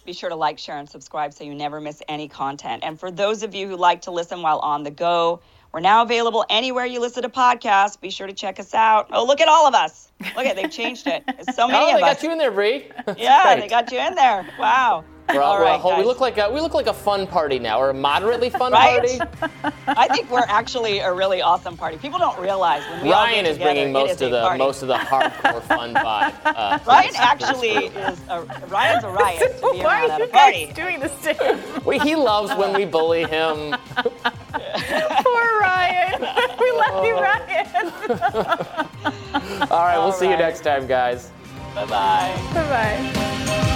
[0.05, 2.83] Be sure to like, share, and subscribe so you never miss any content.
[2.85, 5.41] And for those of you who like to listen while on the go,
[5.73, 7.99] we're now available anywhere you listen to podcasts.
[7.99, 9.09] Be sure to check us out.
[9.11, 10.11] Oh, look at all of us.
[10.37, 11.23] Look at they've changed it.
[11.27, 12.91] It's so oh, many oh, of they got you in there, Bree.
[13.17, 14.47] yeah, they got you in there.
[14.59, 15.05] Wow.
[15.28, 17.59] We're, all we're right, whole, we look like a, we look like a fun party
[17.59, 19.19] now, or a moderately fun Right?
[19.20, 19.74] party.
[19.86, 21.97] I think we're actually a really awesome party.
[21.97, 24.28] People don't realize when we all Ryan get is together, bringing it most is of
[24.28, 24.59] a the party.
[24.59, 26.35] most of the hardcore fun vibe.
[26.44, 30.27] Uh, Ryan actually is a Ryan's a riot to be Why around are at you
[30.27, 30.66] party.
[30.66, 31.85] guys doing this to him?
[31.86, 33.74] we, he loves when we bully him.
[33.94, 36.20] Poor Ryan.
[36.61, 37.66] we love you, Ryan.
[39.70, 41.31] All right, we'll All see you next time, guys.
[41.74, 42.51] Bye bye.
[42.53, 43.69] Bye bye.